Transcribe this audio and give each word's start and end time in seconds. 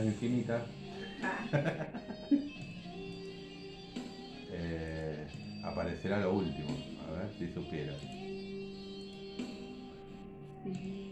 infinitas. 0.00 0.62
Ah, 1.22 1.44
eh, 4.52 5.26
aparecerá 5.64 6.18
lo 6.20 6.32
último. 6.32 6.70
A 7.08 7.12
ver 7.12 7.28
si 7.38 7.52
supiera. 7.52 7.92
¿Viste? 10.64 11.11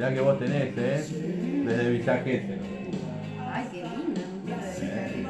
Mirá 0.00 0.14
que 0.14 0.20
vos 0.22 0.38
tenés, 0.38 0.78
eh. 0.78 1.04
Desde 1.66 1.90
Villa 1.90 2.16
Gesell. 2.24 2.58
Ay, 3.52 3.66
qué 3.70 3.82
lindo. 3.82 4.20
Eh, 4.80 5.26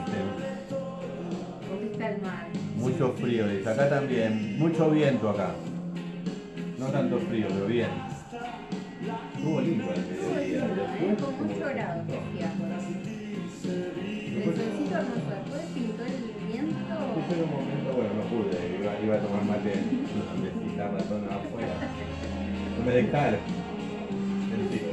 Volviste 1.68 2.04
al 2.04 2.22
mar. 2.22 2.46
Mucho 2.76 3.12
frío, 3.14 3.48
dice. 3.48 3.68
Acá 3.68 3.88
también. 3.88 4.60
Mucho 4.60 4.88
viento 4.92 5.30
acá. 5.30 5.56
No 6.78 6.86
tanto 6.86 7.18
frío, 7.18 7.48
pero 7.48 7.66
bien. 7.66 7.88
Estuvo 9.34 9.60
lindo 9.60 9.92
el 9.92 10.06
mediodía. 10.06 10.64
¿eh? 10.64 11.16
Con 11.18 11.48
mucho 11.48 11.66
grado, 11.66 12.04
decía. 12.04 12.52
El 13.66 14.44
solcito 14.44 14.94
hermoso, 14.94 15.30
después 15.34 15.62
pintó 15.74 16.04
el 16.04 16.46
viento. 16.46 16.94
Yo 17.28 17.42
un 17.42 17.50
momento, 17.50 17.92
bueno, 17.96 18.14
no 18.14 18.22
pude. 18.30 18.78
Iba, 18.80 19.00
iba 19.04 19.16
a 19.16 19.18
tomar 19.18 19.44
mate 19.46 19.72
en 19.72 20.78
la 20.78 20.86
ratona 20.92 21.26
afuera. 21.26 21.74
No 22.78 22.84
me 22.86 22.92
dejaron. 22.92 23.59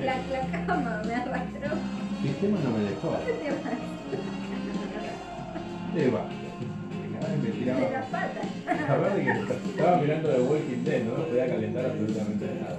La, 0.07 0.15
la 0.31 0.65
cama 0.65 1.01
me 1.05 1.13
arrastró. 1.15 1.71
el 2.23 2.27
sistema 2.29 2.57
no 2.63 2.69
me 2.71 2.79
dejó. 2.89 3.07
¿Dónde 3.11 3.33
te 3.33 3.49
vas? 3.51 3.75
¿Dónde 5.93 6.09
va? 6.11 6.23
Me 7.27 7.47
De 7.47 7.51
tiraba. 7.51 7.79
las 7.91 8.05
patas. 8.05 8.45
La 8.87 8.95
verdad 8.97 9.19
es 9.19 9.23
que 9.25 9.69
estaba 9.69 9.97
mirando 9.97 10.29
de 10.29 10.39
Walking 10.41 10.83
Dead, 10.85 11.03
no 11.03 11.11
podía 11.15 11.47
calentar 11.47 11.85
absolutamente 11.87 12.45
nada. 12.61 12.77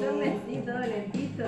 Son 0.00 0.22
así, 0.22 0.54
todo 0.64 0.78
lentito. 0.78 1.44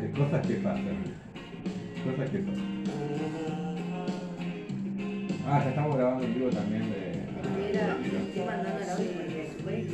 De 0.00 0.10
cosas 0.10 0.46
que 0.46 0.54
pasan. 0.54 0.96
Cosas 2.04 2.30
que 2.30 2.38
pasan. 2.38 2.84
Ah, 5.48 5.60
ya 5.62 5.68
estamos 5.70 5.96
grabando 5.96 6.24
en 6.24 6.34
vivo 6.34 6.50
también 6.50 6.90
de. 6.90 7.15
Mira, 7.42 7.96
estoy 8.02 8.44
mandando 8.44 8.80
la 8.84 8.92
audio 8.92 9.10
porque 9.12 9.34
después 9.34 9.86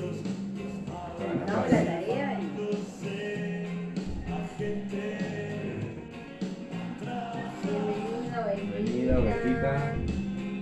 Bueno, 1.18 1.46
damos 1.46 1.70
la 1.70 1.84
tarea 1.84 2.40
y. 2.40 2.52
Bienvenido, 7.62 8.38
Bienvenido, 8.54 9.22
Besita. 9.22 9.72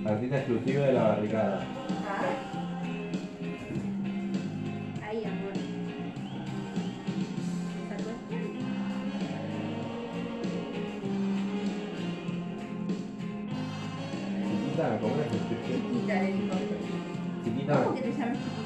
Artista 0.06 0.36
exclusiva 0.38 0.86
de 0.86 0.92
la 0.92 1.02
barricada. 1.02 1.66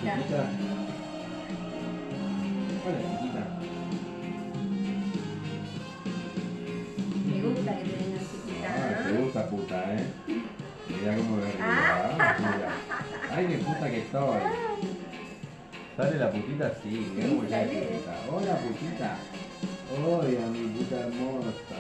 Chiquita? 0.05 0.45
Hola, 2.85 2.99
chiquita. 3.09 3.43
Me 7.27 7.41
gusta 7.43 7.73
que 7.79 7.85
te 7.85 7.97
digan 8.05 8.21
chiquita, 8.29 8.69
Ah, 8.69 9.09
te 9.09 9.13
gusta 9.23 9.41
puta, 9.49 9.77
¿eh? 9.95 10.05
Mirá 10.89 11.17
cómo 11.17 11.37
me 11.37 11.43
ríe. 11.45 11.53
Ah. 11.61 12.71
Ay, 13.35 13.47
qué 13.47 13.57
puta 13.59 13.91
que 13.91 13.99
estoy. 14.01 14.41
¿Sale 15.97 16.19
la 16.19 16.31
putita? 16.31 16.73
Sí, 16.83 17.13
qué 17.17 17.23
Sí, 17.23 17.29
buena 17.29 17.63
putita. 17.63 18.15
Hola, 18.31 18.55
putita. 18.59 19.17
Hola, 19.97 20.47
mi 20.53 20.69
puta 20.69 20.97
hermosa. 21.01 21.79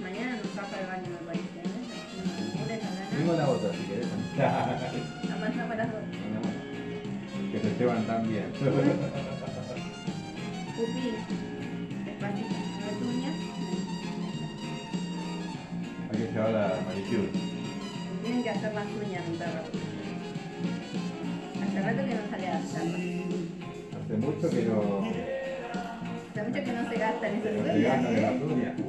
Mañana 0.00 0.36
nos 0.36 0.54
baja 0.54 0.80
el 0.80 0.86
baño, 0.86 1.08
me 1.10 1.26
parece, 1.26 1.58
¿eh? 1.58 1.68
No, 2.16 2.64
¿Quieres 2.64 2.80
Tengo 3.10 3.32
la 3.32 3.48
otra 3.48 3.70
si 3.72 3.82
querés. 3.84 4.06
que 7.94 8.02
tan 8.06 8.28
bien. 8.28 8.52
Pupi, 10.76 11.06
despacito, 12.04 12.56
no 12.80 12.86
es 12.90 12.98
uña. 13.02 13.32
Hay 16.10 16.16
que 16.18 16.24
llevar 16.32 16.50
la 16.50 16.66
manicure. 16.86 17.28
Tienen 18.22 18.42
que 18.42 18.50
hacer 18.50 18.74
las 18.74 18.86
uñas, 18.86 19.28
mi 19.28 19.36
perro. 19.36 19.62
Hace 21.62 21.80
rato 21.80 22.04
que 22.08 22.14
no 22.14 22.20
sale 22.30 22.48
a 22.48 22.56
hacerlas. 22.58 23.00
Hace 23.96 24.14
mucho 24.18 24.50
que 24.50 24.62
no, 24.64 24.78
Hace 26.30 26.42
mucho 26.42 26.64
que 26.64 26.72
no 26.72 26.90
se 26.90 26.96
gastan 26.98 27.34
esas 27.36 27.52
no 27.52 27.62
se 27.62 27.70
uñas, 27.70 27.82
gastan 27.82 28.16
en 28.16 28.22
las 28.22 28.32
¿eh? 28.32 28.44
uñas. 28.44 28.74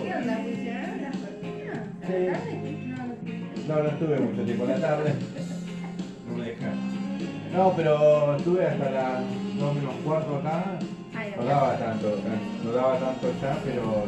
¿Qué 0.02 0.14
onda? 0.14 0.63
No. 3.68 3.82
No, 3.82 3.88
estuve 3.88 4.20
mucho 4.20 4.42
tiempo 4.44 4.64
en 4.64 4.70
la 4.70 4.78
tarde. 4.80 5.14
No 6.28 6.36
me 6.36 6.44
dejaron. 6.44 6.78
No, 7.52 7.72
pero 7.76 8.36
estuve 8.36 8.66
hasta 8.66 8.90
las 8.90 9.20
2 9.58 9.74
menos 9.74 9.94
cuarto 10.04 10.36
acá. 10.38 10.78
No 11.38 11.44
daba 11.44 11.78
tanto, 11.78 12.16
no 12.64 12.72
daba 12.72 12.98
tanto 12.98 13.28
ya, 13.40 13.58
pero, 13.64 14.04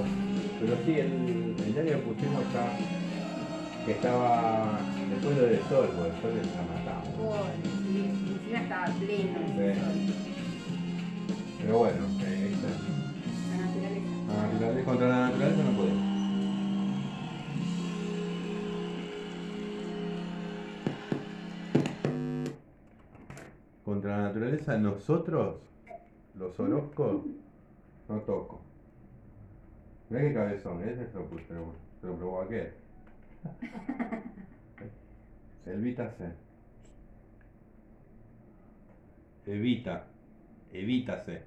pero 0.61 0.73
sí, 0.85 0.93
el, 0.93 1.55
el 1.65 1.73
diario 1.73 1.93
que 1.93 1.99
pusimos 1.99 2.43
ya, 2.53 3.85
que 3.87 3.93
estaba 3.93 4.79
después 5.11 5.37
de 5.37 5.59
sol, 5.69 5.89
porque 5.97 6.09
el 6.41 6.45
sol 6.45 6.57
la 6.57 6.63
matamos. 6.75 7.47
Sí, 7.87 8.11
encima 8.35 8.59
estaba 8.61 8.87
pleno 8.87 9.39
el 9.39 9.75
Sí. 9.75 9.81
sol. 9.81 10.15
Pero 11.63 11.79
bueno, 11.79 12.03
eh, 12.27 12.53
esta- 12.53 12.79
La 13.51 13.65
naturaleza. 13.65 14.11
la 14.29 14.47
naturaleza, 14.53 14.85
contra 14.85 15.09
la 15.09 15.21
naturaleza 15.29 15.63
no 15.63 15.77
podemos. 15.79 15.96
Naturaleza 24.37 24.77
nosotros, 24.77 25.57
los 26.35 26.61
Orozcos, 26.61 27.25
no 28.07 28.21
toco. 28.21 28.61
Mira 30.11 30.25
qué 30.25 30.35
cabezón, 30.35 30.83
ese 30.83 31.07
se 31.07 31.19
lo, 31.19 31.27
puse, 31.27 31.47
se 31.47 31.55
lo, 31.55 31.73
se 32.01 32.07
lo 32.07 32.17
probó 32.17 32.43
aquel. 32.43 32.75
Evita 35.67 36.11
C. 36.11 36.31
Evita. 39.47 40.05
Evítase. 40.71 41.43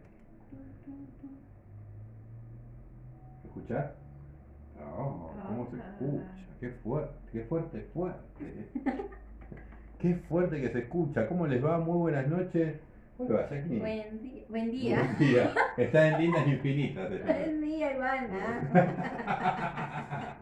¿Escuchás? 3.45 3.91
No, 4.79 5.29
¿cómo 5.45 5.69
se 5.69 5.77
escucha? 5.77 6.25
Qué 6.59 6.71
fuerte, 6.71 7.13
qué 7.31 7.43
fuerte, 7.43 7.81
fuerte. 7.93 8.67
Qué 9.99 10.15
fuerte 10.29 10.61
que 10.61 10.69
se 10.69 10.79
escucha. 10.79 11.27
¿Cómo 11.27 11.45
les 11.47 11.63
va? 11.63 11.77
Muy 11.77 11.97
buenas 11.97 12.27
noches. 12.27 12.75
¿Cómo 13.17 13.31
va, 13.33 13.41
Jacqueline? 13.49 13.79
Buen, 13.79 14.21
di- 14.21 14.45
buen 14.47 14.71
día. 14.71 14.95
Buen 15.03 15.17
día. 15.17 15.51
Está 15.77 16.07
en 16.07 16.21
lindas 16.21 16.47
infinitas. 16.47 17.09
Buen 17.25 17.61
día, 17.61 17.95
Ivana. 17.95 18.37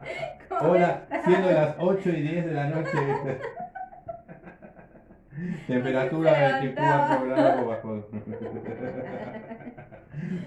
¿Cómo 0.50 0.72
Hola, 0.72 0.90
estás? 1.04 1.26
siendo 1.26 1.52
las 1.52 1.76
8 1.80 2.10
y 2.10 2.22
10 2.22 2.46
de 2.46 2.52
la 2.54 2.68
noche. 2.70 2.92
Temperatura 5.68 6.34
Se 6.36 6.66
24 6.68 7.26
grados 7.28 7.68
bajo. 7.68 8.06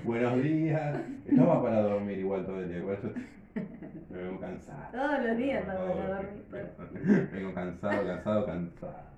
Buenos 0.05 0.43
días. 0.43 0.97
Estaba 1.29 1.63
para 1.63 1.81
dormir 1.83 2.19
igual 2.19 2.45
todo 2.47 2.61
el 2.61 2.69
día. 2.69 2.79
Igual 2.79 2.99
yo 3.03 3.09
me 4.11 4.23
vengo 4.23 4.41
cansado. 4.41 4.79
Todos 4.93 5.25
los 5.27 5.37
días 5.37 5.61
estamos 5.61 5.87
Todo 5.87 5.95
para 5.95 6.21
el 6.21 6.27
dormir. 6.27 6.43
tiempo. 6.51 7.31
Vengo 7.33 7.55
cansado, 7.55 8.07
cansado, 8.07 8.47
cansado. 8.47 9.11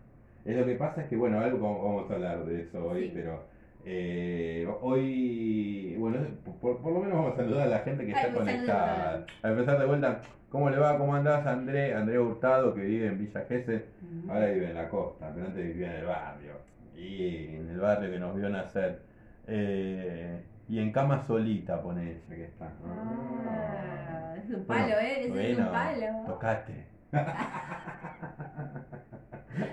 Es 0.45 0.57
lo 0.57 0.65
que 0.67 0.75
pasa 0.75 1.03
es 1.03 1.09
que, 1.09 1.17
bueno, 1.17 1.41
algo 1.41 1.59
vamos 1.59 2.11
a 2.11 2.15
hablar 2.15 2.45
de 2.45 2.63
eso 2.63 2.85
hoy, 2.85 3.05
Sí. 3.07 3.13
pero 3.15 3.45
eh, 3.85 4.69
hoy, 4.81 5.97
bueno, 5.99 6.19
por, 6.61 6.81
por 6.81 6.93
lo 6.93 7.01
menos 7.01 7.15
vamos 7.19 7.33
a 7.35 7.37
saludar 7.37 7.63
a 7.67 7.71
la 7.71 7.79
gente 7.81 8.05
que 8.05 8.11
está 8.13 8.25
Ay, 8.25 8.31
me 8.33 8.39
conectada. 8.39 9.27
A 9.43 9.49
empezar 9.51 9.79
de 9.79 9.87
vuelta, 9.87 10.23
¿cómo 10.51 10.71
le 10.71 10.79
va? 10.79 10.99
¿Cómo 10.99 11.15
andás, 11.15 11.47
André? 11.47 11.95
André 11.95 12.19
Hurtado, 12.19 12.75
que 12.75 12.83
vive 12.83 13.07
en 13.09 13.19
Villa 13.19 13.45
Gesell. 13.49 13.85
Ahora 14.29 14.47
vive 14.47 14.69
en 14.71 14.75
la 14.75 14.89
costa, 14.89 15.31
pero 15.35 15.47
antes 15.47 15.65
vivía 15.65 15.91
en 15.95 15.97
el 16.01 16.07
barrio. 16.07 16.53
Y 16.97 17.57
en 17.57 17.69
el 17.71 17.81
barrio 17.81 18.11
que 18.11 18.19
nos 18.19 18.37
vio 18.37 18.49
nacer. 18.51 19.01
Eh, 19.47 20.41
y 20.69 20.79
en 20.79 20.93
cama 20.93 21.23
solita 21.25 21.83
pone 21.83 22.13
ella 22.13 22.21
que 22.37 22.45
está. 22.45 22.71
Ah, 22.87 24.35
es 24.39 24.45
un 24.51 24.67
Bueno, 24.67 24.85
palo, 24.85 24.99
¿eh? 25.01 25.21
Ese 25.21 25.29
es 25.29 25.33
bueno, 25.57 25.67
un 25.67 25.73
palo. 25.73 26.07
Tocate. 26.27 26.85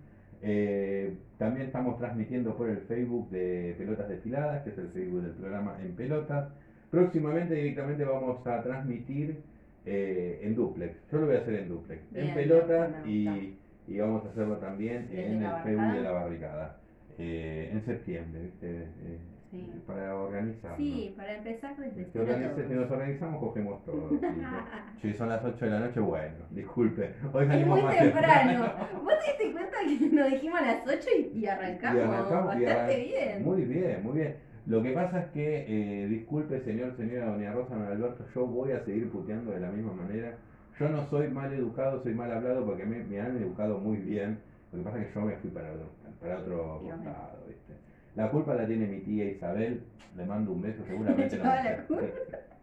Eh, 0.45 1.17
también 1.39 1.67
estamos 1.67 1.99
transmitiendo 1.99 2.57
por 2.57 2.69
el 2.69 2.79
Facebook 2.79 3.31
de 3.31 3.77
Pelotas 3.79 4.09
Desfiladas, 4.09 4.63
que 4.65 4.71
es 4.71 4.79
el 4.79 4.89
Facebook 4.89 5.23
del 5.23 5.33
programa 5.33 5.77
En 5.81 5.95
Pelotas. 5.95 6.49
Próximamente 6.93 7.55
directamente 7.55 8.05
vamos 8.05 8.47
a 8.47 8.63
transmitir 8.63 9.41
eh, 9.87 10.41
en 10.43 10.55
duplex. 10.55 10.95
Yo 11.11 11.19
lo 11.21 11.27
voy 11.27 11.37
a 11.37 11.39
hacer 11.39 11.55
en 11.55 11.69
duplex. 11.71 12.03
en 12.15 12.35
Bien, 12.35 12.49
gusta. 12.51 13.03
y, 13.07 13.59
y 13.89 13.99
vamos 13.99 14.27
a 14.27 14.29
hacerlo 14.29 14.59
también 14.59 15.09
¿Desde 15.11 15.33
en 15.33 15.43
el 15.43 15.53
Facebook 15.65 15.93
de 15.95 16.01
la 16.03 16.13
barricada. 16.13 16.77
Eh, 17.19 17.71
en 17.73 17.83
septiembre, 17.87 18.43
¿viste? 18.43 18.69
Eh, 18.83 19.19
Sí. 19.51 19.71
Para 19.87 20.15
organizarnos. 20.17 20.79
Sí, 20.79 21.13
para 21.15 21.37
empezar 21.37 21.77
desde 21.77 22.05
Si, 22.07 22.11
cero 22.15 22.25
organiza- 22.27 22.69
si 22.69 22.73
nos 22.75 22.91
organizamos, 22.91 23.39
cogemos 23.41 23.85
todo. 23.85 24.09
¿sí? 25.03 25.11
Si 25.11 25.13
son 25.13 25.29
las 25.29 25.45
8 25.45 25.63
de 25.67 25.71
la 25.71 25.81
noche, 25.81 26.01
bueno, 26.01 26.37
disculpe. 26.53 27.13
Hoy 27.35 27.43
Es 27.43 27.49
salimos 27.51 27.75
muy 27.77 27.83
más 27.83 27.99
temprano. 27.99 28.73
¿Vos 29.05 29.13
te 29.19 29.31
diste 29.45 29.53
cuenta 29.53 29.77
que 29.87 30.07
nos 30.17 30.31
dijimos 30.31 30.59
a 30.59 30.65
las 30.65 30.87
8 30.87 31.09
y, 31.19 31.21
y 31.37 31.41
Y 31.41 31.47
arrancamos? 31.49 32.03
arrancamos 32.03 32.57
y 32.57 32.65
Bastante 32.65 32.95
arran- 32.95 33.05
bien. 33.05 33.43
Muy 33.45 33.65
bien, 33.67 34.03
muy 34.03 34.19
bien. 34.21 34.37
Lo 34.67 34.83
que 34.83 34.93
pasa 34.93 35.21
es 35.21 35.27
que, 35.33 35.65
eh, 36.05 36.09
disculpe 36.09 36.61
señor, 36.61 36.97
señora 36.97 37.27
Doña 37.33 37.53
Rosa, 37.53 37.75
don 37.75 37.85
Alberto, 37.87 38.25
yo 38.35 38.47
voy 38.47 38.73
a 38.73 38.85
seguir 38.85 39.11
puteando 39.11 39.51
de 39.53 39.61
la 39.61 39.71
misma 39.71 39.93
manera. 39.93 40.37
Yo 40.79 40.89
no 40.89 41.05
soy 41.07 41.29
mal 41.29 41.53
educado, 41.53 42.03
soy 42.03 42.15
mal 42.15 42.31
hablado 42.33 42.65
porque 42.65 42.85
me, 42.87 43.03
me 43.05 43.21
han 43.21 43.37
educado 43.37 43.79
muy 43.79 43.97
bien. 43.99 44.39
Lo 44.73 44.79
que 44.79 44.85
pasa 44.85 45.01
es 45.03 45.09
que 45.09 45.15
yo 45.15 45.21
me 45.27 45.37
fui 45.37 45.51
para 45.51 45.73
otro, 45.73 45.91
para 46.21 46.39
otro 46.39 46.81
costado, 46.83 47.45
¿viste? 47.49 47.73
La 48.15 48.31
culpa 48.31 48.55
la 48.55 48.67
tiene 48.67 48.87
mi 48.87 49.01
tía 49.01 49.25
Isabel, 49.25 49.81
le 50.17 50.25
mando 50.27 50.53
un 50.53 50.63
beso, 50.63 50.83
seguramente 50.89 51.37
no. 51.39 51.45
la 51.45 51.77
culpa. 51.87 52.03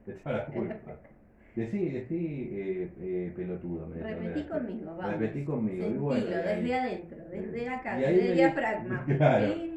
La 0.26 0.46
culpa. 0.46 0.76
Decí, 1.56 1.90
decí 1.90 2.50
eh, 2.52 2.90
eh, 3.00 3.34
pelotudo. 3.36 3.86
me 3.88 4.02
Repetí 4.02 4.44
conmigo, 4.48 4.96
vamos. 4.96 5.12
Repetí 5.20 5.44
conmigo. 5.44 5.78
y 5.78 5.82
Sentilo, 5.82 6.02
bueno, 6.02 6.26
y 6.30 6.34
ahí- 6.34 6.62
desde 6.62 6.76
adentro, 6.76 7.18
desde 7.30 7.70
acá, 7.70 7.94
ahí 7.96 8.02
desde 8.16 8.30
el 8.30 8.36
diafragma. 8.38 9.04
Claro. 9.18 9.48
Pelo- 9.54 9.69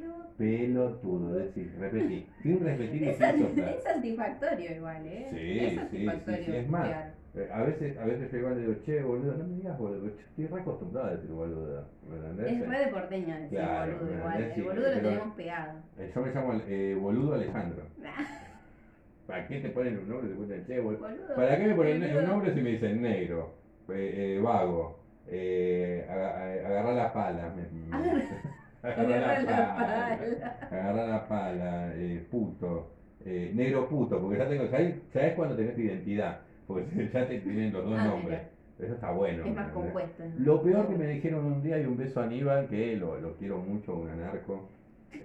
Pelotudo, 0.43 1.35
decir, 1.35 1.71
repetí. 1.79 2.27
Sin 2.43 2.59
repetir 2.59 3.01
y 3.05 3.09
Es, 3.11 3.17
sin 3.17 3.27
sat- 3.27 3.39
soplar. 3.39 3.69
es 3.77 3.83
satisfactorio 3.85 4.75
igual, 4.75 5.07
¿eh? 5.07 5.29
Sí, 5.31 5.61
es 5.61 5.75
satisfactorio. 5.77 6.39
sí, 6.41 6.51
sí, 6.51 6.57
es 6.57 6.69
más. 6.69 6.91
Eh, 7.37 7.49
A 7.53 7.63
veces, 7.63 7.97
a 7.97 8.05
veces 8.05 8.29
yo 8.33 8.39
igual 8.39 8.59
digo, 8.59 8.75
che, 8.85 9.03
boludo, 9.03 9.37
no 9.37 9.45
me 9.45 9.55
digas 9.55 9.79
boludo, 9.79 10.09
estoy 10.09 10.47
re 10.49 10.59
acostumbrado 10.59 11.07
a 11.07 11.11
decir 11.13 11.31
boludo, 11.31 11.87
¿me 12.11 12.17
entendés? 12.17 12.61
Es 12.61 12.67
re 12.69 12.79
de 12.81 12.89
porteño 12.89 13.35
decir 13.37 13.51
Claro, 13.51 13.93
boludo 13.99 14.11
¿me 14.11 14.17
igual. 14.17 14.41
El 14.41 14.63
boludo 14.65 14.89
lo 14.89 15.01
tenemos 15.01 15.35
pegado. 15.35 15.79
Eh, 15.97 16.11
Yo 16.13 16.21
me 16.23 16.31
llamo 16.35 16.53
eh, 16.67 16.97
boludo 16.99 17.35
Alejandro. 17.35 17.87
¿Para 19.29 19.47
qué 19.47 19.59
te 19.61 19.69
ponen 19.71 19.97
un 19.97 20.09
nombre? 20.09 20.29
Te 20.29 20.35
ponen, 20.35 20.65
che, 20.65 20.81
boludo. 20.81 21.37
¿Para 21.37 21.57
qué 21.57 21.67
me 21.69 21.75
ponen 21.77 22.17
un 22.17 22.25
nombre 22.25 22.53
si 22.53 22.61
me 22.61 22.71
dicen 22.71 23.01
negro, 23.01 23.53
eh, 23.91 24.35
eh, 24.35 24.41
vago, 24.43 24.97
eh, 25.29 26.05
aga- 26.09 26.53
eh, 26.53 26.65
agarrar 26.67 26.95
la 26.97 27.13
pala? 27.13 27.49
me- 27.51 27.69
me- 27.69 28.43
Agarra- 28.83 29.15
Agarra 29.15 29.45
la 29.45 29.75
pala. 29.77 30.57
agarrar 30.71 31.09
la 31.09 31.29
pala, 31.29 31.93
eh, 31.95 32.27
puto, 32.31 32.87
eh, 33.25 33.51
negro 33.55 33.89
puto, 33.89 34.21
porque 34.21 34.39
ya 34.39 34.49
tengo, 34.49 34.67
¿sabes, 34.67 34.95
¿sabes 35.13 35.35
cuando 35.35 35.55
tenés 35.57 35.79
identidad? 35.79 36.41
Porque 36.67 37.09
ya 37.13 37.27
te 37.27 37.39
tienen 37.39 37.73
los 37.73 37.85
dos 37.85 37.99
Ah, 37.99 38.05
nombres. 38.05 38.41
Eso 38.79 38.95
está 38.95 39.11
bueno. 39.11 39.45
Es 39.47 39.55
más 39.55 39.67
¿entendés? 39.69 39.93
compuesto. 39.93 40.23
es 40.25 40.37
Lo 40.39 40.61
peor 40.63 40.89
que 40.89 40.95
me 40.97 41.07
dijeron 41.07 41.45
un 41.45 41.63
día, 41.63 41.79
y 41.79 41.85
un 41.87 41.97
beso 41.97 42.21
a 42.21 42.25
Aníbal, 42.25 42.67
que 42.69 42.97
lo, 42.97 43.17
lo 43.19 43.37
quiero 43.37 43.59
mucho, 43.59 43.95
un 43.95 44.09
anarco 44.09 44.65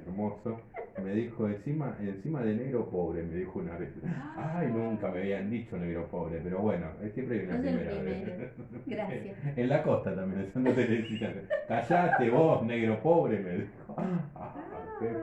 hermoso, 0.06 0.60
me 1.04 1.13
dijo, 1.13 1.48
encima, 1.48 1.95
encima 2.00 2.42
de 2.42 2.56
negro 2.56 2.89
pobre, 2.89 3.24
me 3.24 3.36
dijo 3.36 3.60
una 3.60 3.78
vez. 3.78 3.89
Ay, 4.36 4.68
nunca 4.68 5.10
me 5.12 5.19
habían 5.19 5.50
dicho 5.50 5.78
negro 5.78 6.07
pobre, 6.07 6.39
pero 6.44 6.60
bueno, 6.60 6.88
siempre 7.13 7.39
hay 7.39 7.45
una 7.45 7.56
No 7.57 7.62
primera 7.62 8.01
vez. 8.01 8.51
Gracias. 8.88 9.38
En 9.56 9.69
la 9.69 9.84
costa 9.84 10.16
también, 10.16 10.42
eso 10.42 10.60
no 10.60 10.72
te 10.72 10.88
necesitan. 10.88 11.34
Callate 11.68 12.30
vos, 12.30 12.63
negro 12.63 13.00
pobre, 13.01 13.39
me 13.39 13.51
dijo. 13.54 13.95
Ah, 13.98 14.54
qué 15.00 15.06
feo, 15.07 15.19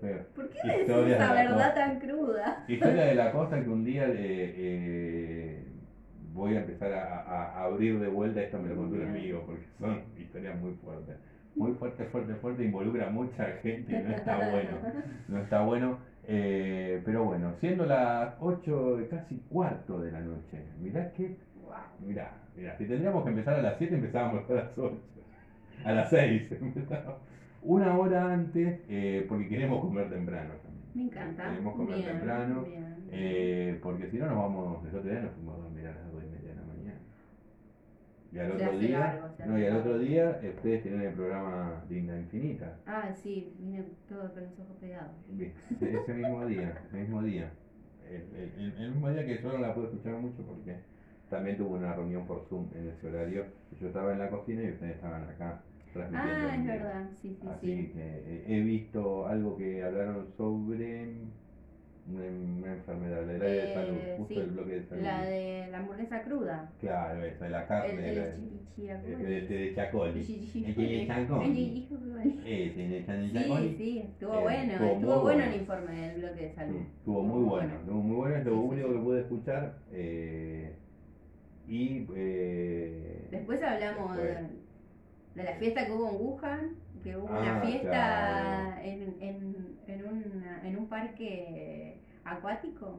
feo. 0.00 0.18
¿Por 0.34 0.48
qué 0.48 0.58
decís 0.68 0.86
de 0.86 1.12
esa 1.12 1.32
verdad 1.34 1.52
costa. 1.54 1.74
tan 1.74 1.98
cruda? 2.00 2.64
Historia 2.68 3.04
de 3.06 3.14
la 3.14 3.32
costa 3.32 3.62
que 3.62 3.68
un 3.68 3.84
día 3.84 4.06
eh, 4.08 4.14
eh, 4.56 5.64
voy 6.32 6.54
a 6.56 6.60
empezar 6.60 6.92
a, 6.92 7.20
a- 7.20 7.64
abrir 7.64 7.98
de 7.98 8.08
vuelta, 8.08 8.40
esto 8.40 8.58
me 8.58 8.68
lo 8.70 8.76
contó 8.76 8.96
un 8.96 9.02
amigo, 9.08 9.42
porque 9.46 9.62
son 9.78 10.00
historias 10.18 10.58
muy 10.58 10.72
fuertes. 10.82 11.16
Muy 11.56 11.72
fuerte, 11.72 12.04
fuerte, 12.06 12.34
fuerte, 12.36 12.64
involucra 12.64 13.06
a 13.06 13.10
mucha 13.10 13.44
gente 13.62 13.92
y 13.98 14.02
no 14.08 14.14
está 14.14 14.36
bueno. 14.50 14.70
No 15.28 15.38
está 15.38 15.62
bueno. 15.62 15.98
eh, 16.28 17.00
pero 17.04 17.24
bueno, 17.24 17.52
siendo 17.60 17.86
las 17.86 18.34
8, 18.40 18.98
casi 19.10 19.36
cuarto 19.48 20.00
de 20.00 20.12
la 20.12 20.20
noche, 20.20 20.62
mirá 20.80 21.12
que, 21.12 21.36
mirá, 22.06 22.32
mirá, 22.56 22.76
si 22.76 22.84
tendríamos 22.86 23.22
que 23.24 23.30
empezar 23.30 23.54
a 23.54 23.62
las 23.62 23.78
7 23.78 23.94
empezábamos 23.94 24.48
a 24.50 24.54
las 24.54 24.76
8, 24.78 24.98
a 25.84 25.92
las 25.92 26.10
6, 26.10 26.54
una 27.62 27.96
hora 27.98 28.32
antes, 28.32 28.80
eh, 28.88 29.24
porque 29.28 29.48
queremos 29.48 29.80
comer 29.80 30.10
temprano 30.10 30.54
también. 30.62 30.76
Me 30.94 31.02
encanta. 31.04 31.50
Queremos 31.50 31.74
comer 31.76 31.96
Bien, 31.96 32.08
temprano. 32.08 32.62
bien. 32.64 32.96
Eh, 33.12 33.78
porque 33.82 34.08
si 34.10 34.18
no 34.18 34.26
nos 34.26 34.36
vamos, 34.36 34.82
el 34.88 34.96
otro 34.96 35.10
día 35.10 35.20
nos 35.20 35.32
fuimos 35.32 35.54
a 35.58 35.62
dormir 35.62 35.86
a 35.86 35.90
las 35.92 36.12
2 36.12 36.22
y 36.24 36.26
media 36.28 36.48
de 36.50 36.56
la 36.56 36.62
mañana. 36.66 36.98
Y 38.36 38.38
al 38.38 38.52
otro 38.52 38.78
día, 38.78 39.32
no, 39.46 39.58
y 39.58 39.64
al 39.64 39.76
otro 39.78 39.98
día 39.98 40.40
ustedes 40.56 40.82
tienen 40.82 41.00
el 41.00 41.14
programa 41.14 41.82
Linda 41.88 42.18
Infinita. 42.18 42.76
Ah, 42.86 43.10
sí, 43.14 43.54
vine 43.58 43.82
todo 44.06 44.30
con 44.34 44.42
los 44.44 44.58
ojos 44.60 44.76
pegados. 44.78 45.12
Ese 45.80 46.12
mismo 46.14 46.44
día, 46.44 46.82
ese 46.86 46.96
mismo 46.98 47.22
día. 47.22 47.50
El, 48.06 48.36
el- 48.36 48.74
el- 48.78 48.90
mismo 48.92 49.08
día 49.10 49.24
que 49.24 49.42
yo 49.42 49.52
no 49.52 49.58
la 49.58 49.74
pude 49.74 49.86
escuchar 49.86 50.14
mucho 50.18 50.42
porque 50.46 50.76
también 51.30 51.56
tuve 51.56 51.78
una 51.78 51.94
reunión 51.94 52.26
por 52.26 52.44
Zoom 52.48 52.68
en 52.74 52.88
ese 52.88 53.08
horario. 53.08 53.46
Yo 53.80 53.86
estaba 53.88 54.12
en 54.12 54.18
la 54.18 54.28
cocina 54.28 54.62
y 54.64 54.70
ustedes 54.70 54.96
estaban 54.96 55.24
acá 55.24 55.62
transmitiendo. 55.94 56.46
Ah, 56.46 56.56
es 56.56 56.66
verdad, 56.66 57.08
sí, 57.22 57.36
sí, 57.40 57.48
Así 57.48 57.66
sí. 57.86 57.92
que 57.94 58.02
eh, 58.02 58.44
he 58.48 58.60
visto 58.60 59.26
algo 59.26 59.56
que 59.56 59.82
hablaron 59.82 60.26
sobre 60.36 61.14
una, 62.08 62.22
una 62.24 62.72
enfermedad, 62.72 63.26
la 63.26 63.32
de 63.32 63.70
Eh, 63.70 63.74
salud, 63.74 63.98
justo 64.18 64.34
sí, 64.34 64.40
el 64.40 64.46
bloque 64.50 64.72
de 64.72 64.82
salud. 64.84 65.02
La 65.02 65.24
de 65.24 65.68
la 65.70 65.78
hamburguesa 65.78 66.22
cruda. 66.22 66.70
Claro, 66.80 67.22
esa, 67.24 67.44
de 67.44 67.50
la 67.50 67.66
carne, 67.66 68.08
el 68.08 68.14
de 69.48 69.72
Chacoli. 69.74 70.20
El 70.20 70.24
Sí, 70.24 70.48
sí, 73.76 73.98
estuvo 73.98 74.34
Eh, 74.38 74.42
bueno, 74.42 74.72
estuvo 74.72 75.20
bueno 75.20 75.20
bueno. 75.22 75.44
el 75.44 75.54
informe 75.60 75.92
del 76.08 76.20
bloque 76.20 76.40
de 76.42 76.54
salud. 76.54 76.74
Mm, 76.78 76.86
Estuvo 76.98 77.22
muy 77.22 77.44
bueno, 77.44 77.74
estuvo 77.76 78.00
muy 78.02 78.16
bueno, 78.16 78.36
es 78.36 78.44
lo 78.44 78.58
único 78.60 78.92
que 78.92 78.98
pude 78.98 79.20
escuchar. 79.20 79.78
eh, 79.92 80.74
y 81.68 82.06
eh, 82.14 83.28
Después 83.32 83.60
hablamos 83.62 84.16
después- 84.16 84.38
de, 85.34 85.42
de 85.42 85.44
la 85.44 85.56
fiesta 85.56 85.84
que 85.86 85.92
hubo 85.92 86.08
en 86.10 86.16
Wuhan, 86.16 86.70
que 87.06 87.16
hubo 87.16 87.28
Ah, 87.30 87.40
una 87.40 87.60
fiesta 87.60 87.88
claro. 87.90 88.80
en, 88.82 89.16
en, 89.20 89.78
en, 89.86 90.04
una- 90.36 90.66
en 90.68 90.76
un 90.76 90.88
parque 90.88 92.00
acuático. 92.24 92.98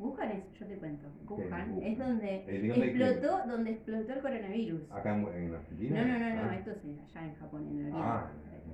Wuhan 0.00 0.28
es, 0.32 0.58
yo 0.58 0.66
te 0.66 0.74
cuento, 0.76 1.06
Wuhan, 1.28 1.80
es 1.80 1.96
donde 1.96 2.44
Eh, 2.48 2.60
¿de 2.62 2.68
dónde 2.68 2.86
explotó, 2.86 3.46
donde 3.46 3.70
explotó 3.70 4.12
el 4.12 4.20
coronavirus. 4.20 4.90
acá 4.90 5.14
en, 5.14 5.28
en 5.28 5.54
Argentina. 5.54 6.02
No, 6.04 6.06
no, 6.12 6.18
no, 6.18 6.34
no, 6.34 6.50
Ah, 6.50 6.56
esto 6.56 6.70
es 6.72 6.78
allá 7.16 7.26
en 7.26 7.34
Japón, 7.36 7.62
en 7.70 7.78
el 7.78 7.84
oriente. 7.92 8.00
Ah, 8.02 8.30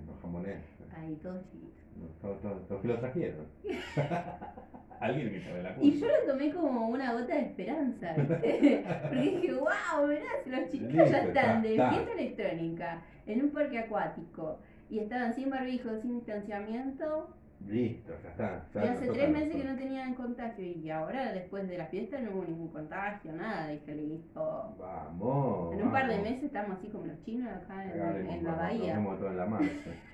los 0.06 0.18
japoneses. 0.20 0.64
Ahí, 0.96 1.14
todos 1.22 1.44
chiquitos. 1.50 2.20
Todos 2.22 2.40
todos- 2.40 2.70
los 2.70 2.80
que 2.80 2.88
lo 2.88 2.98
trajeron. 3.00 3.46
Alguien 5.00 5.30
que 5.30 5.40
sabe 5.42 5.62
la 5.62 5.74
culpa. 5.74 5.86
Y 5.86 5.98
yo 6.00 6.06
lo 6.08 6.32
tomé 6.32 6.52
como 6.52 6.88
una 6.88 7.12
gota 7.14 7.34
de 7.34 7.40
esperanza, 7.40 8.12
¿viste? 8.14 8.84
Porque 9.02 9.20
dije, 9.20 9.52
wow, 9.54 10.06
mirá, 10.06 10.22
los 10.46 10.72
Listo, 10.74 10.88
ya 10.94 11.04
están 11.04 11.26
está, 11.28 11.60
de 11.62 11.70
está. 11.72 11.90
fiesta 11.90 12.12
electrónica 12.12 13.02
en 13.26 13.42
un 13.44 13.50
parque 13.50 13.78
acuático 13.78 14.58
y 14.90 14.98
estaban 14.98 15.32
sin 15.34 15.50
barbijo, 15.50 15.88
sin 16.00 16.16
distanciamiento. 16.16 17.30
Listo, 17.68 18.12
ya 18.22 18.30
está. 18.30 18.64
ya 18.74 18.84
Y 18.84 18.88
nos 18.88 18.96
hace 18.96 19.10
tres 19.10 19.30
meses 19.30 19.56
que 19.56 19.64
no 19.64 19.76
tenían 19.76 20.14
contagio 20.14 20.64
y 20.64 20.90
ahora 20.90 21.32
después 21.32 21.68
de 21.68 21.76
la 21.78 21.86
fiesta 21.86 22.18
no 22.20 22.30
hubo 22.32 22.44
ningún 22.44 22.68
contagio, 22.68 23.32
nada. 23.32 23.68
Dije, 23.68 23.94
listo. 23.94 24.74
Vamos. 24.78 25.74
En 25.74 25.82
un 25.82 25.92
par 25.92 26.08
de 26.08 26.18
meses 26.18 26.44
estamos 26.44 26.78
así 26.78 26.88
como 26.88 27.06
los 27.06 27.22
chinos 27.22 27.50
acá 27.52 27.84
en, 27.84 28.00
Agarremos 28.00 28.34
en 28.34 28.44
la 28.44 28.54
bahía. 28.54 29.04
Todo 29.04 29.28
en 29.28 29.36
la 29.36 29.46
Marce. 29.46 30.10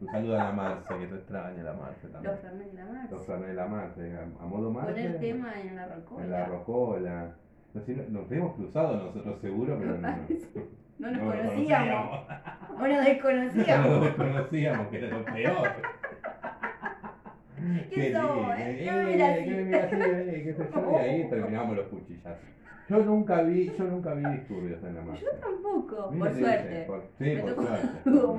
Un 0.00 0.08
saludo 0.08 0.34
a 0.34 0.44
la 0.44 0.52
Marce, 0.52 0.98
que 0.98 1.06
te 1.06 1.14
extraña 1.14 1.62
la 1.62 1.72
Marce 1.74 2.08
también. 2.08 2.32
Los 2.32 2.40
Fernet 2.40 2.72
y 2.72 2.76
la 2.76 2.86
Marce. 2.86 3.14
Los 3.14 3.26
Fernet 3.26 3.48
de 3.48 3.54
la 3.54 3.66
Marce, 3.68 4.16
a, 4.18 4.46
modo 4.46 4.70
Marce. 4.72 4.92
Poner 4.92 5.20
tema 5.20 5.60
en 5.60 5.76
la 5.76 5.86
rocola. 5.86 6.24
En 6.24 6.30
la 6.32 6.44
rocola. 6.46 7.34
No 7.72 7.80
sé, 7.80 7.94
no- 7.94 8.20
nos 8.20 8.32
hemos 8.32 8.56
cruzado 8.56 8.96
nosotros 8.96 9.40
seguro, 9.40 9.78
pero 9.78 9.98
no, 9.98 10.08
nos 10.08 10.28
no 10.98 11.10
nos 11.12 11.36
conocíamos. 11.36 12.26
O 12.82 12.86
nos 12.88 12.90
No 12.90 12.96
nos 12.96 13.04
desconocíamos. 13.06 14.00
desconocíamos, 14.04 14.88
que 14.88 14.98
era 14.98 15.08
lo 15.18 15.24
peor. 15.24 15.68
¿Qué 17.90 18.12
yo? 18.12 18.46
Y 18.58 18.88
ahí 20.96 21.26
terminamos 21.30 21.76
los 21.76 21.86
cuchillazos. 21.86 22.42
Yo 22.88 22.98
nunca 23.04 23.42
vi, 23.42 23.72
yo 23.78 23.84
nunca 23.84 24.14
vi 24.14 24.24
disturbios 24.32 24.82
en 24.82 24.96
la 24.96 25.02
marcha. 25.02 25.22
Yo 25.22 25.30
tampoco, 25.38 26.10
por 26.18 26.28
dice, 26.28 26.40
suerte. 26.40 26.84
por- 26.86 27.04
sí, 27.18 27.24
Me 27.24 27.36
por 27.42 27.54
suerte. 27.54 27.86
Me 28.04 28.12
toco, 28.12 28.34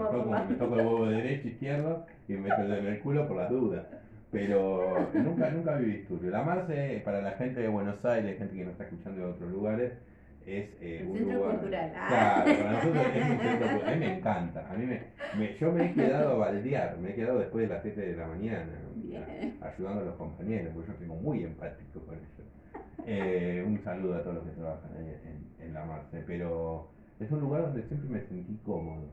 me 0.50 0.56
toco 0.56 0.76
el 0.76 0.86
huevo 0.86 1.06
derecho, 1.08 1.48
izquierdo 1.48 2.06
y 2.28 2.34
me 2.34 2.50
meto 2.50 2.62
en 2.76 2.86
el 2.86 3.00
culo 3.00 3.28
por 3.28 3.38
las 3.38 3.50
dudas. 3.50 3.86
Pero 4.32 5.10
nunca, 5.14 5.50
nunca 5.52 5.76
vi 5.76 5.86
disturbio. 5.86 6.30
La 6.32 6.44
Marce, 6.44 7.02
para 7.06 7.22
la 7.22 7.32
gente 7.32 7.62
de 7.62 7.68
Buenos 7.70 8.04
Aires, 8.04 8.38
gente 8.38 8.56
que 8.56 8.64
nos 8.64 8.72
está 8.74 8.84
escuchando 8.84 9.22
de 9.26 9.32
otros 9.32 9.50
lugares, 9.52 9.94
es 10.46 10.66
eh, 10.82 11.04
Un 11.08 11.18
centro 11.18 11.38
lugar. 11.38 11.52
cultural. 11.52 11.92
Ah. 11.96 12.08
Claro, 12.44 12.58
para 12.60 12.72
nosotros 12.74 13.06
es 13.16 13.30
un 13.30 13.38
centro 13.40 13.68
cultural. 13.72 13.88
A 13.88 13.92
mí 13.96 14.00
me 14.06 14.18
encanta. 14.18 14.68
A 14.70 14.74
mí 14.76 14.86
me, 14.86 15.02
me- 15.38 15.54
yo 15.56 15.72
me 15.72 15.86
he 15.86 15.94
quedado 15.94 16.32
a 16.32 16.38
baldear, 16.38 16.98
me 16.98 17.12
he 17.12 17.16
quedado 17.16 17.40
después 17.40 17.68
de 17.68 17.74
las 17.74 17.82
7 17.84 18.02
de 18.02 18.16
la 18.16 18.28
mañana, 18.28 18.72
ayudando 19.62 20.02
a 20.02 20.06
los 20.06 20.16
compañeros, 20.16 20.72
porque 20.74 20.92
yo 20.92 20.98
tengo 20.98 21.16
muy 21.16 21.44
empático 21.44 22.00
con 22.02 22.16
ellos. 22.16 22.28
Eh, 23.06 23.64
un 23.66 23.80
saludo 23.84 24.16
a 24.16 24.22
todos 24.24 24.36
los 24.38 24.46
que 24.46 24.52
trabajan 24.52 24.92
ahí 24.98 25.14
en, 25.60 25.66
en 25.68 25.74
la 25.74 25.84
Marce, 25.86 26.24
pero 26.26 26.88
es 27.20 27.30
un 27.32 27.40
lugar 27.42 27.64
donde 27.64 27.84
siempre 27.84 28.10
me 28.10 28.22
sentí 28.28 28.58
cómodo. 28.66 29.08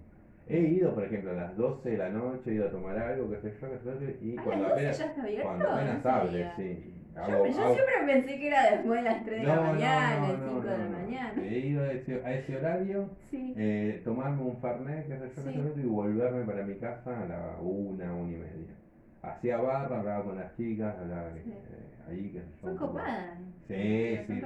He 0.48 0.58
ido, 0.60 0.94
por 0.94 1.04
ejemplo, 1.04 1.30
a 1.30 1.34
las 1.34 1.56
12 1.56 1.90
de 1.90 1.96
la 1.96 2.08
noche, 2.08 2.50
he 2.50 2.54
ido 2.54 2.66
a 2.66 2.70
tomar 2.70 2.98
algo, 2.98 3.30
qué 3.30 3.38
sé 3.40 3.54
yo, 3.60 3.68
qué 3.70 3.78
sé 3.78 3.84
yo, 4.20 4.26
y 4.26 4.36
¿A 4.36 4.42
cuando 4.42 4.68
las 4.68 4.74
12 4.76 5.02
apenas, 5.02 5.18
abierto? 5.18 5.46
cuando 5.48 5.68
apenas 5.70 6.06
hable, 6.06 6.46
sí. 6.56 6.94
Yo, 7.28 7.44
siempre 7.44 7.94
pensé 8.06 8.38
que 8.38 8.46
era 8.46 8.70
después 8.70 9.02
de 9.02 9.10
las 9.10 9.22
3 9.24 9.40
de 9.40 9.46
la 9.46 9.54
No, 9.54 9.62
no, 9.62 9.72
mañana, 9.72 10.16
no, 10.32 10.44
5 10.44 10.60
no, 10.60 10.60
de 10.60 10.78
la 10.78 10.86
mañana. 10.86 11.42
He 11.42 11.58
ido 11.58 11.82
a 11.82 11.90
ese, 11.92 12.20
a 12.24 12.32
ese 12.32 12.56
horario, 12.56 13.08
Sí. 13.30 13.52
eh, 13.56 14.00
tomarme 14.04 14.42
un 14.42 14.56
farnet, 14.56 15.06
qué 15.06 15.16
sé 15.16 15.28
yo, 15.34 15.42
Sí. 15.74 15.80
y 15.80 15.84
volverme 15.84 16.44
para 16.44 16.62
mi 16.62 16.76
casa 16.76 17.22
a 17.22 17.24
la 17.26 17.56
una, 17.60 18.12
una 18.12 18.32
y 18.32 18.36
media. 18.36 18.74
Hacía 19.22 19.58
barra, 19.58 19.98
hablaba 19.98 20.24
con 20.24 20.36
las 20.36 20.56
chicas, 20.56 20.96
hablaba 20.96 21.32
que, 21.32 21.42
Sí. 21.42 21.50
eh, 21.52 22.08
ahí, 22.08 22.30
yo. 22.32 22.40
Son 22.60 22.76
copadas. 22.76 23.36
Sí, 23.68 24.18
sí, 24.26 24.40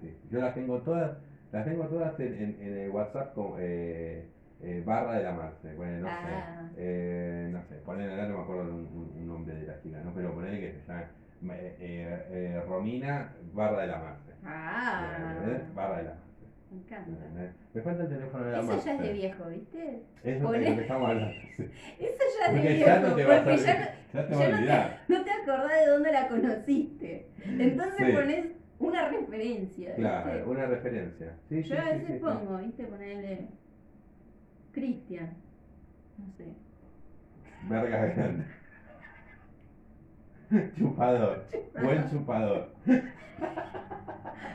sí. 0.00 0.14
Yo 0.30 0.38
las 0.40 0.54
tengo 0.54 0.78
todas, 0.80 1.12
las 1.50 1.64
tengo 1.64 1.86
todas 1.88 2.18
en, 2.20 2.32
en, 2.34 2.56
en 2.60 2.72
el 2.76 2.88
WhatsApp 2.90 3.32
con 3.32 3.54
eh, 3.58 4.22
eh, 4.60 4.80
barra 4.84 5.14
de 5.16 5.22
la 5.24 5.32
Marce, 5.32 5.74
bueno, 5.74 5.98
no 5.98 6.06
Ah. 6.08 6.20
sé, 6.22 6.72
eh, 6.76 7.48
no 7.50 7.60
sé, 7.68 7.74
poner 7.76 8.08
acá 8.10 8.26
no 8.26 8.36
me 8.36 8.42
acuerdo 8.42 8.62
un, 8.62 8.86
un- 8.94 9.12
un 9.16 9.26
nombre 9.26 9.54
de 9.54 9.64
la 9.66 9.76
chica, 9.82 10.00
¿no? 10.00 10.12
Pero 10.14 10.32
ponerle 10.32 10.60
que 10.60 10.70
se 10.70 10.86
llama 10.86 11.04
eh, 11.50 12.26
eh, 12.30 12.62
Romina 12.68 13.32
barra 13.52 13.82
de 13.82 13.86
la 13.88 13.98
Marce. 13.98 14.32
Ah, 14.44 15.34
¿Eh? 15.46 15.62
Barra 15.74 15.96
de 15.98 16.02
la 16.04 16.10
Marce. 16.10 16.46
me 16.70 16.78
encanta. 16.80 17.52
Me 17.74 17.82
falta 17.82 18.02
el 18.04 18.08
teléfono 18.08 18.44
de 18.44 18.52
la 18.52 18.58
Eso 18.58 18.66
Marce. 18.68 18.86
ya 18.86 18.94
es 18.94 19.00
de 19.02 19.12
viejo, 19.12 19.44
¿viste? 19.48 20.02
Eso 20.22 20.54
es 20.54 20.60
de 20.60 20.70
lo 20.70 20.76
que 20.76 20.82
estamos 20.82 21.08
hablando. 21.10 21.34
sí. 21.56 21.62
Eso 21.98 22.22
ya 22.40 22.46
es 22.46 22.54
de 22.62 22.68
viejo, 22.68 22.86
ya 22.86 23.00
no 23.00 23.14
te 23.14 23.24
vas 23.24 23.46
a 23.46 23.56
ya. 23.56 23.98
Ya 24.12 24.26
te 24.26 24.34
ya 24.34 24.50
no, 24.50 24.56
te, 25.06 25.12
no 25.18 25.24
te 25.24 25.30
acordás 25.30 25.80
de 25.80 25.86
dónde 25.90 26.12
la 26.12 26.28
conociste. 26.28 27.26
Entonces 27.44 28.06
Sí. 28.06 28.12
pones 28.12 28.46
una 28.78 29.08
referencia. 29.08 29.86
¿viste? 29.88 30.00
Claro, 30.02 30.50
una 30.50 30.66
referencia. 30.66 31.34
Sí, 31.48 31.62
Yo 31.62 31.74
sí, 31.76 31.80
a 31.80 31.92
veces 31.92 32.20
pongo, 32.20 32.58
¿viste? 32.58 32.84
Ponerle 32.84 33.46
Cristian. 34.72 35.30
No 36.18 36.32
sé. 36.36 36.44
Verga 37.68 38.06
grande. 38.06 38.44
Chupador. 40.78 41.44
Buen 41.82 42.10
chupador. 42.10 42.68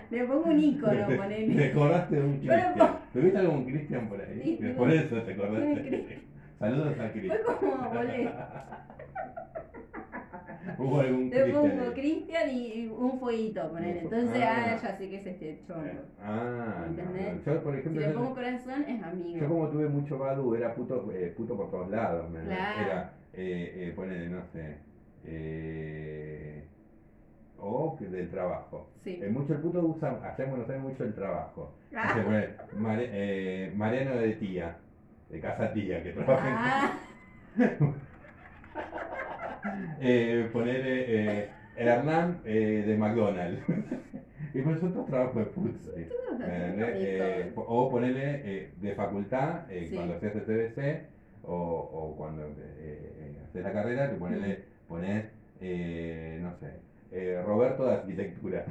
Le 0.09 0.23
pongo 0.25 0.45
un 0.45 0.59
icono, 0.59 1.07
Te 1.07 1.15
ponele. 1.17 1.65
acordaste 1.71 2.15
de 2.15 2.21
un 2.21 2.41
Yo 2.41 2.51
le 2.53 2.61
Cristian. 2.63 2.97
¿Tuviste 3.13 3.37
algún 3.39 3.65
Cristian 3.65 4.07
por 4.09 4.21
ahí? 4.21 4.57
Sí, 4.61 4.73
por 4.77 4.91
eso 4.91 5.21
te 5.21 5.33
acordaste. 5.33 6.19
Saludos 6.59 6.87
a 6.87 6.95
Fue 6.95 7.11
Cristian. 7.11 7.39
como 7.59 7.89
volé. 7.89 8.29
Hubo 10.77 10.99
algún 10.99 11.29
Le 11.29 11.45
pongo 11.53 11.93
Cristian. 11.93 12.49
y 12.51 12.87
un 12.87 13.19
fueguito, 13.19 13.69
ponele. 13.71 13.99
Entonces, 14.01 14.41
Ah. 14.43 14.65
ah, 14.75 14.79
ya 14.81 14.97
sé 14.97 15.09
que 15.09 15.15
es 15.17 15.25
este 15.25 15.59
chongo. 15.67 15.81
Ah, 16.21 16.75
no, 16.79 16.85
¿Entendés? 16.87 17.45
Yo, 17.45 17.63
por 17.63 17.73
Si 17.73 17.79
ejemplo, 17.79 18.01
le 18.01 18.07
yo- 18.07 18.13
pongo 18.13 18.33
corazón, 18.35 18.85
es 18.87 18.99
Yo 18.99 19.05
amigo. 19.07 19.47
como 19.47 19.69
tuve 19.69 19.87
mucho 19.89 20.17
Badu, 20.19 20.55
era 20.55 20.75
puto, 20.75 21.09
eh, 21.13 21.33
puto 21.35 21.55
por 21.57 21.71
todos 21.71 21.89
lados. 21.89 22.27
Claro. 22.31 22.81
Era, 22.85 23.13
eh, 23.33 23.73
eh, 23.87 23.93
ponele, 23.95 24.29
no 24.29 24.41
sé, 24.53 24.77
eh, 25.25 26.63
o 27.59 27.97
del 27.99 28.29
trabajo. 28.29 28.89
Sí. 29.03 29.19
Eh, 29.21 29.29
mucho 29.29 29.53
el 29.53 29.59
puto 29.61 29.79
usa, 29.81 30.19
allá 30.23 30.43
en 30.43 30.49
Buenos 30.49 30.69
Aires 30.69 30.83
mucho 30.83 31.03
el 31.03 31.13
trabajo. 31.13 31.73
Ah. 31.95 32.11
Se 32.15 32.21
pone 32.21 32.47
Mare- 32.73 33.09
eh, 33.11 33.73
Mariano 33.75 34.15
de 34.17 34.33
tía, 34.33 34.77
de 35.29 35.39
casa 35.39 35.73
tía, 35.73 36.03
que 36.03 36.11
trabaja 36.11 36.47
en 36.47 36.55
Ah, 36.57 36.99
eh, 39.99 40.49
ponerle 40.53 41.05
eh, 41.41 41.49
Hernán 41.75 42.41
eh, 42.45 42.83
de 42.85 42.97
McDonald's. 42.97 43.61
y 44.53 44.61
por 44.61 44.73
eso 44.77 44.87
otros 44.87 45.05
trabajos 45.07 45.35
de 45.35 45.45
puto. 45.45 45.91
¿sí? 45.95 46.05
todos 46.07 46.39
¿Me 46.39 46.45
hacen 46.45 46.61
entendés? 46.61 46.95
Eh, 46.95 47.43
rico. 47.49 47.65
o 47.67 47.89
ponerle 47.89 48.41
eh, 48.45 48.73
de 48.79 48.95
facultad, 48.95 49.69
eh, 49.71 49.87
Sí. 49.89 49.95
cuando 49.95 50.15
haces 50.15 50.35
el 50.35 50.45
TBC, 50.45 51.07
o, 51.43 51.53
o 51.55 52.15
cuando 52.17 52.43
eh, 52.43 52.53
eh, 52.79 53.37
haces 53.49 53.63
la 53.63 53.73
carrera, 53.73 54.09
te 54.09 54.15
ponele, 54.17 54.65
pones, 54.87 55.25
eh, 55.61 56.39
no 56.41 56.55
sé, 56.55 56.71
eh, 57.11 57.41
Roberto 57.45 57.85
de 57.85 57.93
arquitectura. 57.93 58.65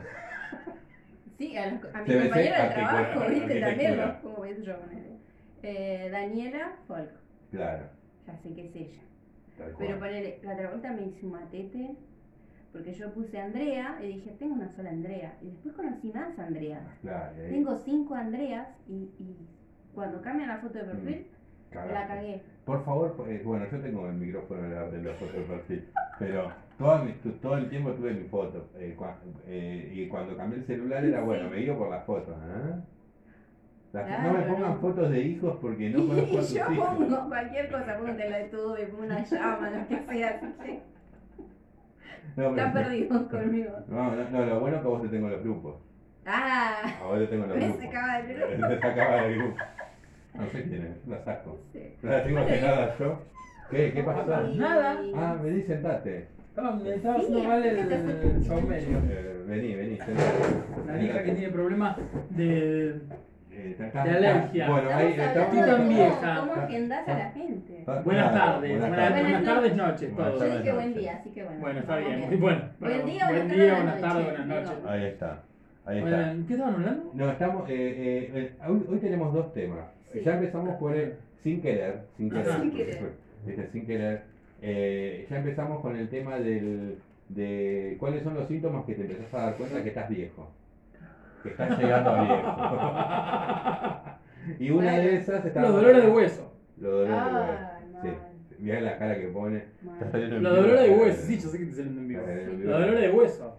Sí, 1.39 1.57
a, 1.57 1.71
los, 1.71 1.85
a 1.95 2.03
de 2.03 2.29
trabajo, 2.29 3.21
¿viste? 3.29 3.61
También, 3.61 3.65
arquitectura. 3.65 4.07
¿no? 4.07 4.23
¿Cómo 4.23 4.41
ves 4.41 4.63
yo? 4.65 4.75
Eh, 5.63 6.09
Daniela 6.11 6.73
Folk, 6.87 7.11
Claro, 7.51 7.85
ya 8.27 8.37
sé 8.39 8.55
que 8.55 8.67
es 8.67 8.77
ella. 8.77 9.01
Pero 9.79 9.99
ponele, 9.99 10.39
la 10.43 10.55
otra 10.55 10.69
vuelta 10.69 10.93
me 10.93 11.07
hice 11.07 11.27
un 11.27 11.33
matete 11.33 11.97
porque 12.73 12.93
yo 12.93 13.13
puse 13.15 13.39
Andrea 13.41 13.99
y 14.03 14.07
dije, 14.09 14.37
tengo 14.39 14.55
una 14.55 14.69
sola 14.69 14.91
Andrea. 14.91 15.35
Y 15.41 15.47
después 15.47 15.75
conocí 15.75 16.13
más 16.13 16.39
Andrea. 16.39 16.81
Claro, 17.01 17.33
Tengo 17.49 17.79
cinco 17.79 18.15
Andreas 18.15 18.69
y, 18.87 19.11
y 19.19 19.37
cuando 19.95 20.21
cambian 20.21 20.49
la 20.49 20.59
foto 20.59 20.79
de 20.79 20.85
perfil, 20.85 21.27
cagaste. 21.71 21.95
la 21.95 22.07
cagué. 22.09 22.43
Por 22.65 22.85
favor, 22.85 23.17
eh, 23.29 23.43
bueno, 23.45 23.67
yo 23.71 23.79
tengo 23.81 24.07
el 24.09 24.15
micrófono 24.15 24.63
de 24.63 24.75
la, 24.75 24.89
de 24.89 25.03
la 25.03 25.15
foto 25.15 25.33
de 25.33 25.43
perfil, 25.45 25.89
pero 26.19 26.51
todo, 26.79 26.99
mi- 27.05 27.13
todo 27.41 27.57
el 27.59 27.69
tiempo 27.69 27.91
tuve 27.93 28.13
mi 28.15 28.25
foto. 28.29 28.69
eh, 28.77 28.97
cua- 28.99 29.15
eh, 29.47 29.93
y 29.95 30.09
cuando 30.09 30.37
cambié 30.37 30.59
el 30.59 30.67
celular 30.67 31.05
era 31.05 31.21
Sí. 31.21 31.25
bueno, 31.25 31.49
me 31.51 31.57
guío 31.59 31.79
por 31.79 31.91
las 31.91 32.05
fotos. 32.05 32.35
Las- 33.93 34.23
no 34.25 34.33
me 34.33 34.43
pongan 34.43 34.75
no. 34.75 34.81
fotos 34.81 35.11
de 35.11 35.21
hijos 35.21 35.57
porque 35.61 35.91
no 35.91 35.99
conozco 36.09 36.39
a 36.39 36.41
y 36.41 36.45
sus 36.45 36.55
yo 36.59 36.73
hijos. 36.73 36.89
pongo 36.89 37.29
cualquier 37.29 37.71
cosa, 37.71 37.97
pongo 37.99 38.11
un 38.11 38.17
teletubby, 38.17 38.87
pongo 38.87 39.03
una 39.05 39.25
llama, 39.25 39.71
lo 39.71 39.89
que 39.89 39.99
sea. 40.07 40.41
que 40.41 40.81
No, 42.37 42.49
Están 42.51 42.73
perdidos 42.75 43.23
conmigo. 43.31 43.71
no, 43.89 44.15
no, 44.17 44.31
no, 44.31 44.45
lo 44.45 44.61
bueno 44.61 44.77
es 44.77 44.83
que 44.83 44.89
a 44.89 44.91
vos 44.91 45.03
te 45.03 45.09
tengo 45.09 45.27
en 45.29 45.33
los 45.33 45.43
grupos. 45.43 45.77
Ah, 46.27 46.83
A 47.01 47.07
vos 47.07 47.19
te 47.21 47.27
tengo 47.29 47.45
en 47.45 47.51
los 47.51 47.59
grupos. 47.61 47.83
sacaba 47.85 48.23
del 48.23 48.37
grupo. 48.59 48.69
Te 48.69 48.81
sacaba 48.81 49.23
del 49.23 49.39
grupo. 49.39 49.57
No 50.39 50.47
sé 50.51 50.63
quién 50.65 50.83
es, 50.87 51.07
la 51.09 51.25
saco. 51.25 51.59
Sí. 51.73 51.81
La 52.03 52.23
tengo 52.25 52.39
agendada 52.41 52.95
yo. 52.99 53.23
¿Qué? 53.71 53.93
¿Qué 53.93 54.03
pasó? 54.03 54.49
Y- 54.49 54.59
Nada. 54.59 55.01
Ah, 55.17 55.37
vení, 55.43 55.63
sentate. 55.63 56.29
No, 56.57 56.77
me 56.77 56.95
estaba 56.95 57.17
haciendo 57.17 57.43
mal 57.45 57.65
el, 57.65 57.79
el 57.93 58.45
saumerio. 58.45 58.99
Eh, 59.11 59.45
vení, 59.47 59.75
vení, 59.75 59.97
sentate. 59.97 60.33
La 60.87 61.03
hija 61.03 61.23
que 61.23 61.33
tiene 61.33 61.53
problemas 61.53 61.97
de. 62.31 63.01
Eh, 63.51 63.75
De 63.79 64.01
alergia. 64.11 64.69
Bueno, 64.71 64.91
ahí 64.95 65.15
Estamos 65.19 65.67
tan 65.67 65.89
vieja. 65.89 66.37
cómo 66.41 66.53
agendás 66.55 67.09
a 67.09 67.19
la 67.19 67.31
gente. 67.31 67.79
está- 67.79 68.01
Buenas 68.03 68.31
claro, 68.31 68.53
tardes, 68.53 68.71
buenas, 68.71 68.89
buenas 68.91 69.23
buenas 69.23 69.45
tardes. 69.45 69.77
noches, 69.77 70.15
Buenas 70.15 70.33
todo. 70.33 70.43
Yo 70.43 70.47
tardes. 70.49 70.63
dije 70.63 70.75
buen 70.75 70.95
día, 70.95 71.17
así 71.17 71.31
que 71.31 71.45
bueno. 71.45 71.61
Bueno, 71.61 71.81
está 71.81 71.95
vamos 71.95 72.09
bien, 72.09 72.21
muy 72.29 72.37
bueno. 72.37 72.61
Buen 72.81 73.07
día, 73.07 73.29
buen 73.29 73.39
buenas 73.49 73.57
día, 73.57 73.67
tardes, 73.71 73.83
buenas 73.83 74.01
tardes, 74.01 74.27
noches. 74.27 74.37
buenas 74.47 74.63
noches. 74.65 74.77
Digo. 74.79 74.89
Ahí 74.91 75.05
está. 75.05 75.43
Ahí 75.87 75.99
está. 75.99 76.35
¿Qué 76.47 76.53
estaban 76.55 76.75
hablando? 76.75 77.11
No, 77.15 77.31
estamos. 77.31 77.69
Eh, 77.71 77.75
eh, 77.75 78.31
eh, 78.35 78.53
hoy, 78.69 78.85
hoy 78.89 78.99
tenemos 78.99 79.33
dos 79.33 79.53
temas. 79.53 79.87
Sí. 80.13 80.21
Ya 80.25 80.35
empezamos 80.35 80.75
por 80.77 80.95
el. 80.97 81.15
Sin 81.43 81.61
querer. 81.63 82.01
Sin 82.17 82.31
querer. 82.31 82.45
Sin 82.47 82.71
porque 82.71 82.85
querer. 82.87 83.13
viste, 83.47 83.69
sin 83.71 83.87
querer. 83.87 84.23
Eh, 84.63 85.27
ya 85.31 85.39
empezamos 85.39 85.81
con 85.81 85.97
el 85.97 86.09
tema 86.09 86.39
del. 86.39 86.99
de 87.29 87.97
cuáles 88.01 88.23
son 88.25 88.35
los 88.35 88.49
síntomas 88.49 88.85
que 88.85 88.95
te 88.95 89.03
empezás 89.03 89.33
a 89.35 89.39
dar 89.47 89.57
cuenta 89.57 89.83
que 89.83 89.89
estás 89.91 90.09
viejo. 90.09 90.51
Que 91.43 91.51
estás 91.51 91.79
llegando 91.79 92.11
a 92.11 92.23
viejo. 92.25 92.43
y 94.65 94.71
una 94.71 94.99
de 94.99 95.17
esas 95.17 95.45
está. 95.45 95.63
Los 95.63 95.73
dolores 95.75 96.03
de 96.05 96.11
hueso. 96.11 96.53
Los 96.79 96.93
dolores 96.93 97.15
de 97.15 97.23
hueso. 97.23 97.31
Ah, 97.31 97.73
Sí. 98.03 98.09
no, 98.09 98.15
mirá 98.59 98.81
la 98.83 98.99
cara 98.99 99.19
que 99.19 99.29
pone. 99.29 99.65
Está 99.95 100.11
saliendo 100.11 100.37
en 100.37 100.43
La 100.43 100.51
vivo, 100.51 100.63
dolor 100.63 100.81
de 100.81 100.91
hueso, 100.91 101.23
sí, 101.27 101.39
yo 101.41 101.49
sé 101.49 101.59
que 101.59 101.65
te 101.67 101.73
salen 101.73 101.99
en 101.99 102.09
vivo. 102.09 102.21
está 102.21 102.33
saliendo 102.35 102.53
en 102.65 102.71
La 102.71 102.77
vivo. 102.79 102.87
dolor 102.89 103.01
de 103.01 103.11
hueso. 103.11 103.57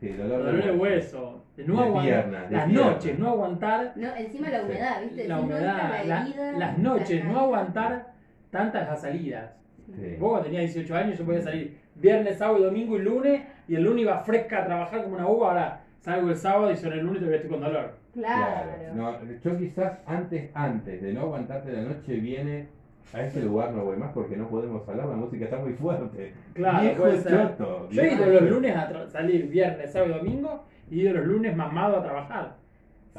Sí, 0.00 0.08
dolor, 0.10 0.44
dolor 0.44 0.64
de 0.64 0.72
hueso. 0.72 1.44
De 1.56 1.64
no 1.64 1.80
aguantar. 1.80 2.02
pierna, 2.04 2.40
las 2.50 2.66
pierna. 2.66 2.90
noches, 2.90 3.18
no 3.18 3.28
aguantar 3.30 3.92
No, 3.96 4.14
encima 4.16 4.48
la 4.48 4.62
humedad, 4.62 5.02
¿viste? 5.02 5.26
la 5.28 5.36
Si 5.38 5.42
humedad. 5.42 5.60
la 5.88 6.04
la- 6.04 6.22
herida, 6.22 6.52
las 6.52 6.78
noches, 6.78 7.24
la 7.24 7.32
no 7.32 7.40
aguantar 7.40 8.06
tantas 8.50 8.88
las 8.88 9.00
salidas. 9.02 9.50
Sí. 9.96 10.16
Vos 10.20 10.30
cuando 10.30 10.44
tenías 10.44 10.72
18 10.74 10.94
años 10.96 11.18
yo 11.18 11.24
podía 11.24 11.40
salir 11.42 11.78
viernes, 11.96 12.38
sábado 12.38 12.64
domingo 12.64 12.96
y 12.96 13.00
lunes 13.02 13.42
y 13.66 13.74
el 13.74 13.82
lunes 13.82 14.02
iba 14.02 14.18
fresca 14.20 14.62
a 14.62 14.66
trabajar 14.66 15.02
como 15.02 15.16
una 15.16 15.26
uva, 15.26 15.48
ahora 15.48 15.80
salgo 16.00 16.28
el 16.30 16.36
sábado 16.36 16.70
y 16.70 16.76
son 16.76 16.92
el 16.92 17.00
lunes 17.00 17.16
y 17.16 17.18
todavía 17.20 17.36
estoy 17.38 17.50
con 17.50 17.60
dolor. 17.60 17.94
Claro. 18.14 18.70
No, 18.94 19.16
yo 19.44 19.58
quizás 19.58 19.98
antes, 20.06 20.50
antes 20.54 21.02
de 21.02 21.12
no 21.12 21.22
aguantarte 21.22 21.72
la 21.72 21.82
noche 21.82 22.14
viene 22.16 22.68
a 23.12 23.22
ese 23.22 23.42
lugar 23.42 23.72
no 23.72 23.84
voy 23.84 23.96
más 23.96 24.12
porque 24.12 24.36
no 24.36 24.48
podemos 24.48 24.86
hablar, 24.88 25.06
la 25.08 25.16
música 25.16 25.44
está 25.46 25.58
muy 25.58 25.72
fuerte. 25.74 26.34
Claro, 26.54 26.82
Viejo 26.82 27.02
puede 27.02 27.18
ser. 27.20 27.32
choto, 27.56 27.88
Yo 27.90 28.02
he 28.02 28.14
ido 28.14 28.26
los 28.26 28.42
lunes 28.50 28.76
a 28.76 28.90
tra- 28.90 29.08
salir 29.08 29.48
viernes, 29.48 29.92
sábado 29.92 30.12
y 30.14 30.18
domingo 30.18 30.64
y 30.90 31.00
he 31.00 31.02
ido 31.04 31.14
los 31.14 31.26
lunes 31.26 31.56
mamado 31.56 31.96
a 31.98 32.02
trabajar. 32.02 32.56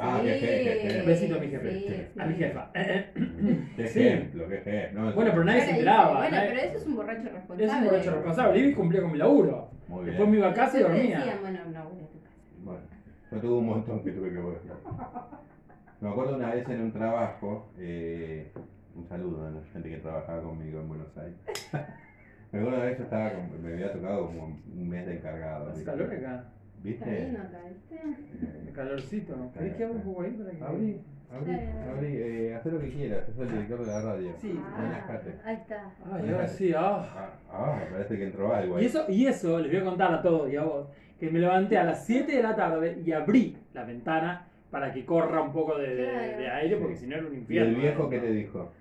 Ah, 0.01 0.19
qué 0.23 1.01
je- 1.01 1.05
Besito 1.05 1.35
a 1.35 1.39
mi 1.39 1.47
jefe, 1.47 1.71
sí, 1.73 1.79
sí. 1.87 1.93
sí. 2.13 2.19
A 2.21 2.25
mi 2.25 2.33
jefa. 2.35 2.71
Qué 3.75 3.87
Sí. 3.87 3.99
ejemplo, 4.07 4.47
qué 4.47 4.55
ejemplo. 4.59 5.01
No, 5.01 5.11
Bueno, 5.13 5.31
pero 5.31 5.43
nadie 5.43 5.59
se 5.61 5.65
Ahora 5.65 5.77
enteraba. 5.79 6.07
dice, 6.09 6.19
Bueno, 6.19 6.35
nadie- 6.37 6.49
pero 6.49 6.61
eso 6.61 6.77
es 6.77 6.85
un 6.87 6.95
borracho 6.95 7.23
responsable. 7.23 7.65
Es 7.65 7.73
un 7.73 7.83
borracho 7.83 8.11
responsable. 8.11 8.59
Iba 8.59 8.67
y 8.69 8.73
cumplía 8.75 9.01
con 9.01 9.11
mi 9.11 9.17
laburo. 9.17 9.69
Muy 9.89 10.05
Después 10.05 10.27
me 10.29 10.31
bien. 10.37 10.43
iba 10.45 10.51
a 10.51 10.53
casa 10.55 10.79
y 10.79 10.83
dormía. 10.83 11.17
decían, 11.17 11.37
bueno, 11.41 11.59
no, 11.73 11.89
voy 11.89 12.03
a 12.03 12.07
tu 12.07 12.21
casa. 12.21 12.35
Bueno, 12.63 12.79
yo 13.31 13.37
tuve 13.39 13.53
un 13.57 13.65
montón 13.65 14.03
que 14.03 14.11
tuve 14.11 14.31
que 14.31 14.37
volver. 14.37 14.61
Me 15.99 16.09
acuerdo 16.09 16.35
una 16.37 16.53
vez 16.53 16.69
en 16.69 16.81
un 16.81 16.91
trabajo, 16.93 17.69
eh, 17.77 18.53
un 18.95 19.05
saludo 19.07 19.47
a 19.47 19.51
la 19.51 19.61
gente 19.73 19.89
que 19.89 19.97
trabajaba 19.97 20.41
conmigo 20.41 20.79
en 20.81 20.87
Buenos 20.87 21.17
Aires. 21.17 21.37
Me 22.51 22.59
acuerdo 22.59 22.77
una 22.77 22.85
vez 22.85 22.97
yo 22.97 23.03
estaba, 23.03 23.31
con- 23.33 23.61
me 23.63 23.73
había 23.73 23.91
tocado 23.93 24.25
como 24.27 24.45
un 24.45 24.89
mes 24.89 25.05
de 25.05 25.17
encargado. 25.17 25.67
Hace 25.69 25.77
¿viste? 25.79 25.91
calor 25.91 26.13
acá. 26.13 26.43
Está 26.83 27.05
¿Viste? 27.05 27.09
bien 27.09 27.37
acá, 27.37 27.59
¿viste? 27.67 28.67
El 28.67 28.73
calorcito. 28.73 29.51
¿Querés 29.53 29.75
que 29.75 29.83
haga 29.83 29.93
un 29.93 30.01
poco 30.01 30.21
ahí 30.23 30.31
para 30.31 30.51
que 30.51 30.63
Abrí, 30.63 31.01
abrí, 31.31 31.51
abrí, 31.91 32.07
eh, 32.17 32.55
haz 32.55 32.65
lo 32.65 32.79
que 32.79 32.89
quieras, 32.89 33.25
sos 33.27 33.39
el 33.39 33.51
director 33.51 33.79
de 33.81 33.85
la 33.87 34.01
radio. 34.01 34.31
Sí. 34.39 34.59
Ah, 34.63 35.19
ahí 35.45 35.55
está. 35.55 35.91
Ay, 36.11 36.29
ahora 36.31 36.47
sí, 36.47 36.73
ah. 36.75 37.05
Ah, 37.15 37.29
ah, 37.51 37.79
me 37.83 37.91
parece 37.91 38.17
que 38.17 38.23
entró 38.25 38.53
algo 38.55 38.77
ahí. 38.77 38.83
Y 38.83 38.87
eso, 38.87 39.05
y 39.09 39.25
eso 39.27 39.59
les 39.59 39.71
voy 39.71 39.81
a 39.81 39.83
contar 39.85 40.13
a 40.13 40.21
todos 40.21 40.51
y 40.51 40.55
a 40.55 40.63
vos, 40.63 40.87
que 41.19 41.29
me 41.29 41.39
levanté 41.39 41.77
a 41.77 41.83
las 41.83 42.05
7 42.05 42.31
de 42.31 42.41
la 42.41 42.55
tarde 42.55 43.01
y 43.05 43.11
abrí 43.11 43.57
la 43.73 43.83
ventana 43.83 44.47
para 44.71 44.91
que 44.93 45.05
corra 45.05 45.41
un 45.41 45.51
poco 45.51 45.77
de, 45.77 45.95
de- 45.95 46.49
aire, 46.49 46.75
porque 46.77 46.95
Sí. 46.95 47.01
si 47.01 47.07
no 47.07 47.15
era 47.17 47.27
un 47.27 47.33
¿Y 47.33 47.37
infierno. 47.37 47.69
el 47.69 47.75
viejo 47.81 48.09
qué 48.09 48.19
te 48.19 48.31
dijo? 48.31 48.71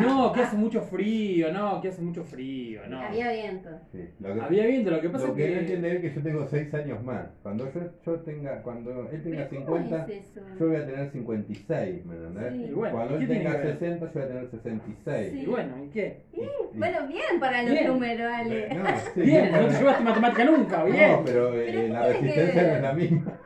No, 0.00 0.32
que 0.32 0.40
hace 0.40 0.56
mucho 0.56 0.80
frío, 0.80 1.52
no, 1.52 1.82
que 1.82 1.88
hace 1.88 2.00
mucho 2.00 2.24
frío, 2.24 2.80
no. 2.88 2.98
Había 2.98 3.30
viento. 3.30 3.68
Sí, 3.92 4.08
lo 4.20 4.32
que- 4.32 4.40
Había 4.40 4.64
viento, 4.66 4.90
lo 4.90 5.00
que 5.02 5.10
pasa 5.10 5.26
Lo 5.26 5.32
es 5.32 5.36
que 5.36 5.44
que... 5.48 5.54
no 5.54 5.60
entiende 5.60 5.90
él 5.90 5.96
es 5.96 6.02
que 6.02 6.14
yo 6.16 6.22
tengo 6.22 6.46
6 6.46 6.72
años 6.72 7.02
más. 7.04 7.26
Cuando 7.42 7.70
yo, 7.74 7.80
yo 8.06 8.20
tenga, 8.20 8.62
cuando 8.62 9.10
él 9.10 9.22
tenga 9.22 9.48
Pero 9.50 9.64
¿cómo 9.66 9.76
50, 9.78 10.06
es 10.14 10.24
eso? 10.30 10.40
yo 10.58 10.66
voy 10.68 10.76
a 10.76 10.86
tener 10.86 11.10
56, 11.10 12.06
¿me 12.06 12.14
entendés? 12.14 12.52
Sí. 12.54 12.64
Y 12.70 12.72
bueno, 12.72 12.94
Cuando 12.96 13.18
¿qué 13.18 13.24
él 13.24 13.28
tenga 13.28 13.50
que 13.52 13.58
ver? 13.66 13.78
60, 13.78 14.06
yo 14.06 14.12
voy 14.14 14.22
a 14.22 14.28
tener 14.28 14.50
66. 14.50 15.32
Sí. 15.32 15.38
Y 15.40 15.46
bueno, 15.46 15.84
¿y 15.84 15.88
qué? 15.90 16.20
Y- 16.32 16.40
y- 16.40 16.78
Bueno, 16.78 16.98
bien 17.08 17.40
para 17.40 17.62
los 17.62 17.72
Bien. 17.72 17.86
números, 17.88 18.32
Ale. 18.32 18.68
No, 18.74 18.84
sí, 19.14 19.20
Bien, 19.20 19.52
no 19.52 19.66
te 19.66 19.74
llevaste 19.78 20.04
matemática 20.04 20.44
nunca, 20.44 20.84
bien. 20.84 21.12
No, 21.12 21.22
pero, 21.24 21.54
eh, 21.54 21.66
Pero 21.70 21.92
la 21.92 22.06
¿qué 22.06 22.12
tiene 22.14 22.34
que 22.34 22.40
resistencia 22.40 22.62
no 22.62 22.76
es 22.76 22.82
la 22.82 22.92
misma. 22.94 23.40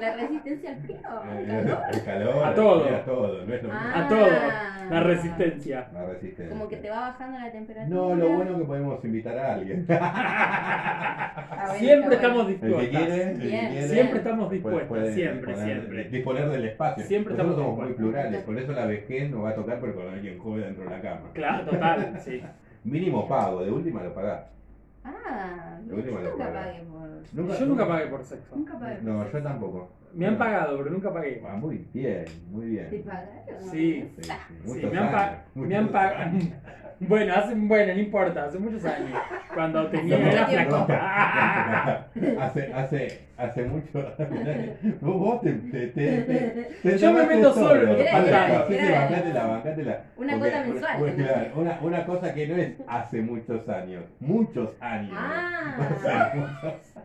La 0.00 0.14
resistencia 0.16 0.70
al 0.70 0.76
frío, 0.82 0.98
al 1.06 1.46
calor. 1.46 1.78
el 1.92 2.04
calor, 2.04 2.44
A 2.44 2.54
todo. 2.54 2.84
A 2.94 3.04
todo, 3.04 3.44
no 3.46 3.54
es 3.54 3.62
lo 3.62 3.68
mismo. 3.68 3.72
Ah. 3.72 4.04
A 4.04 4.08
todo, 4.08 4.26
la 4.90 5.00
resistencia. 5.00 5.88
La 5.92 6.06
resistencia. 6.06 6.48
Como 6.56 6.68
que 6.68 6.76
te 6.76 6.90
va 6.90 7.00
bajando 7.00 7.38
la 7.38 7.50
temperatura. 7.52 7.94
No, 7.96 8.14
lo 8.14 8.28
bueno 8.28 8.52
es 8.52 8.58
que 8.58 8.64
podemos 8.64 9.04
invitar 9.04 9.38
a 9.38 9.54
alguien. 9.54 9.86
Ah, 11.58 11.74
Siempre 11.78 12.14
estamos 12.16 12.44
bueno. 12.44 12.50
El 12.50 12.60
que 12.60 12.66
dispuestas. 12.80 13.06
quiere, 13.06 13.30
el 13.32 13.38
que 13.40 13.46
Bien, 13.46 13.68
quiere. 13.70 13.88
Siempre 13.88 14.18
estamos 14.18 14.48
puede- 14.48 14.84
puede 14.86 15.12
siempre, 15.14 15.52
disponer- 15.54 15.64
siempre. 15.80 16.04
Disponer 16.10 16.48
del 16.50 16.64
espacio. 16.66 17.04
Siempre 17.04 17.34
Nosotros 17.34 17.56
estamos 17.58 17.76
somos 17.76 17.86
muy 17.88 17.96
plurales, 17.96 18.42
por 18.42 18.58
eso 18.58 18.72
la 18.72 18.86
vejez 18.86 19.30
nos 19.30 19.44
va 19.44 19.50
a 19.50 19.54
tocar, 19.54 19.78
pero 19.80 19.94
con 19.94 20.08
alguien 20.08 20.38
joven 20.38 20.60
dentro 20.62 20.84
de 20.84 20.90
la 20.90 21.00
cama. 21.00 21.20
Claro, 21.32 21.64
total, 21.64 22.14
sí. 22.20 22.42
Mínimo 22.84 23.26
pago, 23.28 23.64
de 23.64 23.70
última 23.70 24.02
lo 24.02 24.14
pagás. 24.14 24.44
Ah, 25.08 25.78
yo 25.86 25.96
nunca 25.96 26.52
pagué. 26.52 26.82
por. 26.82 27.08
Nunca, 27.32 27.58
Yo 27.58 27.66
nunca 27.66 27.88
pagué 27.88 28.06
por 28.06 28.24
sexo. 28.24 28.56
Nunca 28.56 28.78
pagué 28.78 28.96
por. 28.96 29.04
No, 29.04 29.30
yo 29.30 29.42
tampoco. 29.42 29.88
Me 30.14 30.26
han 30.26 30.38
pagado, 30.38 30.78
pero 30.78 30.90
nunca 30.90 31.12
pagué. 31.12 31.42
Ah, 31.46 31.56
muy 31.56 31.86
bien, 31.92 32.24
muy 32.50 32.66
bien. 32.66 32.88
¿Te 32.90 32.98
pagaron? 33.00 33.28
Sí. 33.70 34.10
Sí, 34.22 34.30
sí, 34.80 34.86
me 34.90 34.98
han, 34.98 35.10
pa- 35.12 35.30
años, 35.30 35.40
me 35.54 35.60
muchos 35.66 35.76
han 35.76 35.88
pagado. 35.88 36.30
Bueno, 36.98 37.34
hace, 37.34 37.52
bueno, 37.54 37.92
no 37.92 38.00
importa, 38.00 38.44
hace 38.46 38.58
muchos 38.58 38.82
años. 38.86 39.10
Cuando 39.52 39.86
tenía 39.90 40.46
tiempo. 40.46 40.86
flaquita. 40.86 42.08
hace, 42.40 42.72
hace, 42.72 43.20
hace 43.36 43.64
mucho. 43.64 44.02
vos, 45.02 45.14
vos 45.18 45.40
te, 45.42 45.52
te, 45.52 45.88
te, 45.88 46.22
te- 46.22 46.68
te 46.82 46.98
Yo 46.98 47.12
me 47.12 47.26
meto 47.26 47.52
solo 47.52 47.82
en 47.82 47.86
los 47.98 47.98
pantanos. 48.10 48.58
Bancátela, 48.70 49.46
bancátela. 49.46 50.02
Una 50.16 50.38
cuota 50.38 50.64
mensual, 50.64 51.14
claro, 51.16 51.50
una, 51.56 51.78
una 51.82 52.06
cosa 52.06 52.32
que 52.32 52.46
no 52.48 52.56
es 52.56 52.72
hace 52.88 53.20
muchos 53.20 53.68
años, 53.68 54.04
muchos 54.20 54.70
años. 54.80 55.12
Ah. 55.14 55.76
O 55.98 56.00
sea, 56.02 56.32
muchos- 56.34 56.95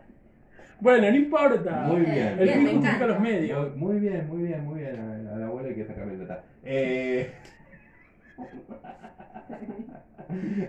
Bueno, 0.82 1.08
no 1.10 1.16
importa. 1.16 1.84
Muy 1.86 2.00
bien. 2.00 2.38
El 2.40 2.44
Bien, 2.44 2.58
fin 2.58 2.74
justifica 2.76 3.06
los 3.06 3.20
medios. 3.20 3.76
Muy 3.76 4.00
bien, 4.00 4.26
muy 4.28 4.42
bien, 4.42 4.64
muy 4.64 4.80
bien. 4.80 4.98
A, 4.98 5.34
a 5.34 5.38
la 5.38 5.46
abuela 5.46 5.68
hay 5.68 5.74
que 5.76 5.86
sacarle 5.86 6.16
nota. 6.16 6.42
Eh, 6.64 7.30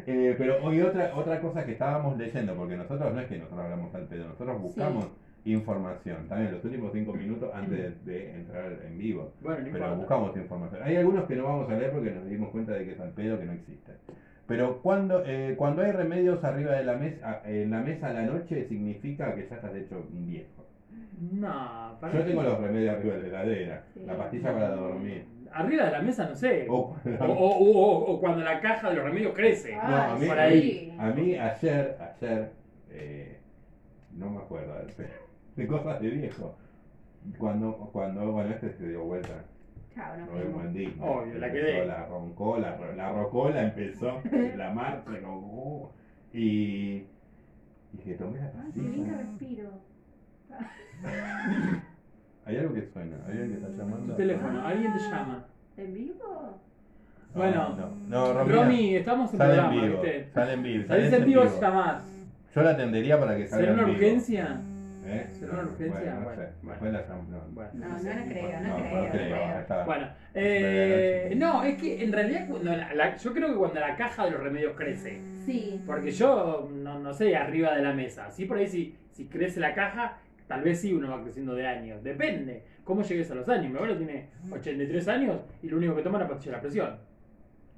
eh, 0.05 0.35
pero 0.37 0.63
hoy 0.63 0.81
otra, 0.81 1.11
otra 1.15 1.39
cosa 1.41 1.65
que 1.65 1.71
estábamos 1.71 2.17
leyendo, 2.17 2.55
porque 2.55 2.75
nosotros 2.75 3.13
no 3.13 3.21
es 3.21 3.27
que 3.27 3.37
nosotros 3.37 3.61
hablamos 3.65 3.93
al 3.95 4.07
pedo, 4.07 4.27
nosotros 4.27 4.61
buscamos 4.61 5.07
información, 5.45 6.27
también 6.29 6.53
los 6.53 6.63
últimos 6.63 6.91
cinco 6.93 7.13
minutos 7.13 7.49
antes 7.53 8.05
de, 8.05 8.11
de 8.11 8.35
entrar 8.35 8.71
en 8.85 8.97
vivo. 8.97 9.33
Bueno, 9.41 9.59
no 9.59 9.63
Pero 9.71 9.77
importa. 9.77 9.95
buscamos 9.95 10.37
información. 10.37 10.81
Hay 10.83 10.95
algunos 10.95 11.25
que 11.25 11.35
no 11.35 11.43
vamos 11.45 11.69
a 11.69 11.73
leer 11.75 11.91
porque 11.91 12.11
nos 12.11 12.29
dimos 12.29 12.49
cuenta 12.51 12.73
de 12.73 12.85
que 12.85 12.91
es 12.91 12.99
al 12.99 13.11
pedo 13.11 13.39
que 13.39 13.45
no 13.45 13.51
existen. 13.53 13.95
Pero 14.47 14.81
cuando, 14.81 15.23
eh, 15.25 15.55
cuando 15.57 15.81
hay 15.83 15.91
remedios 15.91 16.43
arriba 16.43 16.73
de 16.73 16.83
la 16.83 16.95
mesa, 16.95 17.41
en 17.45 17.71
la 17.71 17.79
mesa 17.81 18.09
a 18.09 18.13
la 18.13 18.23
noche, 18.23 18.65
significa 18.67 19.33
que 19.35 19.47
ya 19.47 19.55
estás 19.55 19.73
hecho 19.75 20.05
un 20.11 20.25
viejo. 20.27 20.65
No, 21.31 21.97
para 22.01 22.13
Yo 22.13 22.25
tengo 22.25 22.43
los 22.43 22.59
remedios 22.59 22.95
arriba 22.95 23.15
de 23.15 23.21
la 23.29 23.43
heladera, 23.43 23.83
Sí. 23.93 24.01
la 24.05 24.17
pastilla 24.17 24.53
para 24.53 24.69
dormir. 24.71 25.25
Arriba 25.53 25.85
de 25.85 25.91
la 25.91 26.01
mesa, 26.01 26.27
no 26.27 26.35
sé. 26.35 26.65
O, 26.69 26.73
O, 26.75 26.95
o, 27.25 27.33
o- 27.33 27.71
o- 27.71 28.11
o 28.15 28.19
cuando 28.19 28.43
la 28.43 28.59
caja 28.59 28.89
de 28.89 28.95
los 28.95 29.05
remedios 29.05 29.33
crece. 29.33 29.75
Ah, 29.75 30.07
No, 30.09 30.13
a 30.15 30.19
mí- 30.19 30.27
por 30.27 30.39
ahí. 30.39 30.95
a 30.99 31.07
mí 31.11 31.35
ayer, 31.37 31.97
ayer, 32.01 32.49
eh, 32.91 33.37
no 34.17 34.29
me 34.31 34.37
acuerdo 34.39 34.73
de, 34.73 35.07
de 35.55 35.67
cosas 35.67 36.01
de 36.01 36.09
viejo. 36.09 36.55
Cuando, 37.37 37.89
cuando, 37.93 38.31
bueno, 38.31 38.49
este 38.49 38.71
se 38.73 38.89
dio 38.89 39.03
vuelta. 39.05 39.45
Chao, 39.95 40.17
no 40.17 40.25
No 40.25 40.69
Disney. 40.71 40.97
Obvio, 40.99 41.39
la 41.39 41.51
quedé. 41.51 41.85
La 41.85 42.05
roncola, 42.05 42.77
la 42.95 43.11
rocola 43.11 43.63
empezó, 43.63 44.21
la 44.55 44.69
marcha, 44.71 45.11
como, 45.23 45.37
uh, 45.83 45.89
y, 46.33 47.05
y 47.93 47.97
que 48.03 48.13
tomé 48.15 48.39
la 48.39 48.47
Ah, 48.47 48.65
qué 48.73 48.79
bien 48.81 49.05
que 49.05 49.11
pastilla. 49.11 49.29
respiro. 49.31 49.69
Hay 52.45 52.57
algo 52.57 52.73
que 52.73 52.81
suena, 52.87 53.15
hay 53.25 53.31
alguien 53.37 53.51
que 53.51 53.65
está 53.65 53.69
llamando. 53.83 54.11
Tu 54.13 54.17
teléfono, 54.17 54.67
alguien 54.67 54.91
te 54.93 54.99
llama. 54.99 55.45
¿En 55.77 55.93
vivo? 55.93 56.59
No, 57.33 57.39
Bueno. 57.39 57.75
no, 57.77 57.89
no, 58.09 58.33
Romina, 58.33 58.55
Romy, 58.63 58.95
estamos 58.97 59.31
en 59.31 59.37
sale 59.37 59.53
en 59.53 59.59
programa, 59.61 59.81
vivo, 59.87 60.01
¿viste? 60.01 60.29
sale 60.33 60.53
en 60.53 60.63
vivo. 60.63 60.87
Salís 60.87 61.13
en 61.13 61.25
vivo 61.25 61.47
si 61.47 61.61
llamás. 61.61 62.03
Yo 62.53 62.61
la 62.61 62.69
atendería 62.71 63.17
para 63.19 63.37
que 63.37 63.47
salga 63.47 63.65
¿Será 63.65 63.71
en 63.71 63.79
una 63.79 63.87
vivo. 63.87 63.97
urgencia? 63.97 64.61
¿Eh? 65.05 65.27
¿Será 65.31 65.53
una 65.53 65.63
urgencia? 65.63 65.89
Bueno, 65.99 66.13
no 66.19 66.23
Bueno, 66.25 66.41
sé. 66.41 66.49
bueno. 66.61 66.69
Después 66.71 66.93
la 66.93 67.01
llamo, 67.01 67.23
no. 67.29 67.39
Bueno. 67.51 67.69
No, 67.73 67.87
no, 67.87 67.93
no 67.95 67.99
creo, 68.29 68.61
no, 68.61 68.67
No, 68.67 68.75
creo. 68.75 69.01
no 69.03 69.11
creo. 69.11 69.85
Bueno, 69.85 70.07
eh, 70.33 71.33
no, 71.37 71.63
es 71.63 71.81
que 71.81 72.03
en 72.03 72.11
realidad 72.13 72.47
cuando 72.49 72.75
la- 72.75 72.93
la- 72.93 73.15
yo 73.17 73.33
creo 73.33 73.49
que 73.49 73.55
cuando 73.55 73.79
la 73.79 73.95
caja 73.95 74.25
de 74.25 74.31
los 74.31 74.41
remedios 74.41 74.73
crece, 74.75 75.21
Sí. 75.45 75.81
porque 75.85 76.11
yo 76.11 76.69
no, 76.71 76.99
no 76.99 77.13
sé 77.13 77.35
arriba 77.35 77.75
de 77.75 77.81
la 77.81 77.93
mesa, 77.93 78.29
sí 78.31 78.45
por 78.45 78.57
ahí 78.57 78.67
si, 78.67 78.95
si 79.11 79.25
crece 79.25 79.59
la 79.59 79.73
caja, 79.73 80.17
tal 80.47 80.61
vez 80.61 80.79
sí 80.79 80.93
uno 80.93 81.09
va 81.09 81.21
creciendo 81.21 81.53
de 81.55 81.67
años, 81.67 82.03
depende 82.03 82.63
cómo 82.83 83.01
llegues 83.01 83.29
a 83.31 83.35
los 83.35 83.47
años. 83.49 83.69
Mi 83.71 83.75
abuelo 83.75 83.97
tiene 83.97 84.29
83 84.51 85.07
años 85.07 85.41
y 85.61 85.69
lo 85.69 85.77
único 85.77 85.95
que 85.95 86.01
toma 86.01 86.17
es 86.19 86.23
la 86.23 86.29
pastilla 86.29 86.51
de 86.51 86.57
la 86.57 86.61
presión, 86.61 86.97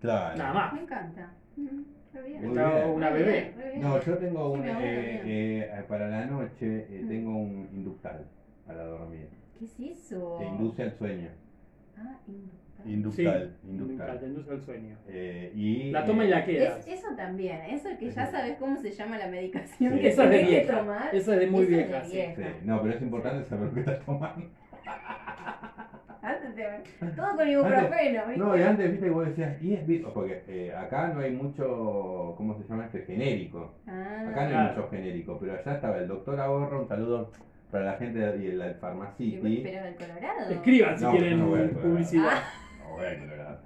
Claro. 0.01 0.37
nada 0.37 0.53
más. 0.53 0.73
Me 0.73 0.81
encanta. 0.81 1.31
Mm, 1.57 1.81
Está 2.19 2.85
una 2.87 3.09
bebé. 3.09 3.53
No, 3.77 4.01
yo 4.01 4.17
tengo 4.17 4.53
Sí, 4.55 4.59
un. 4.61 4.67
eh, 4.67 5.21
eh, 5.25 5.83
para 5.87 6.07
la 6.07 6.25
noche 6.25 6.85
eh, 6.89 7.01
Mm. 7.03 7.07
tengo 7.07 7.37
un 7.37 7.69
inductal 7.73 8.25
para 8.65 8.83
dormir. 8.85 9.27
¿Qué 9.59 9.65
es 9.65 9.79
eso? 9.79 10.37
Que 10.39 10.45
induce 10.45 10.83
al 10.83 10.91
sueño. 10.93 11.29
Ah, 11.97 12.17
inductal. 12.27 12.61
Inductal. 12.85 13.55
Sí, 13.63 13.67
inductal. 13.69 14.19
te 14.19 14.25
induce 14.27 14.53
el 14.53 14.61
sueño. 14.61 14.97
Eh, 15.07 15.51
y, 15.55 15.91
La 15.91 16.05
toma 16.05 16.25
y 16.25 16.29
la 16.29 16.45
queda. 16.45 16.77
Es, 16.77 16.87
eso 16.87 17.07
también, 17.15 17.61
eso 17.71 17.89
que 17.97 18.11
ya 18.11 18.27
sabes 18.29 18.57
cómo 18.57 18.77
se 18.77 18.91
llama 18.91 19.17
la 19.17 19.27
medicación 19.27 19.93
Sí. 19.93 19.99
que 19.99 20.07
Eso 20.09 20.23
es 20.23 20.29
de 20.29 20.43
vieja. 20.43 20.79
tomar. 20.79 21.15
Eso 21.15 21.33
es 21.33 21.39
de 21.39 21.47
muy 21.47 21.63
Eso 21.63 21.71
es 21.71 21.77
de 21.77 21.83
vieja, 22.11 22.35
sí. 22.35 22.43
No, 22.63 22.81
pero 22.81 22.93
es 22.95 23.01
importante 23.01 23.43
saber 23.45 23.67
lo 23.69 23.73
que 23.73 23.79
estás 23.79 23.99
tomando. 24.05 24.47
Todo 27.15 27.35
con 27.35 27.47
ibuprofeno, 27.49 28.21
¿viste? 28.27 28.37
No, 28.37 28.57
y 28.57 28.61
antes, 28.61 28.91
viste, 28.91 29.05
que 29.07 29.11
vos 29.11 29.25
decías, 29.27 29.61
y 29.61 29.73
es 29.73 29.85
vi- 29.87 29.99
porque 30.13 30.43
eh, 30.47 30.73
acá 30.75 31.07
no 31.09 31.19
hay 31.21 31.31
mucho, 31.31 32.33
¿cómo 32.37 32.57
se 32.57 32.67
llama 32.67 32.85
este? 32.85 33.01
Genérico. 33.03 33.73
Ah, 33.87 34.25
Acá 34.29 34.49
no 34.49 34.59
hay 34.59 34.67
mucho 34.69 34.87
genérico, 34.89 35.37
pero 35.39 35.53
allá 35.53 35.73
estaba 35.75 35.97
el 35.97 36.07
doctor 36.07 36.39
Ahorro, 36.39 36.81
un 36.81 36.87
saludo 36.87 37.31
para 37.71 37.85
la 37.85 37.93
gente 37.97 38.19
de 38.19 38.53
la 38.53 38.69
y 38.71 38.73
Pharmacity. 38.75 39.37
vos, 39.37 39.49
pero 39.63 39.83
del 39.83 39.95
Colorado. 39.95 40.49
Escriban 40.51 40.97
si 40.97 41.03
No, 41.03 41.11
quieren 41.11 41.39
no 41.39 41.47
voy 41.47 41.61
a- 41.61 41.69
publicidad. 41.69 42.29
Ah. 42.31 42.43
No, 42.87 42.95
bueno, 42.95 43.23
Colorado. 43.25 43.59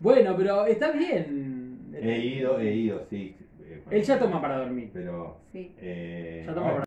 Bueno, 0.00 0.34
pero 0.36 0.66
está 0.66 0.92
bien. 0.92 1.90
He 1.94 2.18
ido, 2.18 2.58
he 2.60 2.72
ido, 2.72 3.04
sí. 3.10 3.36
eh, 3.62 3.82
Él 3.90 4.02
ya 4.02 4.18
toma 4.18 4.40
para 4.40 4.58
dormir. 4.58 4.90
Pero. 4.92 5.36
Sí. 5.52 5.74
Eh, 5.78 6.44
Ya 6.46 6.54
toma 6.54 6.72
la 6.72 6.84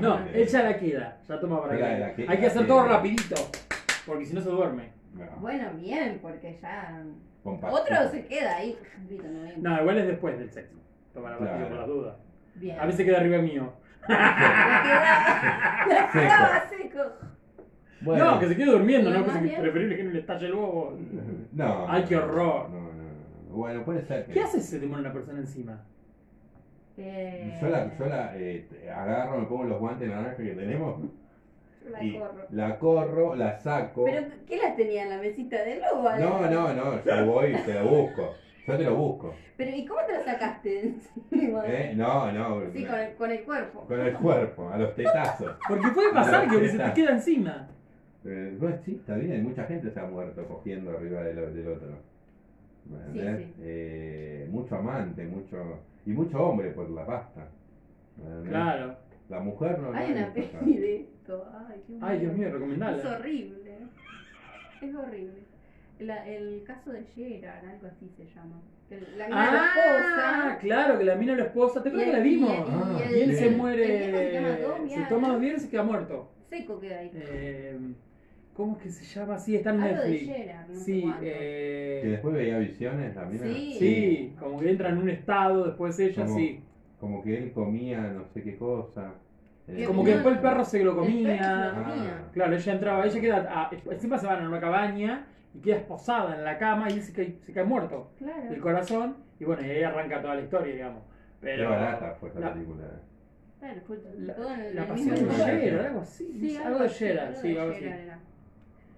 No, 0.00 0.18
él 0.32 0.46
ya 0.48 0.62
la 0.62 0.78
queda. 0.78 1.18
Ya 1.28 1.40
toma 1.40 1.62
para 1.62 1.74
la 1.74 2.14
que- 2.14 2.22
Hay 2.28 2.36
que 2.36 2.42
la 2.42 2.48
hacer 2.48 2.62
que- 2.62 2.68
todo 2.68 2.86
rapidito. 2.88 3.34
Porque 4.06 4.26
si 4.26 4.34
no 4.34 4.40
se 4.40 4.50
duerme. 4.50 4.90
No, 5.14 5.24
Bueno, 5.40 5.70
bien, 5.76 6.18
porque 6.20 6.58
ya. 6.60 7.02
con 7.42 7.58
Otro 7.62 8.08
se 8.10 8.24
queda 8.26 8.56
ahí. 8.56 8.76
No 9.58 9.80
igual 9.80 9.98
es 9.98 10.06
después 10.06 10.38
del 10.38 10.50
sexo. 10.50 10.76
Toma 11.14 11.30
la 11.30 11.38
pastilla 11.38 11.56
Claro. 11.58 11.68
por 11.70 11.78
las 11.78 11.86
dudas. 11.88 12.16
Bien. 12.54 12.80
A 12.80 12.86
veces 12.86 13.06
queda 13.06 13.18
arriba 13.18 13.38
mío. 13.38 13.72
La 14.08 16.08
Seco. 16.12 16.12
quedaba 16.12 16.68
seco. 16.68 16.98
Bueno, 18.00 18.24
No, 18.32 18.40
que 18.40 18.48
se 18.48 18.56
quede 18.56 18.72
durmiendo, 18.72 19.10
¿no? 19.10 19.22
Bien- 19.40 19.60
preferible 19.60 19.96
que 19.96 20.02
no 20.04 20.10
le 20.10 20.18
estalle 20.18 20.46
el 20.46 20.54
huevo. 20.54 20.98
No. 21.52 21.86
Ay, 21.88 22.04
qué 22.08 22.16
horror. 22.16 22.68
No, 22.70 22.80
no, 22.80 22.92
no, 22.92 23.02
no. 23.50 23.54
Bueno, 23.56 23.84
puede 23.84 24.02
ser 24.02 24.26
que. 24.26 24.32
¿Qué 24.32 24.40
hace 24.40 24.60
si 24.60 24.66
se 24.72 24.80
te 24.80 24.86
muere 24.86 25.02
una 25.02 25.12
persona 25.12 25.38
encima? 25.38 25.84
Eh, 26.98 27.58
Yo 27.60 27.68
la, 27.68 27.96
yo 27.98 28.06
la 28.06 28.32
eh, 28.36 28.66
agarro, 28.94 29.38
me 29.38 29.46
pongo 29.46 29.64
los 29.64 29.78
guantes 29.80 30.08
naranjas 30.08 30.36
que 30.36 30.50
tenemos 30.54 31.00
yo 31.84 31.90
la 31.90 32.04
y 32.04 32.18
corro. 32.18 32.46
la 32.50 32.78
corro, 32.78 33.34
la 33.34 33.58
saco. 33.58 34.04
¿Pero 34.04 34.26
qué 34.46 34.56
la 34.58 34.76
tenía 34.76 35.02
en 35.04 35.10
la 35.10 35.18
mesita 35.18 35.62
de 35.64 35.80
lobo? 35.80 36.10
No, 36.18 36.48
no, 36.50 36.72
no, 36.74 37.04
yo 37.04 37.26
voy 37.26 37.54
y 37.54 37.56
te 37.62 37.74
lo 37.74 37.88
busco. 37.88 38.34
Yo 38.66 38.76
te 38.76 38.84
lo 38.84 38.94
busco. 38.94 39.34
Pero 39.56 39.76
¿y 39.76 39.84
cómo 39.84 40.00
te 40.06 40.12
la 40.12 40.24
sacaste 40.24 40.68
de 40.68 40.80
encima? 41.32 41.64
¿eh? 41.66 41.92
No, 41.96 42.30
no. 42.30 42.70
Sí, 42.72 42.84
con 42.84 42.94
el, 43.00 43.14
con 43.14 43.30
el 43.30 43.42
cuerpo. 43.42 43.80
con 43.86 44.00
el 44.00 44.12
cuerpo, 44.14 44.68
a 44.68 44.78
los 44.78 44.94
tetazos. 44.94 45.56
Porque 45.68 45.88
puede 45.88 46.12
pasar 46.12 46.48
que 46.48 46.68
se 46.68 46.78
te 46.78 46.92
queda 46.92 47.10
encima. 47.12 47.68
Eh, 48.24 48.54
bueno, 48.60 48.76
sí, 48.84 48.96
está 49.00 49.16
bien, 49.16 49.42
mucha 49.42 49.64
gente 49.64 49.90
se 49.90 49.98
ha 49.98 50.04
muerto 50.04 50.46
cogiendo 50.46 50.92
arriba 50.92 51.22
del, 51.24 51.54
del 51.54 51.68
otro. 51.68 51.88
¿Me 52.84 53.12
Sí, 53.38 53.44
sí. 53.44 53.54
Eh, 53.62 54.46
mucho 54.50 54.76
amante, 54.76 55.24
mucho. 55.24 55.78
Y 56.06 56.10
mucho 56.10 56.38
hombre 56.42 56.70
por 56.70 56.90
la 56.90 57.06
pasta. 57.06 57.48
Claro. 58.48 58.96
La 59.28 59.40
mujer 59.40 59.78
no. 59.78 59.92
Hay 59.94 60.12
una 60.12 60.32
peli 60.32 60.76
de 60.78 60.96
esto. 61.00 61.46
Ay, 61.68 61.80
qué 61.86 61.98
Ay, 62.00 62.18
Dios 62.18 62.34
mío, 62.34 62.48
Es 62.48 62.52
recomendala. 62.54 63.16
horrible. 63.18 63.76
Es 64.82 64.94
horrible. 64.94 65.42
La- 66.00 66.26
el 66.28 66.64
caso 66.66 66.90
de 66.90 67.04
Gerard, 67.04 67.64
algo 67.64 67.86
así 67.86 68.08
se 68.16 68.24
llama. 68.34 68.60
La 69.16 69.26
mina 69.26 69.40
Ah, 69.40 69.66
esposa. 70.50 70.58
claro, 70.60 70.98
que 70.98 71.04
la 71.04 71.14
mina 71.14 71.34
la 71.36 71.44
esposa. 71.44 71.82
¿Te 71.82 71.88
acuerdas 71.88 72.10
que 72.10 72.16
la 72.18 72.22
vimos? 72.24 72.50
y 72.50 72.70
Ah, 72.70 73.00
él 73.10 73.36
se 73.36 73.50
muere. 73.50 74.88
se 74.88 75.02
toma 75.08 75.28
dos 75.28 75.40
días 75.40 75.56
y 75.58 75.60
se 75.60 75.70
queda 75.70 75.82
muerto. 75.84 76.30
Seco 76.50 76.78
queda 76.80 76.98
ahí. 76.98 77.10
Eh, 77.14 77.78
¿Cómo 78.54 78.76
es 78.76 78.82
que 78.82 78.90
se 78.90 79.04
llama? 79.18 79.38
Sí, 79.38 79.56
está 79.56 79.70
en 79.70 79.80
Algo 79.80 80.02
de 80.02 80.08
Netflix. 80.10 80.36
Gerard, 80.36 80.68
no 80.68 80.74
Sí, 80.80 81.14
eh, 81.22 82.00
Que 82.02 82.08
después 82.10 82.34
veía 82.34 82.58
visiones, 82.58 83.16
la 83.16 83.24
mina. 83.24 83.44
Sí. 83.46 83.76
sí, 83.78 84.36
como 84.38 84.60
que 84.60 84.70
entra 84.70 84.90
en 84.90 84.98
un 84.98 85.08
estado, 85.08 85.64
después 85.66 85.98
ella 85.98 86.24
Como- 86.24 86.36
sí. 86.36 86.62
Como 87.00 87.22
que 87.22 87.36
él 87.38 87.52
comía 87.52 88.00
no 88.00 88.24
sé 88.26 88.42
qué 88.42 88.56
cosa. 88.56 89.14
Que 89.66 89.82
Eh, 89.82 89.86
Como 89.86 90.04
que 90.04 90.12
después 90.14 90.34
el 90.36 90.40
perro 90.42 90.64
se 90.64 90.84
lo 90.84 90.90
el 90.92 90.96
comía. 90.98 91.72
lo 91.74 91.82
comía. 91.84 92.18
Ah. 92.24 92.30
Claro, 92.32 92.54
ella 92.54 92.72
entraba, 92.72 93.06
ella 93.06 93.20
queda, 93.20 93.48
ah, 93.50 93.70
encima 93.90 94.18
se 94.18 94.26
van 94.26 94.44
a 94.44 94.48
una 94.48 94.60
cabaña 94.60 95.26
y 95.54 95.60
queda 95.60 95.76
esposada 95.76 96.36
en 96.36 96.44
la 96.44 96.58
cama 96.58 96.88
y 96.90 96.94
él 96.94 97.02
se 97.02 97.12
cae, 97.12 97.36
se 97.40 97.52
cae 97.52 97.64
muerto 97.64 98.10
Claro. 98.18 98.50
del 98.50 98.60
corazón 98.60 99.16
y 99.40 99.44
bueno, 99.44 99.66
y 99.66 99.70
ahí 99.70 99.82
arranca 99.82 100.20
toda 100.20 100.34
la 100.34 100.42
historia, 100.42 100.74
digamos. 100.74 101.02
Qué 101.40 101.46
Pero 101.46 101.70
barata 101.70 102.14
fue 102.20 102.28
esa 102.28 102.40
la- 102.40 102.52
película. 102.52 102.84
Bueno, 103.60 103.80
fue 103.86 103.98
la, 104.18 104.34
todo 104.34 104.52
en 104.54 104.60
el, 104.60 104.74
la 104.76 104.82
el 104.82 104.88
pasión 104.88 105.14
de. 105.14 105.24
Gerard, 105.60 105.86
algo 105.86 106.00
así, 106.00 106.36
Sí, 106.40 106.56
algo 106.56 106.78
de 106.80 106.88
Gerard, 106.88 107.34
sí, 107.36 107.52
de 107.52 107.60
algo 107.60 107.72
así. 107.72 107.84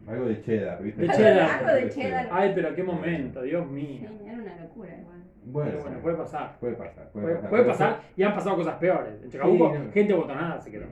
Algo 0.06 0.26
de 0.26 0.42
cheddar, 0.42 0.82
¿viste? 0.82 1.02
De 1.02 1.08
cheddar. 1.08 1.64
Algo 1.64 1.74
de 1.86 1.88
cheddar. 1.90 2.28
Ay, 2.30 2.52
pero 2.54 2.74
qué 2.74 2.82
momento, 2.82 3.42
Dios 3.42 3.66
mío. 3.70 4.08
Sí, 4.08 4.26
era 4.26 4.38
una 4.38 4.56
locura 4.62 4.96
igual. 4.98 5.24
Bueno, 5.46 5.70
Pero 5.72 5.82
bueno, 5.82 5.98
puede 6.00 6.16
pasar. 6.16 6.56
Puede 6.58 6.74
pasar. 6.74 7.10
Puede, 7.10 7.24
Puede, 7.26 7.34
pasar. 7.36 7.50
puede 7.50 7.64
pasar 7.64 8.00
y 8.16 8.22
han 8.22 8.34
pasado 8.34 8.56
cosas 8.56 8.76
peores. 8.76 9.22
En 9.22 9.30
Chacabuco, 9.30 9.72
Sí, 9.72 9.78
no. 9.78 9.92
gente 9.92 10.12
botonada 10.14 10.60
se 10.60 10.70
quedó. 10.70 10.86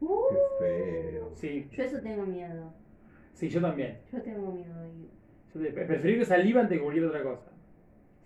Uh, 0.00 0.28
Qué 0.30 0.64
feo. 0.64 1.30
Sí, 1.34 1.68
yo 1.70 1.82
eso 1.84 2.00
tengo 2.00 2.26
miedo. 2.26 2.72
sí, 3.32 3.48
yo 3.48 3.60
también. 3.60 3.98
Yo 4.12 4.20
tengo 4.22 4.52
miedo. 4.52 4.74
Te- 5.52 5.70
preferible 5.70 6.24
saliva 6.24 6.60
antes 6.62 6.76
que 6.78 6.82
cualquier 6.82 7.06
otra 7.06 7.22
cosa. 7.22 7.50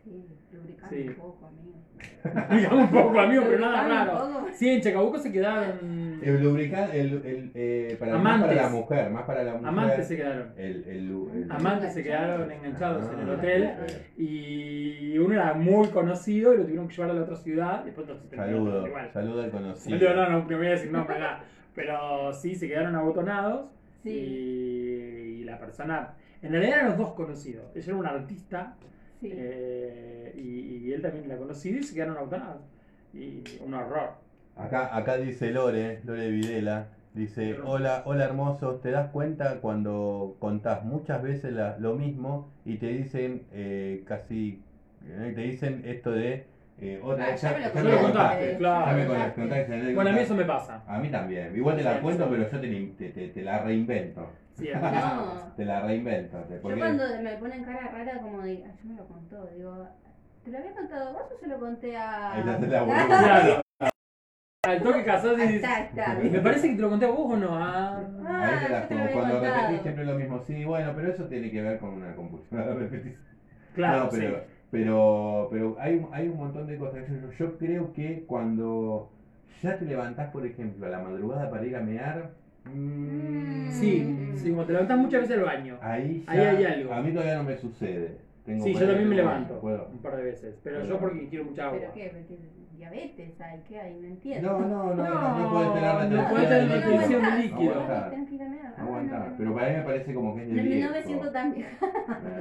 Sí, 0.08 0.56
lubricar 0.56 0.88
Sí. 0.90 1.08
un 1.08 1.14
poco, 1.14 1.46
amigo. 1.46 1.68
Un 2.76 2.90
poco, 2.90 3.18
amigo, 3.18 3.42
pero 3.48 3.58
nada 3.58 3.88
raro. 3.88 4.46
Sí, 4.52 4.68
en 4.68 4.80
Chacabuco 4.80 5.18
se 5.18 5.32
quedaron. 5.32 6.20
El 6.22 6.42
lubricante, 6.42 7.00
el, 7.00 7.12
el, 7.26 7.50
eh, 7.54 7.96
para, 7.98 8.18
más 8.18 8.40
para 8.40 8.54
la 8.54 8.68
mujer, 8.68 9.10
más 9.10 9.22
para 9.24 9.42
la 9.42 9.52
mujer. 9.54 9.68
Amantes 9.68 10.06
se 10.08 10.16
quedaron. 10.16 10.52
El, 10.56 10.84
el, 10.84 10.98
el- 11.42 11.46
Amantes 11.50 11.94
se 11.94 12.02
quedaron 12.04 12.50
enganchados 12.52 13.12
en 13.12 13.18
el 13.20 13.30
Ah, 13.30 13.32
hotel. 13.34 13.70
Y 14.16 15.18
uno 15.18 15.34
era 15.34 15.54
muy 15.54 15.88
conocido 15.88 16.54
y 16.54 16.58
lo 16.58 16.62
tuvieron 16.64 16.86
que 16.88 16.94
llevar 16.94 17.10
a 17.10 17.14
la 17.14 17.22
otra 17.22 17.36
ciudad. 17.36 17.84
Después 17.84 18.06
no 18.06 18.16
se 18.16 18.36
Saludo, 18.36 18.86
Igual. 18.86 19.10
saludo 19.12 19.42
al 19.42 19.50
conocido. 19.50 19.98
No, 19.98 20.14
no, 20.14 20.30
no, 20.30 20.44
no 20.48 20.56
voy 20.56 20.66
a 20.66 20.70
decir 20.70 20.92
nombre, 20.92 21.18
nada. 21.18 21.44
Pero 21.74 22.32
sí, 22.32 22.54
se 22.54 22.68
quedaron 22.68 22.94
abotonados. 22.94 23.66
Sí. 24.02 24.10
Y, 24.10 25.40
y 25.40 25.44
la 25.44 25.58
persona. 25.58 26.14
En 26.42 26.52
realidad 26.52 26.78
eran 26.78 26.88
los 26.90 26.98
dos 26.98 27.14
conocidos. 27.14 27.64
Ella 27.74 27.86
era 27.88 27.96
un 27.96 28.06
artista 28.06 28.74
Sí. 29.20 29.31
eh, 29.33 30.35
y, 30.37 30.87
y 30.88 30.92
él 30.92 31.02
también 31.02 31.28
la 31.28 31.37
conocido 31.37 31.78
y 31.78 31.83
se 31.83 31.94
quedaron 31.94 32.16
abotonados. 32.16 32.62
Y 33.12 33.42
un 33.64 33.74
horror. 33.74 34.11
Acá, 34.57 34.96
acá 34.96 35.16
dice 35.16 35.50
Lore, 35.50 36.00
Lore 36.04 36.31
Videla, 36.31 36.88
dice, 37.14 37.59
hola, 37.64 38.02
hola 38.07 38.24
hermosos, 38.24 38.81
¿te 38.81 38.90
das 38.90 39.11
cuenta 39.11 39.61
cuando 39.61 40.37
contás 40.40 40.85
muchas 40.85 41.22
veces 41.22 41.52
la- 41.52 41.78
lo 41.78 41.94
mismo 41.94 42.48
y 42.64 42.76
te 42.76 42.88
dicen 42.88 43.42
eh, 43.52 44.02
casi, 44.07 44.61
eh, 45.07 45.33
te 45.35 45.40
dicen 45.42 45.83
esto 45.85 46.11
de, 46.11 46.44
eh, 46.80 47.00
otra 47.02 47.24
Ah, 47.24 47.30
vez, 47.30 47.40
ya 47.42 47.50
ya, 47.50 47.56
me 47.58 47.64
lo 47.82 47.96
ya 47.96 48.02
contaste, 48.02 48.56
claro. 48.56 48.86
ya 48.86 48.92
me 48.92 49.06
contaste, 49.06 49.94
Bueno, 49.94 50.10
a 50.10 50.12
mí 50.12 50.18
eso 50.20 50.34
me 50.34 50.44
pasa. 50.44 50.82
A 50.86 50.98
mí 50.98 51.08
también, 51.08 51.56
igual 51.56 51.76
te 51.76 51.82
la 51.82 51.94
Sí, 51.96 52.00
cuento, 52.02 52.24
sí. 52.24 52.30
pero 52.30 52.50
yo 52.50 52.60
te, 52.60 52.66
la- 52.68 52.96
te, 52.96 53.08
te- 53.10 53.28
te 53.28 53.42
la 53.42 53.58
reinvento, 53.58 54.30
Sí, 54.54 54.68
No. 54.72 55.52
te 55.56 55.64
la 55.64 55.80
reinvento. 55.82 56.38
te- 56.48 56.54
Yo 56.56 56.60
cuando 56.78 57.04
me 57.22 57.36
ponen 57.36 57.64
cara 57.64 57.88
rara 57.92 58.18
como 58.20 58.42
de, 58.42 58.50
"Ay, 58.50 58.72
yo 58.82 58.88
me 58.88 58.94
lo 58.96 59.04
contó, 59.06 59.46
digo, 59.56 59.88
¿te 60.44 60.50
lo 60.50 60.58
había 60.58 60.72
contado 60.72 61.12
vos 61.12 61.22
o 61.34 61.38
se 61.38 61.46
lo 61.46 61.58
conté 61.58 61.96
a...? 61.96 62.40
Ella 62.42 62.58
se 62.58 62.66
la. 62.66 62.84
Claro. 63.78 63.90
Al 64.66 64.82
toque 64.82 65.04
casás 65.04 65.38
y 65.38 65.40
Ahí 65.40 65.48
dices. 65.52 65.62
está, 65.62 65.80
está. 65.84 66.14
Me 66.14 66.40
parece 66.40 66.68
que 66.68 66.74
te 66.74 66.82
lo 66.82 66.90
conté 66.90 67.06
a 67.06 67.10
vos 67.10 67.32
o 67.32 67.36
no. 67.36 67.48
Ah. 67.52 68.02
Ah, 68.26 68.44
Ahí 68.44 68.58
te 68.60 68.68
la 68.68 68.88
como 68.88 69.10
cuando 69.10 69.34
contado. 69.40 69.54
repetís 69.60 69.82
siempre 69.82 70.04
lo 70.04 70.14
mismo, 70.16 70.38
sí, 70.40 70.64
bueno, 70.64 70.92
pero 70.94 71.12
eso 71.12 71.24
tiene 71.24 71.50
que 71.50 71.62
ver 71.62 71.78
con 71.78 71.90
una 71.90 72.14
compulsión. 72.14 72.60
Claro, 73.74 74.04
No, 74.04 74.10
pero, 74.10 74.38
sí. 74.40 74.44
Pero, 74.70 75.48
pero 75.50 75.76
hay, 75.78 75.94
un- 75.96 76.09
hay 76.12 76.28
un 76.28 76.37
montón 76.37 76.66
de 76.66 76.76
cosas. 76.76 77.00
Yo, 77.09 77.31
yo 77.38 77.59
creo 77.59 77.92
que 77.92 78.24
cuando 78.26 79.09
ya 79.62 79.78
te 79.78 79.85
levantás, 79.87 80.31
por 80.31 80.44
ejemplo, 80.46 80.87
a 80.87 80.90
la 80.90 80.98
madrugada 81.00 81.50
para 81.50 81.64
ir 81.66 81.74
a 81.76 81.81
mear, 81.81 82.31
mm, 82.66 83.70
Sí, 83.70 84.33
sí, 84.37 84.50
como 84.50 84.64
te 84.64 84.72
levantás 84.72 84.98
muchas 84.98 85.22
veces 85.22 85.38
al 85.38 85.44
baño. 85.44 85.78
ahí 85.81 86.24
ya, 86.26 86.33
Ahí 86.33 86.40
hay 86.40 86.64
algo. 86.64 86.92
a 86.92 87.00
mí 87.02 87.12
todavía 87.12 87.37
no 87.37 87.44
me 87.44 87.57
sucede. 87.57 88.16
Tengo 88.44 88.64
Sí, 88.64 88.72
yo 88.72 88.87
también 88.87 89.09
me 89.09 89.16
levanto 89.16 89.61
puedo. 89.61 89.88
un 89.92 89.98
par 89.98 90.16
de 90.16 90.22
veces. 90.22 90.54
Pero 90.64 90.78
Puedo. 90.81 90.88
yo 90.94 90.98
porque 91.00 91.28
quiero 91.28 91.44
mucha 91.46 91.66
agua. 91.66 91.78
¿Pero 91.81 91.92
qué? 91.92 92.11
¿Pero 92.12 92.26
qué? 92.28 92.35
¿Diabetes 92.78 93.40
hay? 93.40 93.60
¿Qué 93.68 93.80
hay? 93.80 93.94
No 93.96 94.06
entiendo. 94.06 94.52
No, 94.52 94.60
no, 94.60 94.94
no, 94.94 94.94
no, 94.94 95.04
No, 95.04 95.38
no 95.38 95.50
puedes 95.50 95.72
tener 95.74 95.94
no 95.94 95.98
retención 95.98 96.28
podés 96.30 96.48
de 96.48 96.54
tener 96.54 96.68
líquido. 96.68 96.90
retención 96.92 97.20
de 97.22 97.26
aguantás, 97.26 97.44
líquido. 97.44 97.74
no 97.74 97.80
Aguantás, 97.80 98.10
tenés 98.10 98.28
que 98.28 98.34
ir 98.36 98.42
a 98.42 98.48
mear. 98.48 98.66
Ah, 98.76 98.82
aguantás. 98.82 99.18
no, 99.18 99.30
no, 99.30 99.36
Pero 99.36 99.54
para 99.54 99.68
mí 99.68 99.76
me 99.76 99.82
parece 99.82 100.14
como 100.14 100.34
que 100.36 100.42
es 100.42 100.48
de 100.48 100.80
No, 100.80 100.90
me 100.92 101.02
siento 101.02 101.32
tan 101.32 101.54
vieja. 101.54 101.76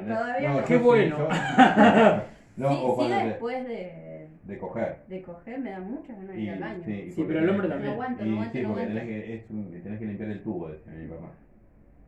Todavía 0.08 0.54
No, 0.54 0.66
Qué 0.66 0.78
bueno. 0.78 1.18
No, 2.58 2.70
sí, 3.00 3.10
después 3.26 3.68
de, 3.68 4.28
de 4.44 4.58
coger. 4.58 4.98
de 5.08 5.22
coger 5.22 5.60
me 5.60 5.70
da 5.72 5.80
muchas 5.80 6.18
ganas 6.18 6.36
de 6.36 6.42
ir 6.42 6.50
al 6.52 6.60
baño. 6.60 6.82
sí, 6.86 7.12
Sí, 7.12 7.24
pero 7.28 7.40
el 7.40 7.50
hombre 7.50 7.68
tenés- 7.68 7.70
No 7.70 7.74
también. 7.76 7.94
aguanto, 7.94 8.26
Y 8.26 8.30
no 8.30 8.34
aguanto, 8.36 8.52
sí, 8.54 8.62
no 8.62 8.68
porque 8.70 8.82
aguanto. 8.84 9.00
tenés 9.06 9.24
que, 9.26 9.36
es 9.36 9.50
un- 9.52 9.84
tenés 9.84 10.00
que 10.00 10.06
limpiar 10.06 10.30
el 10.32 10.42
tubo, 10.44 10.70
decía 10.70 10.92
mi 10.94 11.08
papá. 11.08 11.32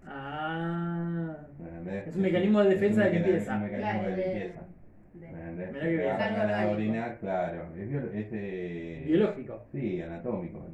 Ah. 0.08 1.36
Es 2.08 2.16
un 2.16 2.22
mecanismo 2.22 2.64
de 2.64 2.70
defensa 2.70 3.02
un 3.02 3.08
de 3.08 3.14
limpieza. 3.20 3.56
Un 3.56 3.62
mecanismo 3.64 3.92
Claro, 3.92 4.10
de 4.10 4.16
de- 4.16 4.24
limpieza. 4.34 4.62
¿Entendés? 5.28 5.72
Que 5.72 5.88
bien. 5.88 6.10
Algo 6.10 6.42
orgánico. 6.44 6.72
orinar, 6.72 7.18
claro. 7.20 7.64
Es, 7.78 7.90
bio- 7.90 8.12
es, 8.14 8.28
eh, 8.32 9.04
Biológico. 9.08 9.64
Sí, 9.72 10.02
anatómico. 10.02 10.66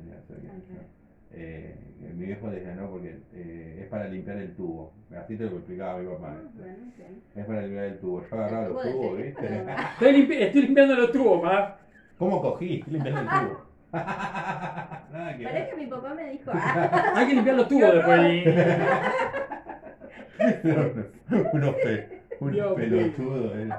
eh, 1.32 1.76
mi 2.16 2.26
viejo 2.28 2.50
decía, 2.50 2.74
no, 2.76 2.90
porque 2.90 3.18
eh, 3.34 3.80
es 3.82 3.88
para 3.88 4.08
limpiar 4.08 4.38
el 4.38 4.56
tubo. 4.56 4.94
Así 5.18 5.36
te 5.36 5.44
lo 5.46 5.58
explicaba 5.58 6.00
mi 6.00 6.08
papá. 6.08 6.36
Ah, 6.38 6.50
bueno, 6.58 6.74
ok. 6.88 7.38
Es 7.38 7.46
para 7.46 7.62
limpiar 7.62 7.86
el 7.86 8.00
tubo. 8.00 8.22
Yo 8.30 8.36
agarraba 8.36 8.66
El 8.68 8.74
los 8.74 8.82
tubo 8.84 9.16
de 9.16 9.32
tubos, 9.32 9.36
teléfono. 9.42 9.66
¿viste? 9.66 9.82
Estoy, 9.94 10.12
limpi- 10.22 10.42
estoy 10.44 10.62
limpiando 10.62 10.96
los 10.96 11.12
tubos, 11.12 11.42
pa. 11.42 11.78
¿Cómo 12.18 12.42
cogí? 12.42 12.76
Estoy 12.80 12.94
limpiando 12.94 13.22
el 13.22 13.28
tubo. 13.28 13.66
Nada 13.96 15.36
que 15.38 15.44
Parece 15.44 15.60
ver. 15.62 15.70
que 15.70 15.76
mi 15.78 15.88
papá 15.88 16.14
me 16.14 16.30
dijo, 16.32 16.52
ah, 16.54 17.14
Hay 17.16 17.28
que 17.28 17.34
limpiar 17.34 17.56
los 17.56 17.68
tubos 17.68 17.94
después. 17.94 18.46
unos 21.54 21.76
pe- 21.76 22.22
unos 22.40 22.54
Dios 22.54 22.78
mío. 22.78 22.90
pelotudos. 22.90 23.56
eh. 23.58 23.70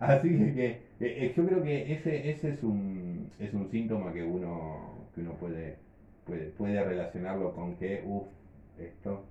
Así 0.00 0.28
que, 0.30 0.54
que, 0.54 0.66
eh, 0.66 0.78
eh, 1.00 1.32
yo 1.36 1.46
creo 1.46 1.62
que 1.62 1.92
ese, 1.92 2.30
ese 2.30 2.50
es 2.50 2.62
un 2.62 3.30
es 3.38 3.52
un 3.52 3.68
síntoma 3.70 4.12
que 4.12 4.22
uno 4.22 5.06
que 5.14 5.20
uno 5.20 5.32
puede 5.34 5.76
puede, 6.24 6.46
puede 6.50 6.82
relacionarlo 6.82 7.52
con 7.54 7.76
que 7.76 8.02
uff 8.06 8.26
esto 8.78 9.24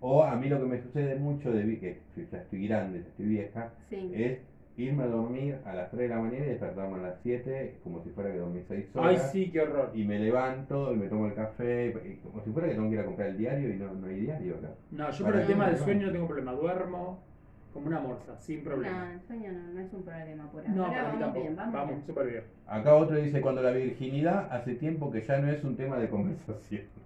o 0.00 0.24
a 0.24 0.34
mí 0.36 0.48
lo 0.48 0.58
que 0.60 0.66
me 0.66 0.82
sucede 0.82 1.16
mucho 1.16 1.52
de 1.52 1.78
que 1.78 2.00
ya 2.30 2.38
estoy 2.38 2.66
grande, 2.66 3.02
ya 3.02 3.08
estoy 3.08 3.26
vieja, 3.26 3.72
sí. 3.90 4.10
es 4.14 4.38
irme 4.76 5.02
a 5.04 5.06
dormir 5.08 5.58
a 5.66 5.74
las 5.74 5.90
3 5.90 6.08
de 6.08 6.14
la 6.14 6.20
mañana 6.22 6.46
y 6.46 6.48
despertarme 6.48 6.98
a 6.98 7.02
las 7.02 7.20
7 7.22 7.80
como 7.84 8.02
si 8.02 8.10
fuera 8.10 8.32
que 8.32 8.38
dormí 8.38 8.62
6 8.66 8.86
Ay, 8.94 9.16
horas. 9.16 9.30
sí, 9.30 9.50
qué 9.50 9.60
horror. 9.60 9.90
Y 9.94 10.04
me 10.04 10.18
levanto 10.18 10.92
y 10.94 10.96
me 10.96 11.08
tomo 11.08 11.26
el 11.26 11.34
café, 11.34 11.88
y 11.88 12.16
como 12.16 12.42
si 12.42 12.50
fuera 12.50 12.68
que 12.68 12.74
tengo 12.74 12.88
que 12.88 12.94
ir 12.94 13.00
a 13.00 13.04
comprar 13.04 13.28
el 13.28 13.36
diario 13.36 13.74
y 13.74 13.76
no, 13.76 13.92
no 13.92 14.06
hay 14.06 14.20
diario 14.20 14.56
acá. 14.56 14.70
No, 14.90 15.10
yo 15.10 15.24
Para 15.24 15.34
por 15.34 15.40
el 15.42 15.46
tema 15.46 15.64
no, 15.66 15.70
del 15.72 15.80
sueño 15.80 16.06
no 16.06 16.12
tengo 16.12 16.26
problema. 16.26 16.52
Duermo 16.52 17.22
como 17.72 17.86
una 17.86 18.00
morsa, 18.00 18.36
sin 18.38 18.58
No, 18.64 18.70
problema. 18.70 19.12
el 19.12 19.20
sueño 19.22 19.52
no, 19.52 19.72
no 19.74 19.80
es 19.80 19.92
un 19.92 20.02
problema 20.02 20.50
por 20.50 20.68
No, 20.68 20.84
ahora. 20.86 21.02
para 21.02 21.12
mí 21.12 21.18
vamos 21.18 21.20
tampoco. 21.20 21.40
bien, 21.42 21.56
vamos, 21.56 21.72
Vamos, 21.74 21.88
bien. 21.90 22.06
súper 22.06 22.26
bien. 22.28 22.42
Acá 22.66 22.94
otro 22.94 23.16
dice, 23.16 23.40
cuando 23.40 23.62
la 23.62 23.70
virginidad 23.70 24.48
hace 24.52 24.74
tiempo 24.74 25.10
que 25.10 25.20
ya 25.22 25.38
no 25.38 25.48
es 25.50 25.62
un 25.64 25.76
tema 25.76 25.98
de 25.98 26.08
conversación. 26.08 26.82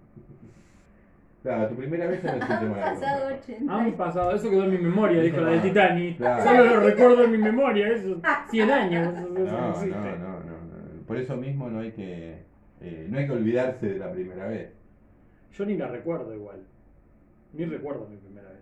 Claro, 1.43 1.69
tu 1.69 1.75
primera 1.75 2.07
vez 2.07 2.23
ya 2.23 2.35
no 2.35 2.43
es 2.43 2.49
un 2.49 2.59
tema 2.59 2.75
de 2.77 2.81
Han 2.83 2.95
pasado 2.99 3.19
conversación. 3.21 3.69
80 3.69 3.73
Han 3.75 3.93
pasado, 3.97 4.31
eso 4.35 4.49
quedó 4.49 4.63
en 4.63 4.71
mi 4.71 4.77
memoria, 4.79 5.21
dijo 5.21 5.37
la 5.41 5.49
de 5.51 5.59
Titanic. 5.59 6.17
Claro. 6.17 6.43
Solo 6.43 6.65
lo 6.65 6.79
recuerdo 6.79 7.23
en 7.23 7.31
mi 7.31 7.37
memoria, 7.37 7.87
eso. 7.89 8.19
100 8.49 8.71
años. 8.71 9.13
Eso, 9.13 9.27
No, 9.29 9.39
no 9.39 9.51
no, 9.51 9.69
existe. 9.69 9.95
no, 9.95 10.15
no, 10.17 10.39
no. 10.39 11.01
Por 11.05 11.17
eso 11.17 11.37
mismo 11.37 11.69
no 11.69 11.81
hay 11.81 11.91
que, 11.91 12.39
eh, 12.81 13.07
no 13.11 13.19
hay 13.19 13.27
que 13.27 13.31
olvidarse 13.33 13.85
de 13.87 13.99
la 13.99 14.11
primera 14.11 14.47
vez. 14.47 14.71
Yo 15.53 15.65
ni 15.67 15.77
la 15.77 15.87
recuerdo 15.87 16.33
igual. 16.33 16.61
Ni 17.53 17.65
recuerdo 17.65 18.07
mi 18.07 18.17
primera 18.17 18.49
vez. 18.49 18.54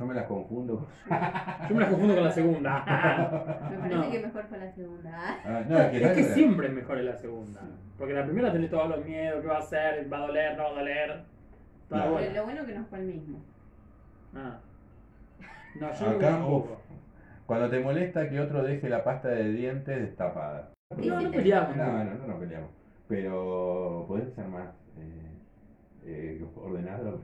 Yo 0.00 0.06
me 0.06 0.14
las 0.14 0.24
confundo. 0.24 0.76
con- 0.78 1.18
Yo 1.68 1.74
me 1.74 1.80
la 1.82 1.88
confundo 1.90 2.14
con 2.14 2.24
la 2.24 2.30
segunda. 2.32 3.66
Me 3.70 3.76
parece 3.78 3.96
No. 3.96 4.10
que 4.10 4.18
mejor 4.20 4.44
fue 4.48 4.58
la 4.58 4.72
segunda. 4.72 5.38
Ah, 5.44 5.62
no, 5.68 5.78
es 5.78 5.90
que, 5.90 5.96
Es 5.98 6.02
que 6.12 6.22
¿sabes? 6.22 6.34
siempre 6.34 6.66
es 6.68 6.72
mejor 6.72 6.98
en 6.98 7.06
la 7.06 7.16
segunda. 7.16 7.60
Porque 7.98 8.14
la 8.14 8.24
primera 8.24 8.50
tenés 8.50 8.70
todos 8.70 8.88
los 8.88 9.04
miedos, 9.04 9.42
qué 9.42 9.46
va 9.48 9.56
a 9.56 9.60
hacer, 9.60 10.10
va 10.10 10.16
a 10.16 10.26
doler, 10.26 10.56
no 10.56 10.62
va 10.62 10.68
a 10.70 10.72
doler. 10.72 11.20
Pero 11.90 12.20
lo 12.34 12.44
bueno 12.44 12.64
que 12.64 12.74
no 12.74 12.84
fue 12.86 12.98
el 13.00 13.04
mismo. 13.08 13.40
Ah. 14.34 14.58
No, 15.78 15.92
yo 15.92 16.06
Acá, 16.10 16.36
un 16.38 16.44
uf. 16.54 16.66
Cuando 17.44 17.68
te 17.68 17.80
molesta 17.80 18.28
que 18.30 18.40
otro 18.40 18.62
deje 18.62 18.88
la 18.88 19.04
pasta 19.04 19.28
de 19.28 19.52
dientes 19.52 20.00
destapada. 20.00 20.70
No, 20.96 21.20
no 21.20 21.30
peleamos. 21.30 21.76
No, 21.76 22.04
no, 22.04 22.14
no 22.14 22.26
nos 22.26 22.40
peleamos. 22.40 22.70
Pero 23.06 24.06
podés 24.08 24.32
ser 24.34 24.46
más 24.46 24.68
eh, 26.04 26.42
ordenado. 26.56 27.22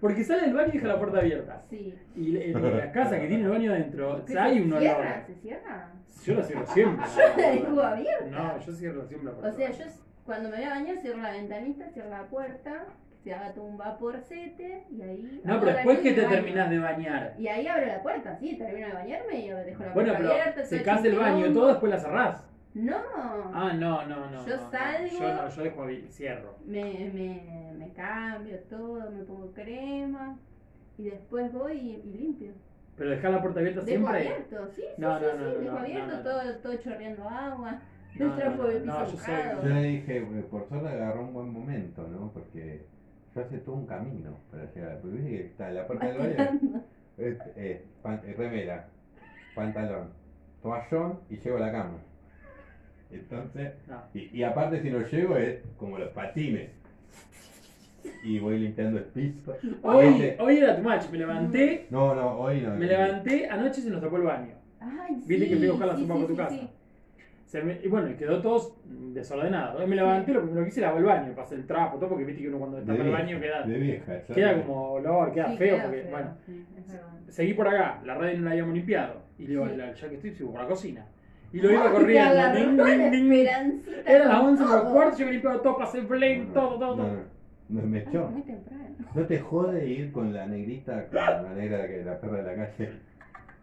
Porque 0.00 0.24
sale 0.24 0.42
del 0.42 0.54
baño 0.54 0.68
y 0.68 0.72
deja 0.76 0.88
la 0.88 0.98
puerta 0.98 1.18
abierta. 1.18 1.62
Sí. 1.70 1.94
Y 2.16 2.36
en 2.36 2.76
la 2.76 2.92
casa 2.92 3.18
que 3.20 3.26
tiene 3.28 3.44
el 3.44 3.50
baño 3.50 3.72
adentro, 3.72 4.24
¿Qué 4.26 4.32
o 4.32 4.34
sea, 4.34 4.44
hay 4.44 4.54
se 4.58 4.62
un 4.62 4.72
olor. 4.72 4.80
cierra? 4.82 5.26
¿Se 5.26 5.34
cierra? 5.34 5.92
Yo 6.24 6.34
la 6.34 6.42
cierro 6.42 6.66
siempre. 6.66 7.06
Yo 7.16 7.42
la 7.42 7.50
dejo 7.50 7.82
abierta. 7.82 8.26
No, 8.30 8.58
yo 8.58 8.72
cierro 8.72 9.06
siempre 9.06 9.30
la 9.30 9.36
puerta. 9.38 9.54
O 9.54 9.56
sea, 9.58 9.70
yo 9.70 9.84
cuando 10.26 10.48
me 10.50 10.56
voy 10.56 10.64
a 10.64 10.70
bañar 10.70 10.96
cierro 10.98 11.18
la 11.22 11.30
ventanita, 11.32 11.88
cierro 11.90 12.10
la 12.10 12.26
puerta, 12.26 12.86
se 13.24 13.32
haga 13.34 13.52
todo 13.54 13.64
un 13.64 13.78
vaporcete 13.78 14.84
y 14.90 15.02
ahí. 15.02 15.40
No, 15.44 15.58
pero 15.60 15.72
después 15.72 15.98
que 16.00 16.12
te 16.12 16.22
terminás 16.24 16.70
de 16.70 16.78
bañar. 16.78 17.34
Y 17.38 17.48
ahí 17.48 17.66
abro 17.66 17.86
la 17.86 18.02
puerta, 18.02 18.36
sí, 18.38 18.56
termino 18.56 18.88
de 18.88 18.92
bañarme 18.92 19.40
y 19.40 19.48
dejo 19.48 19.84
la 19.84 19.92
Bueno, 19.92 20.12
puerta 20.12 20.18
pero 20.18 20.30
abierta. 20.30 20.64
se 20.64 20.76
todo 20.76 20.84
casa 20.84 21.06
el 21.06 21.18
baño 21.18 21.46
y 21.46 21.52
todo, 21.54 21.68
después 21.68 21.90
la 21.90 21.98
cerrás. 21.98 22.44
No. 22.78 22.94
Ah, 23.52 23.72
no, 23.74 24.06
no, 24.06 24.30
no. 24.30 24.46
Yo 24.46 24.56
no, 24.56 24.62
no. 24.62 24.70
salgo. 24.70 25.18
Yo 25.18 25.34
no, 25.34 25.48
yo 25.48 25.62
dejo 25.62 25.82
ahí, 25.84 26.06
cierro. 26.10 26.54
Me, 26.64 27.10
me, 27.12 27.72
me 27.76 27.92
cambio 27.92 28.58
todo, 28.70 29.10
me 29.10 29.24
pongo 29.24 29.52
crema 29.52 30.38
y 30.96 31.04
después 31.10 31.52
voy 31.52 31.72
y, 31.76 31.90
y 32.08 32.18
limpio. 32.18 32.52
Pero 32.96 33.10
dejar 33.10 33.30
la 33.32 33.40
puerta 33.42 33.60
abierta 33.60 33.80
Dejo 33.80 33.88
siempre. 34.08 34.16
abierto, 34.28 34.68
sí, 34.74 34.82
sí, 34.82 34.86
No, 34.98 35.18
sí, 35.18 35.24
no, 35.24 35.30
sí, 35.32 35.60
dejo 35.60 35.72
no, 35.72 35.78
abierto, 35.78 36.06
no, 36.08 36.16
no. 36.16 36.22
Todo, 36.22 36.54
todo 36.56 36.76
chorreando 36.76 37.28
agua, 37.28 37.80
No, 38.16 38.24
el 38.24 38.28
no, 38.30 38.36
trapo 38.36 38.62
no, 38.62 38.68
de 38.68 38.80
no, 38.80 39.04
piso 39.04 39.16
yo 39.16 39.24
soy-. 39.24 39.68
Yo 39.68 39.74
le 39.74 39.82
dije, 39.82 40.16
eh, 40.18 40.44
por 40.50 40.68
suerte 40.68 40.88
agarró 40.88 41.22
un 41.22 41.32
buen 41.34 41.48
momento, 41.52 42.06
¿no? 42.08 42.30
Porque 42.32 42.86
yo 43.34 43.40
hace 43.40 43.58
todo 43.58 43.74
un 43.76 43.86
camino 43.86 44.36
para 44.50 44.72
llegar. 44.72 44.98
Porque 45.00 45.16
viste 45.16 45.30
que 45.30 45.46
está 45.46 45.70
la 45.70 45.86
puerta 45.86 46.06
del 46.06 46.18
baño. 46.18 46.34
Patinando. 46.36 46.80
Es, 47.18 47.36
es 47.56 47.80
pan- 48.02 48.22
eh, 48.24 48.34
remera, 48.38 48.88
pantalón, 49.54 50.10
toallón 50.62 51.20
y 51.28 51.36
llego 51.38 51.56
a 51.56 51.60
la 51.60 51.72
cama. 51.72 51.98
Entonces, 53.10 53.72
No. 53.86 54.02
y, 54.14 54.38
y 54.38 54.42
aparte 54.42 54.82
si 54.82 54.90
no 54.90 55.00
llego 55.06 55.36
es 55.36 55.60
como 55.78 55.98
los 55.98 56.10
patines. 56.10 56.70
Y 58.22 58.38
voy 58.38 58.58
limpiando 58.58 58.98
el 58.98 59.04
piso. 59.04 59.54
Hoy, 59.82 60.06
Viste- 60.06 60.36
hoy 60.40 60.58
era 60.58 60.76
tu 60.76 60.82
match, 60.82 61.10
me 61.10 61.18
levanté, 61.18 61.86
No, 61.90 62.14
no, 62.14 62.38
hoy 62.38 62.60
no. 62.60 62.74
me 62.74 62.86
levanté, 62.86 63.48
anoche 63.48 63.80
se 63.80 63.90
nos 63.90 64.00
tapó 64.00 64.16
el 64.16 64.22
baño. 64.22 64.54
Ay, 64.80 65.16
Viste 65.26 65.44
sí, 65.44 65.50
que 65.50 65.56
fui 65.56 65.66
a 65.66 65.70
buscar 65.70 65.88
la 65.88 65.96
sí, 65.96 66.02
sopa 66.02 66.14
sí, 66.14 66.18
por 66.20 66.26
tu 66.28 66.34
sí, 66.34 66.38
casa. 66.38 66.56
sí. 66.56 66.68
Se 67.46 67.62
me- 67.62 67.78
y 67.82 67.88
bueno, 67.88 68.10
y 68.10 68.14
quedó 68.14 68.40
todo 68.42 68.76
desordenado. 68.86 69.86
Me 69.86 69.96
levanté, 69.96 70.32
lo 70.34 70.42
primero 70.42 70.62
que 70.64 70.68
hice 70.68 70.80
lavar 70.82 70.98
el 70.98 71.04
baño, 71.04 71.32
pasé 71.34 71.54
el 71.54 71.66
trapo, 71.66 71.96
todo, 71.98 72.10
porque 72.10 72.24
viste 72.24 72.42
que 72.42 72.48
uno 72.48 72.58
cuando 72.58 72.76
destapa 72.76 73.02
el 73.02 73.10
baño 73.10 73.40
queda, 73.40 73.62
de 73.62 73.78
vieja. 73.78 74.18
ya 74.28 74.34
queda 74.34 74.62
como 74.62 74.92
olor, 74.92 75.32
queda 75.32 75.50
Sí, 75.52 75.56
feo, 75.56 75.76
queda 75.76 75.84
porque, 75.84 76.00
feo, 76.02 76.10
bueno. 76.10 76.30
sí, 76.44 76.66
es 76.78 76.86
verdad. 76.88 77.08
Seguí 77.28 77.54
por 77.54 77.68
acá, 77.68 78.00
la 78.04 78.14
radio 78.14 78.38
no 78.38 78.44
la 78.44 78.50
habíamos 78.50 78.74
limpiado. 78.74 79.14
Y 79.38 79.46
digo, 79.46 79.66
Sí. 79.68 79.76
la- 79.76 79.92
ya 79.94 80.08
que 80.08 80.14
estoy, 80.16 80.34
sigo 80.34 80.52
por 80.52 80.60
la 80.62 80.68
cocina. 80.68 81.06
Y 81.52 81.60
lo 81.60 81.72
iba 81.72 81.84
te 81.84 81.90
corriendo. 81.92 82.30
esperancita 82.30 84.10
Eran 84.12 84.28
las 84.28 84.38
con 84.40 84.48
11 84.48 84.64
menos 84.64 84.82
todo. 84.82 84.92
cuarto, 84.92 85.18
yo 85.18 85.30
limpiado 85.30 85.60
todo, 85.60 85.78
pasé 85.78 85.98
el 85.98 86.06
flame, 86.06 86.38
No, 86.46 86.52
todo, 86.52 86.78
todo, 86.78 86.96
no, 86.96 87.02
todo. 87.04 87.86
me 87.86 87.98
Ay, 87.98 88.04
echó. 88.08 88.26
muy 88.28 88.42
temprano. 88.42 88.84
No 89.14 89.22
te 89.26 89.38
jode 89.40 89.86
ir 89.88 90.12
con 90.12 90.32
la 90.34 90.46
negrita, 90.46 91.06
con 91.06 91.16
la 91.16 91.54
negra 91.56 91.86
que 91.86 92.04
la 92.04 92.20
perra 92.20 92.42
de 92.42 92.56
la 92.56 92.66
calle. 92.66 92.90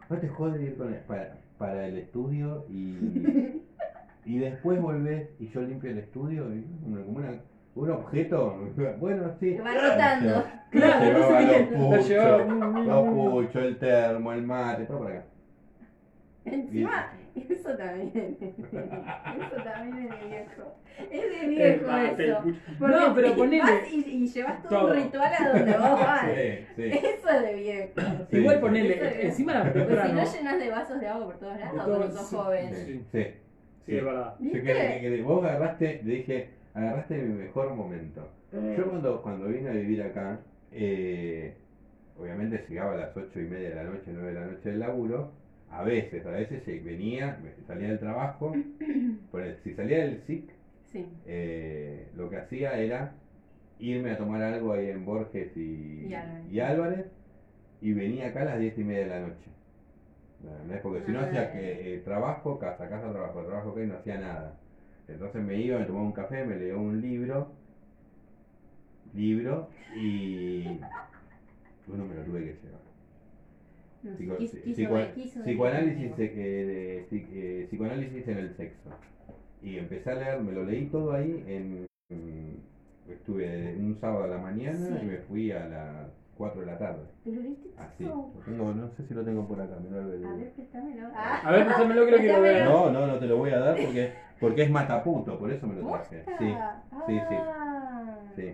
No 0.08 0.16
te 0.18 0.28
jode 0.28 0.62
ir 0.62 0.76
con 0.76 0.88
el- 0.92 1.00
para, 1.00 1.36
para 1.58 1.86
el 1.86 1.98
estudio 1.98 2.64
y, 2.68 3.60
y 4.24 4.38
después 4.38 4.80
volvés 4.80 5.28
y 5.38 5.48
yo 5.48 5.60
limpio 5.62 5.90
el 5.90 5.98
estudio 5.98 6.52
y 6.54 6.64
como 6.82 7.04
como 7.04 7.18
una- 7.18 7.40
un 7.76 7.90
objeto. 7.90 8.58
Bueno, 8.98 9.30
sí. 9.38 9.56
Va 9.58 9.74
rotando. 9.74 10.44
Claro, 10.70 11.04
Llevaba 11.14 11.40
los 11.40 11.50
qué. 11.68 11.68
Lo 11.76 11.96
llevaba. 12.08 12.44
puchos, 12.44 12.86
los 12.86 13.04
puchos, 13.14 13.62
el 13.62 13.78
termo, 13.78 14.32
el 14.32 14.42
mate, 14.42 14.84
todo 14.86 14.98
por 14.98 15.12
acá. 15.12 15.24
Encima, 16.44 17.06
eso 17.50 17.76
también. 17.76 18.36
Eso 18.40 19.62
también 19.64 19.98
es 19.98 20.20
de 20.20 20.26
viejo. 20.28 20.74
Es 21.10 21.40
de 21.40 21.46
viejo 21.48 21.96
eso. 21.96 22.44
No, 22.80 23.14
pero 23.14 23.34
ponele. 23.36 23.62
vas 23.62 23.92
y, 23.92 24.00
y 24.00 24.26
llevas 24.28 24.62
todo, 24.62 24.80
Todo. 24.80 24.88
un 24.90 25.02
ritual 25.02 25.32
a 25.38 25.48
donde 25.52 25.72
vos 25.72 25.90
vas. 26.00 26.26
Sí, 26.30 26.66
sí. 26.76 26.82
Eso 26.84 27.28
es 27.30 27.42
de 27.42 27.54
viejo. 27.54 27.92
Sí, 28.30 28.36
Igual 28.38 28.60
ponele, 28.60 29.26
encima 29.26 29.52
la 29.54 29.72
Pues 29.72 29.86
si 29.86 30.12
no 30.12 30.24
llenas 30.32 30.58
de 30.58 30.70
vasos 30.70 31.00
de 31.00 31.08
agua 31.08 31.26
por 31.26 31.38
todos 31.38 31.58
lados, 31.58 31.82
cuando 31.84 32.10
sos 32.10 32.28
sí. 32.28 32.36
joven. 32.36 32.74
Sí, 32.74 33.04
sí. 33.12 33.26
Sí, 33.86 33.96
es 33.96 34.04
verdad. 34.04 34.34
Yo 34.40 34.50
que- 34.52 34.58
¿Viste? 34.60 35.00
que- 35.00 35.16
que 35.16 35.22
vos 35.22 35.44
agarraste, 35.44 36.00
le 36.04 36.14
dije, 36.14 36.48
agarraste 36.74 37.18
mi 37.18 37.34
mejor 37.44 37.72
momento. 37.74 38.28
Mm. 38.52 38.74
Yo 38.76 38.88
cuando, 38.90 39.22
cuando 39.22 39.46
vine 39.46 39.68
a 39.68 39.72
vivir 39.72 40.02
acá, 40.02 40.40
eh, 40.72 41.54
obviamente 42.18 42.64
llegaba 42.68 42.94
a 42.94 42.96
las 42.96 43.16
ocho 43.16 43.38
y 43.40 43.44
media 43.44 43.68
de 43.70 43.74
la 43.76 43.84
noche, 43.84 44.10
9 44.12 44.28
de 44.32 44.40
la 44.40 44.46
noche 44.46 44.70
del 44.70 44.80
laburo, 44.80 45.30
a 45.70 45.82
veces, 45.82 46.24
a 46.24 46.30
veces 46.30 46.66
eh, 46.68 46.80
venía, 46.82 47.36
salía 47.66 47.88
del 47.88 47.98
trabajo, 47.98 48.52
si 49.62 49.72
salía 49.72 49.98
del 49.98 50.16
SIC, 50.16 50.42
Sí. 50.84 51.04
eh, 51.26 52.06
lo 52.14 52.28
que 52.28 52.36
hacía 52.36 52.78
era 52.78 53.10
irme 53.78 54.10
a 54.10 54.16
tomar 54.16 54.40
algo 54.40 54.72
ahí 54.72 54.88
en 54.88 55.04
Borges 55.04 55.54
y, 55.56 56.06
Y 56.08 56.14
Álvarez. 56.14 56.50
y 56.50 56.58
Álvarez, 56.60 57.06
y 57.80 57.92
venía 57.92 58.26
acá 58.26 58.40
a 58.42 58.44
las 58.44 58.58
diez 58.58 58.78
y 58.78 58.82
media 58.84 59.00
de 59.00 59.06
la 59.06 59.18
noche. 59.18 59.50
¿No? 60.68 60.78
Porque 60.80 61.04
si 61.04 61.10
no 61.12 61.18
Ah. 61.18 61.22
hacía 61.22 61.50
que, 61.52 61.94
eh, 61.94 61.98
trabajo, 61.98 62.58
casa, 62.58 62.88
casa, 62.88 63.10
trabajo, 63.10 63.42
trabajo, 63.42 63.74
que 63.74 63.84
no 63.84 63.94
hacía 63.94 64.16
nada. 64.16 64.52
Entonces 65.08 65.42
me 65.42 65.56
iba, 65.58 65.76
me 65.78 65.84
tomaba 65.84 66.04
un 66.04 66.12
café, 66.12 66.44
me 66.44 66.54
leía 66.56 66.76
un 66.76 67.00
libro, 67.00 67.48
libro, 69.14 69.66
y 70.00 70.78
uno 71.88 72.04
me 72.04 72.14
lo 72.14 72.22
tuve 72.22 72.40
que 72.44 72.54
llevar. 72.62 72.80
No 74.02 74.16
Psico- 74.16 74.36
quiso- 74.36 74.56
quiso- 74.62 74.76
psicoa- 74.82 75.12
quiso- 75.14 75.42
psicoanálisis, 75.42 76.16
de- 76.16 76.24
eh, 76.26 76.64
de- 76.66 77.06
psi- 77.10 77.28
eh, 77.32 77.66
psicoanálisis 77.68 78.28
en 78.28 78.38
el 78.38 78.54
sexo. 78.54 78.90
Y 79.62 79.78
empecé 79.78 80.10
a 80.10 80.14
leer, 80.14 80.40
me 80.42 80.52
lo 80.52 80.64
leí 80.64 80.86
todo 80.86 81.12
ahí 81.12 81.42
en, 81.46 81.86
en- 82.10 82.60
estuve 83.08 83.74
un 83.78 83.96
sábado 83.96 84.24
a 84.24 84.28
la 84.28 84.38
mañana 84.38 84.78
Sí. 84.78 84.94
y 85.02 85.06
me 85.06 85.16
fui 85.18 85.50
a 85.50 85.66
las 85.66 86.08
4 86.36 86.60
de 86.60 86.66
la 86.66 86.78
tarde. 86.78 87.02
Pero 87.24 87.40
viste 87.40 87.68
Así. 87.78 88.04
tengo- 88.44 88.74
no 88.74 88.88
sé 88.90 89.04
si 89.06 89.14
lo 89.14 89.24
tengo 89.24 89.46
por 89.48 89.60
acá, 89.60 89.76
me 89.80 89.90
lo 89.90 90.02
A 90.02 90.34
ver, 90.36 90.52
préstamelo. 90.52 91.08
Ah, 91.14 91.40
A 91.44 91.52
ver, 91.52 91.66
pásamelo 91.66 92.04
que 92.04 92.10
lo 92.12 92.18
quiero 92.18 92.42
ver. 92.42 92.64
No, 92.64 92.90
no, 92.90 93.06
no 93.06 93.18
te 93.18 93.26
lo 93.26 93.38
voy 93.38 93.50
a 93.50 93.58
dar 93.58 93.76
porque, 93.76 94.12
porque 94.38 94.62
es 94.62 94.70
mataputo, 94.70 95.38
por 95.38 95.50
eso 95.50 95.66
me 95.66 95.80
lo 95.80 95.88
traje. 95.88 96.22
Sí, 96.24 96.32
sí, 96.38 96.46
sí. 96.48 96.54
Ah. 97.10 98.18
sí. 98.36 98.52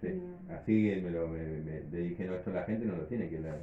sí. 0.00 0.22
Así 0.50 1.00
me, 1.02 1.10
lo, 1.10 1.28
me, 1.28 1.38
me- 1.44 1.82
le 1.90 1.98
dije, 2.08 2.24
no, 2.24 2.34
esto 2.34 2.50
la 2.50 2.64
gente 2.64 2.84
no 2.86 2.96
lo 2.96 3.04
tiene 3.04 3.28
que 3.28 3.38
leer. 3.38 3.62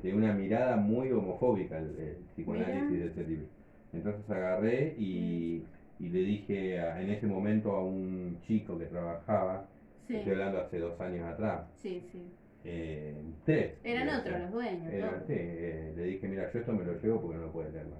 Tiene 0.00 0.16
una 0.18 0.32
mirada 0.32 0.76
muy 0.76 1.10
homofóbica 1.12 1.78
el, 1.78 1.98
el 1.98 2.16
psicoanálisis 2.34 2.90
Mira. 2.90 3.04
de 3.04 3.10
ese 3.10 3.24
libro. 3.24 3.46
Entonces 3.92 4.30
agarré 4.30 4.94
y, 4.98 5.64
y 5.98 6.08
le 6.08 6.18
dije 6.20 6.80
a- 6.80 7.00
en 7.02 7.10
ese 7.10 7.26
momento 7.26 7.72
a 7.72 7.82
un 7.84 8.38
chico 8.46 8.78
que 8.78 8.86
trabajaba, 8.86 9.66
Sí, 10.06 10.16
estoy 10.16 10.32
hablando 10.32 10.60
hace 10.60 10.78
dos 10.78 10.98
años 11.00 11.26
atrás, 11.28 11.66
sí, 11.82 12.00
sí. 12.12 12.30
eh, 12.64 13.14
tres. 13.44 13.74
Eran 13.84 14.08
otros 14.20 14.40
los 14.40 14.52
dueños. 14.52 14.92
Era- 14.92 15.10
todos. 15.10 15.22
sí, 15.26 15.34
eh, 15.36 15.92
le 15.96 16.02
dije, 16.04 16.28
mira, 16.28 16.50
yo 16.52 16.60
esto 16.60 16.72
me 16.72 16.84
lo 16.84 16.94
llevo 17.00 17.20
porque 17.20 17.36
no 17.36 17.42
lo 17.42 17.52
puede 17.52 17.70
leer 17.72 17.86
más. 17.86 17.98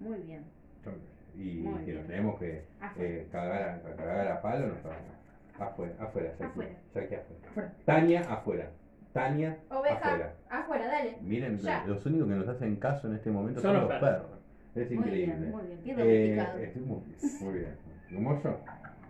Muy 0.00 0.18
bien. 0.20 0.42
Y 1.36 1.60
Muy 1.62 1.78
si 1.80 1.84
bien. 1.86 1.98
nos 1.98 2.06
tenemos 2.06 2.38
que 2.38 2.62
eh, 2.98 3.26
cagar, 3.30 3.62
a, 3.86 3.96
cagar 3.96 4.28
a 4.28 4.42
palo, 4.42 4.66
nos 4.68 4.82
vamos. 4.82 4.98
Afuera, 5.58 5.94
afuera, 5.98 6.30
Afuera. 6.40 6.48
afuera. 6.94 7.22
Afuera. 7.50 7.72
Tania 7.84 8.20
afuera. 8.22 8.70
Tania 9.12 9.56
Oveja, 9.70 9.96
afuera. 9.96 10.32
afuera, 10.48 10.86
dale. 10.86 11.16
Miren, 11.22 11.58
Ya. 11.58 11.84
los 11.86 12.04
únicos 12.06 12.28
que 12.28 12.34
nos 12.34 12.48
hacen 12.48 12.76
caso 12.76 13.08
en 13.08 13.14
este 13.16 13.30
momento 13.30 13.60
Son 13.60 13.72
son, 13.72 13.80
los 13.82 13.88
perros. 13.90 14.10
perros. 14.10 14.30
Es 14.76 14.88
Muy 14.90 14.98
increíble. 14.98 15.34
bien, 15.36 15.50
muy 15.50 15.62
bien. 15.66 15.80
Bien 15.84 15.98
Eh, 16.00 16.36
domesticado. 16.36 16.58
es 16.58 16.76
muy, 16.76 17.02
muy 17.40 17.58
bien. 17.58 17.74
Como 18.14 18.42
yo. 18.42 18.60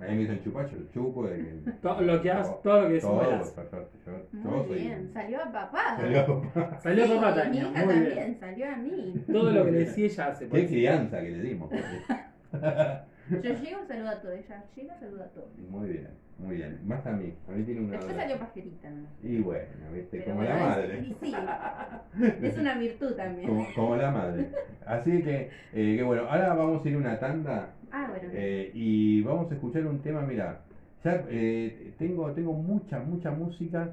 A 0.01 0.05
mí 0.05 0.15
me 0.15 0.21
dicen 0.23 0.43
chupar, 0.43 0.67
yo 0.71 0.79
lo 0.79 0.91
chupo. 0.93 1.29
y- 1.29 1.71
Todo 1.83 2.01
lo 2.01 2.23
que 2.23 2.31
hagas, 2.31 2.47
Todo. 2.47 2.57
todo 2.63 2.77
lo 2.81 2.87
que 2.87 2.93
decís 2.95 3.03
todo, 3.09 3.19
verás. 3.21 3.51
por 3.51 3.69
suerte, 3.69 3.99
yo, 4.07 4.13
yo 4.33 4.51
Muy 4.51 4.67
soy 4.69 4.79
bien. 4.79 5.11
Salió 5.13 5.43
a 5.43 5.53
papá. 5.53 5.97
Salió- 6.01 6.43
Salió 6.83 7.05
Sí, 7.07 7.13
papá 7.17 7.31
Mi 7.31 7.37
Tania, 7.43 7.61
hija 7.61 7.71
muy 7.71 7.95
también 7.95 8.15
bien. 8.15 8.37
salió 8.41 8.67
a 8.73 8.77
mí. 8.77 9.25
Todo 9.31 9.51
lo 9.51 9.65
que 9.67 9.71
decía 9.73 10.05
ella 10.07 10.27
hace. 10.29 10.49
Qué 10.49 10.67
crianza 10.67 11.21
que 11.21 11.31
le 11.31 11.43
dimos. 11.43 11.71
Yo 13.31 13.55
llego, 13.63 13.85
saludo 13.87 14.09
a 14.09 14.21
todos. 14.21 14.35
Ella 14.35 14.65
llega, 14.77 14.99
saluda 14.99 15.25
a 15.25 15.29
todos. 15.29 15.49
Muy 15.71 15.89
bien, 15.89 16.09
muy 16.39 16.57
bien. 16.57 16.81
Más 16.87 17.07
a 17.07 17.13
mí. 17.13 17.33
A 17.49 17.53
mí 17.53 17.63
tiene 17.65 17.81
una. 17.83 17.97
Después 17.97 18.17
salió 18.17 18.39
pajerita. 18.39 18.91
¿no? 18.91 19.07
Y 19.29 19.39
bueno, 19.41 19.69
viste, 19.95 20.19
Pero 20.19 20.25
como 20.33 20.43
la 20.43 20.51
bueno, 20.53 20.67
madre. 20.69 20.99
y 21.01 21.15
sí, 21.25 21.35
es 22.43 22.59
una 22.59 22.75
virtud 22.79 23.13
también. 23.15 23.49
Como, 23.49 23.67
como 23.75 23.97
la 23.97 24.11
madre. 24.11 24.49
Así 24.87 25.23
que, 25.23 25.51
eh, 25.73 25.97
que 25.97 26.03
bueno, 26.03 26.23
ahora 26.29 26.55
vamos 26.55 26.85
a 26.85 26.89
ir 26.89 26.95
a 26.97 26.99
una 26.99 27.19
tanda 27.21 27.71
Ah, 27.93 28.07
bueno. 28.11 28.29
eh, 28.33 28.71
y 28.75 29.23
vamos 29.23 29.51
a 29.51 29.55
escuchar 29.55 29.87
un 29.87 30.01
tema, 30.01 30.23
mira, 30.23 30.61
ya 31.05 31.25
eh, 31.29 31.93
tengo, 31.99 32.31
tengo 32.33 32.53
mucha, 32.53 32.99
mucha 33.01 33.31
música 33.31 33.91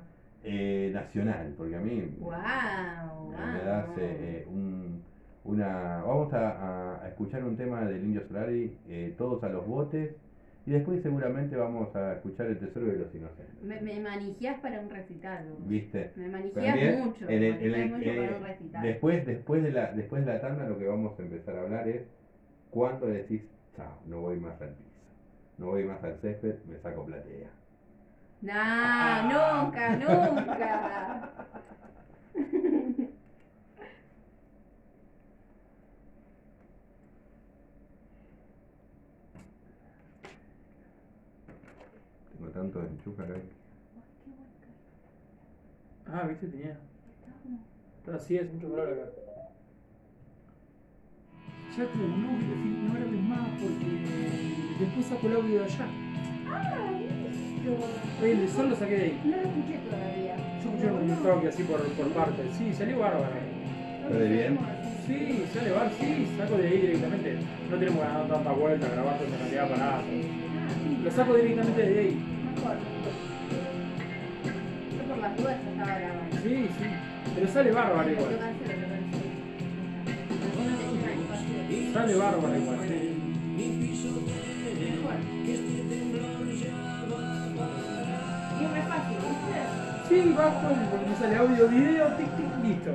nacional, 0.94 1.54
porque 1.58 1.76
a 1.76 1.80
mí 1.80 2.10
Wow, 2.20 3.32
me 3.32 3.64
das 3.66 3.88
un, 4.48 5.02
una... 5.48 6.04
Vamos 6.04 6.34
a, 6.34 7.04
a 7.04 7.08
escuchar 7.08 7.44
un 7.44 7.58
tema 7.58 7.86
del 7.86 8.04
Indio 8.04 8.22
Solari, 8.28 8.78
eh, 8.88 9.16
todos 9.18 9.44
a 9.44 9.50
los 9.50 9.66
botes, 9.66 10.12
y 10.66 10.72
después 10.72 11.02
seguramente 11.02 11.56
vamos 11.56 11.96
a 11.96 12.14
escuchar 12.14 12.48
el 12.48 12.60
Tesoro 12.60 12.88
de 12.88 12.98
los 12.98 13.16
Inocentes. 13.16 13.64
Me, 13.64 13.80
me 13.80 14.00
para 14.62 14.82
un 14.82 14.90
recital. 14.90 15.46
¿Viste? 15.66 16.12
Me 16.18 16.28
También, 16.66 17.00
mucho. 17.08 17.28
el- 17.30 17.50
manijías 17.50 17.80
el- 17.80 17.90
mucho 17.92 18.16
para 18.16 18.38
un 18.38 18.44
recital. 18.44 18.82
Después, 18.84 19.26
después, 19.26 19.64
de 19.64 19.72
la, 19.72 19.92
después 19.94 20.26
de 20.26 20.34
la 20.34 20.42
tanda 20.42 20.68
lo 20.68 20.78
que 20.78 20.86
vamos 20.88 21.18
a 21.18 21.22
empezar 21.22 21.56
a 21.58 21.62
hablar 21.62 21.88
es 21.88 22.02
cuando 22.70 23.08
decís, 23.08 23.42
chao, 23.76 23.98
no 24.08 24.20
voy 24.20 24.38
más 24.38 24.62
al 24.62 24.70
piso, 24.70 25.00
no 25.58 25.68
voy 25.68 25.86
más 25.86 26.04
al 26.04 26.18
césped, 26.18 26.56
me 26.70 26.78
saco 26.80 27.06
platea. 27.06 27.50
Nah, 28.42 29.24
nunca, 29.24 29.96
nunca. 29.96 31.32
Tanto 42.68 42.82
enchufe 42.82 43.24
acá. 43.24 43.36
Ah, 46.12 46.28
viste, 46.28 46.48
tenía. 46.48 46.78
Pero 48.06 48.20
sí, 48.20 48.36
es 48.36 48.54
mucho 48.54 48.70
calor 48.70 48.90
acá. 48.90 49.06
Ya 51.78 51.86
como 51.86 52.08
no, 52.08 52.32
no 52.32 52.94
grabes 52.94 53.22
más 53.22 53.50
porque 53.62 54.80
después 54.80 55.06
saco 55.06 55.28
el 55.28 55.36
audio 55.36 55.60
de 55.60 55.66
allá. 55.66 55.88
Ah, 56.50 56.92
listo. 56.92 57.86
Oye, 58.22 58.32
el 58.32 58.40
de 58.42 58.48
sol 58.50 58.70
lo 58.70 58.76
saqué 58.76 58.96
de 58.98 59.04
ahí. 59.04 59.22
No 59.24 59.38
lo 59.38 59.44
escuché 59.44 59.80
todavía. 59.90 60.36
Yo 60.62 60.70
escuché 60.70 60.92
un 60.92 61.24
toque 61.24 61.48
así 61.48 61.64
por, 61.64 61.82
por 61.84 62.08
partes. 62.10 62.56
Sí, 62.58 62.74
salió 62.74 63.00
bárbaro. 63.00 63.34
¿Sale 64.10 64.28
bien? 64.28 64.60
Sí, 65.06 65.46
sale 65.54 65.72
bar, 65.72 65.90
sí, 65.98 66.28
saco 66.38 66.58
de 66.58 66.68
ahí 66.68 66.82
directamente. 66.82 67.38
No 67.70 67.78
tenemos 67.78 68.02
que 68.02 68.08
dar 68.08 68.28
tanta 68.28 68.52
vuelta, 68.52 68.90
grabar 68.90 69.20
tanta 69.20 69.38
cantidad 69.38 69.70
para 69.70 69.80
nada. 69.80 70.04
Lo 71.04 71.12
saco 71.12 71.34
directamente 71.36 71.82
de 71.82 72.00
ahí. 72.00 72.37
Mejor. 72.58 72.78
Yo 74.98 75.04
por 75.08 75.18
las 75.20 75.38
dudas 75.38 75.58
estaba 75.70 76.00
grabando. 76.00 76.38
Sí, 76.44 76.68
sí. 76.78 76.86
Pero 77.36 77.48
sale 77.52 77.72
bárbaro 77.72 78.04
Lo 78.08 78.12
igual. 78.14 78.40
cancelo, 78.40 78.82
lo 78.82 78.88
cancelo. 78.88 79.28
Sale 81.94 82.16
bárbaro 82.16 82.58
igual. 82.58 82.80
Y 88.60 88.64
es 88.64 88.72
re 88.72 88.82
fácil, 88.82 89.18
¿viste? 89.18 89.60
Sí, 90.10 90.34
va 90.38 90.46
con, 90.62 90.76
porque 90.90 91.16
sale 91.20 91.36
audio, 91.36 91.68
video, 91.68 92.08
tic, 92.16 92.30
tic, 92.38 92.64
listo. 92.64 92.92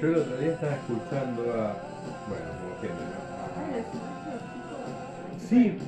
Yo 0.00 0.08
el 0.08 0.14
otro 0.16 0.36
día 0.38 0.52
estaba 0.52 0.74
escuchando 0.74 1.42
a. 1.54 1.74
Bueno, 2.28 2.44
como 2.60 2.80
siempre, 2.80 3.04
¿no? 3.04 3.18
Sí, 5.48 5.78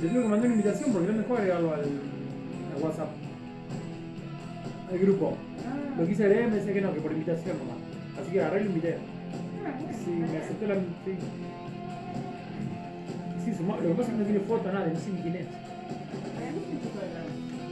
le 0.00 0.08
tengo 0.08 0.22
que 0.22 0.28
mandar 0.28 0.46
una 0.46 0.54
invitación 0.56 0.92
porque 0.92 1.06
no 1.08 1.12
me 1.14 1.18
dejó 1.22 1.34
agregarlo 1.36 1.74
al, 1.74 1.80
al 1.80 2.82
WhatsApp. 2.82 3.08
Al 4.90 4.98
grupo. 4.98 5.34
Ah, 5.66 6.00
Lo 6.00 6.06
quise 6.06 6.24
agregar 6.24 6.48
y 6.48 6.50
me 6.50 6.56
decía 6.56 6.72
que 6.72 6.80
no, 6.80 6.94
que 6.94 7.00
por 7.00 7.12
invitación 7.12 7.58
nomás. 7.58 7.76
Así 8.20 8.32
que 8.32 8.40
agarré 8.40 8.60
y 8.60 8.64
lo 8.64 8.70
invité. 8.70 8.94
ah, 9.66 9.72
Sí, 10.04 10.10
me 10.10 10.38
aceptó 10.38 10.66
la. 10.66 10.74
Sí. 10.76 11.14
Sí, 13.44 13.54
sumó- 13.54 13.76
lo 13.76 13.82
que 13.88 13.94
pasa 13.94 14.02
es 14.02 14.08
que 14.08 14.18
no 14.18 14.24
tiene 14.24 14.40
foto, 14.40 14.72
nada, 14.72 14.86
no 14.86 14.98
sé 14.98 15.10
ni 15.10 15.20
quién 15.22 15.36
es. 15.36 15.46
Para 15.46 16.50
mí 16.52 16.58
es 16.60 16.68
un 16.72 16.80
chico 16.80 16.98
de 17.00 17.06
verdad. 17.08 17.26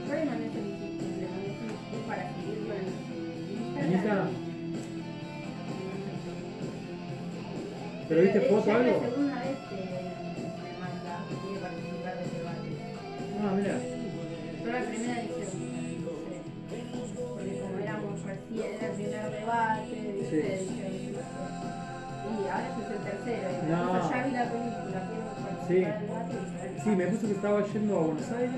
Yo 0.07 0.13
le 0.13 0.25
mandé 0.25 0.45
solicitud 0.49 2.01
para 2.07 2.23
seguirlo 2.35 2.73
en 3.79 3.91
Instagram. 3.93 4.27
¿Pero 8.19 8.33
viste 8.33 8.49
foto 8.51 8.61
o 8.61 8.65
ya 8.65 8.71
es 8.73 8.79
algo? 8.79 8.99
la 8.99 9.07
segunda 9.07 9.35
vez 9.39 9.57
que 9.69 9.75
me 9.79 10.71
manda, 10.83 11.13
quiere 11.39 11.59
participar 11.63 12.13
del 12.19 12.29
debate. 12.35 12.69
Ah, 13.39 13.51
mira. 13.55 13.75
Yo 14.59 14.67
la 14.75 14.81
primera 14.91 15.15
dije, 15.23 15.43
no 16.03 16.11
porque 17.39 17.53
como 17.63 17.79
éramos 17.79 18.19
recién, 18.27 18.67
era 18.75 18.87
el 18.87 18.95
primer 18.99 19.31
debate, 19.31 19.95
¿viste? 20.19 20.39
Sí. 20.59 20.67
Dije, 20.67 21.15
no. 21.15 22.43
Y 22.43 22.47
ahora 22.51 22.67
este 22.67 22.81
es 22.83 22.91
el 22.91 23.01
tercero, 23.07 23.47
No. 23.71 24.11
ya 24.11 24.17
vi 24.27 24.31
la 24.35 24.45
película, 24.51 24.99
quiero 25.07 25.23
participar 25.39 25.67
Sí. 25.69 25.79
debate. 25.79 26.35
Sí, 26.83 26.89
me 26.89 27.05
puso 27.07 27.23
que 27.27 27.33
estaba 27.39 27.57
yendo 27.71 27.93
a 27.95 28.01
Buenos 28.03 28.31
Aires 28.35 28.51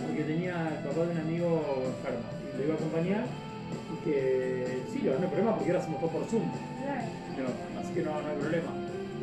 porque 0.00 0.22
tenía 0.24 0.56
el 0.80 0.80
papá 0.88 1.00
de 1.04 1.12
un 1.12 1.18
amigo 1.18 1.50
enfermo 1.92 2.24
y 2.24 2.56
lo 2.56 2.64
iba 2.64 2.72
a 2.72 2.76
acompañar 2.80 3.24
y 3.28 3.96
que 4.04 4.80
sí, 4.96 5.00
no 5.04 5.12
hay 5.12 5.28
problema 5.28 5.56
porque 5.56 5.70
ahora 5.72 5.82
hacemos 5.84 6.00
todo 6.00 6.08
por 6.10 6.24
Zoom. 6.24 6.48
Claro. 6.80 7.04
Pero, 7.36 7.48
así 7.84 7.92
que 7.92 8.00
no, 8.00 8.12
no 8.22 8.28
hay 8.32 8.36
problema. 8.40 8.72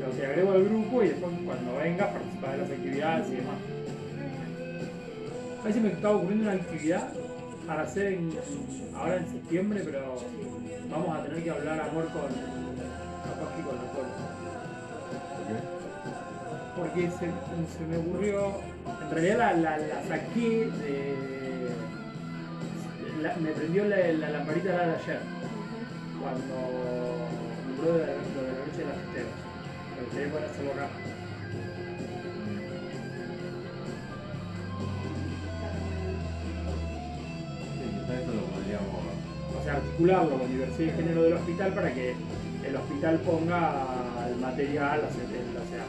Lo 0.02 0.18
que 0.18 0.26
agrego 0.26 0.52
al 0.54 0.64
grupo 0.66 1.04
y 1.04 1.10
después 1.10 1.32
cuando 1.46 1.76
venga 1.78 2.12
participa 2.12 2.52
de 2.52 2.58
las 2.58 2.72
actividades 2.72 3.28
y 3.30 3.36
demás. 3.36 3.56
A 5.62 5.64
veces 5.68 5.82
me 5.84 5.90
estaba 5.90 6.16
ocurriendo 6.16 6.46
una 6.50 6.54
actividad 6.60 7.10
para 7.68 7.84
hacer 7.84 8.18
ahora 8.98 9.18
en 9.18 9.28
septiembre, 9.32 9.82
pero 9.86 10.16
vamos 10.90 11.18
a 11.18 11.24
tener 11.24 11.44
que 11.44 11.50
hablar 11.52 11.80
amor 11.82 12.06
con 12.06 12.24
capaz 12.24 13.56
que 13.56 13.62
con. 13.62 13.78
¿Por 16.76 16.90
qué? 16.94 17.02
Porque 17.02 17.02
se, 17.12 17.78
se 17.78 17.86
me 17.88 17.98
ocurrió, 17.98 18.54
en 19.04 19.12
realidad 19.12 19.38
la, 19.38 19.54
la, 19.54 19.78
la 19.78 20.04
saqué 20.08 20.66
de... 20.66 21.16
la- 23.22 23.36
me 23.36 23.52
prendió 23.52 23.86
la, 23.86 23.98
la 23.98 24.30
lamparita 24.32 24.70
de 24.70 24.78
ayer, 24.96 25.20
cuando 26.20 26.56
me 27.68 27.94
de, 27.94 28.00
la- 28.00 28.14
noche 28.14 28.78
de 28.80 28.86
las 28.86 28.98
festeras. 28.98 29.41
O 39.58 39.64
sea, 39.64 39.76
articularlo 39.76 40.40
con 40.40 40.52
diversidad 40.52 40.94
de 40.94 41.02
género 41.04 41.24
del 41.24 41.34
hospital 41.34 41.74
para 41.74 41.94
que 41.94 42.16
el 42.66 42.76
hospital 42.76 43.20
ponga 43.20 44.28
el 44.28 44.36
material, 44.38 45.02
o 45.02 45.12
sea, 45.14 45.86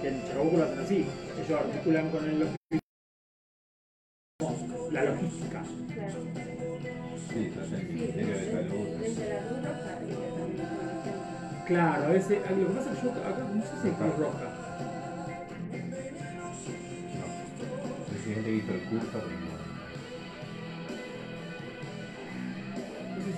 que 0.00 0.08
en 0.08 0.26
Chacabuco 0.26 0.56
lo 0.56 0.64
hacen 0.64 0.78
así, 0.78 1.06
ellos 1.44 1.60
articulan 1.60 2.10
con 2.10 2.24
el 2.24 2.42
hospital. 2.42 2.80
La 4.92 5.04
logística. 5.04 5.62
Sí, 7.30 7.50
eso 7.50 7.62
es 7.62 7.72
el 7.72 7.80
Sí, 7.80 7.92
Ministerio 7.92 8.38
de 8.38 8.50
Salud. 8.50 10.33
Claro, 11.66 12.12
ese, 12.12 12.40
ah, 12.46 12.50
lo 12.50 12.68
que 12.68 12.74
pasa 12.74 12.92
es 12.92 12.98
que 12.98 13.06
yo 13.06 13.12
acá 13.12 13.38
no 13.54 13.62
sé 13.62 13.68
si 13.80 13.88
hay 13.88 13.94
Cruz 13.94 14.16
Roja. 14.18 14.44
No. 17.14 17.24
El 18.04 18.04
presidente 18.10 18.50
hizo 18.52 18.72
el 18.74 18.80
curso, 18.82 19.06
pero 19.12 19.24
no. 19.24 19.54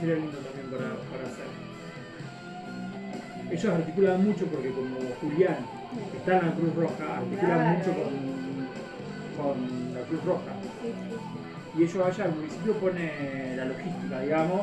sería 0.01 0.17
lindo 0.17 0.39
también 0.39 0.67
para, 0.71 0.89
para 1.09 1.25
hacer. 1.31 1.47
Ellos 3.53 3.73
articulan 3.75 4.25
mucho 4.25 4.45
porque 4.47 4.71
como 4.71 4.97
Julián 5.21 5.59
está 6.17 6.39
en 6.41 6.47
la 6.47 6.55
Cruz 6.55 6.75
Roja, 6.75 7.17
articulan 7.19 7.57
Claro. 7.57 7.79
mucho 7.79 7.91
con, 7.95 8.13
con 9.39 9.95
la 9.95 10.01
Cruz 10.01 10.25
Roja. 10.25 10.53
Sí, 10.83 10.89
sí. 10.93 11.79
Y 11.79 11.83
ellos 11.85 12.07
allá, 12.07 12.25
el 12.25 12.33
municipio 12.35 12.73
pone 12.75 13.55
la 13.57 13.65
logística, 13.67 14.21
digamos, 14.21 14.63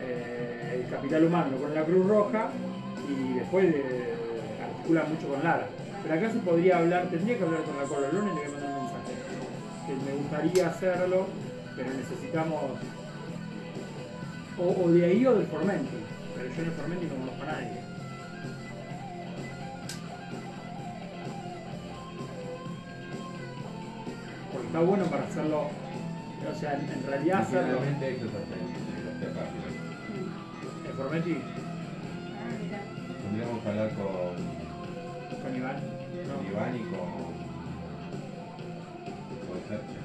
eh, 0.00 0.82
el 0.84 0.90
capital 0.90 1.24
humano 1.24 1.50
lo 1.50 1.56
pone 1.58 1.74
la 1.74 1.84
Cruz 1.84 2.06
Roja 2.06 2.50
y 3.10 3.34
después 3.34 3.66
eh, 3.74 4.14
articula 4.62 5.04
mucho 5.04 5.28
con 5.28 5.42
Lara. 5.42 5.66
Pero 6.02 6.14
acá 6.14 6.32
se 6.32 6.38
podría 6.38 6.78
hablar, 6.78 7.08
tendría 7.10 7.36
que 7.38 7.44
hablar 7.44 7.62
con 7.62 7.76
la 7.76 7.84
Corolona 7.84 8.32
y 8.32 8.34
le 8.34 8.40
voy 8.40 8.44
a 8.44 8.50
mandar 8.52 8.70
un 8.70 8.84
mensaje. 8.84 9.12
Que 9.86 9.94
me 9.94 10.12
gustaría 10.16 10.68
hacerlo, 10.68 11.26
pero 11.76 11.90
necesitamos 11.90 12.62
o, 14.58 14.84
o 14.84 14.90
de 14.90 15.04
ahí 15.04 15.26
o 15.26 15.34
del 15.34 15.46
Formenti. 15.46 15.96
Pero 16.36 16.48
yo 16.48 16.62
en 16.62 16.66
el 16.68 16.72
Formenti 16.72 17.06
no 17.06 17.14
conozco 17.16 17.42
a 17.42 17.46
nadie. 17.46 17.80
Porque 24.52 24.66
está 24.66 24.80
bueno 24.80 25.04
para 25.04 25.24
hacerlo, 25.24 25.60
o 25.60 26.58
sea, 26.58 26.74
en, 26.74 26.90
en 26.90 27.06
realidad 27.06 27.40
hacerlo. 27.42 27.78
El 30.86 30.92
Formenti. 30.96 31.59
Tendríamos 33.40 33.62
que 33.62 33.68
hablar 33.70 33.90
con, 33.94 34.36
con 35.42 35.56
Iván. 35.56 35.76
con. 35.76 36.46
Iván 36.46 36.76
y 36.76 36.80
con, 36.80 37.08
con 39.48 39.58
Sergio. 39.66 40.00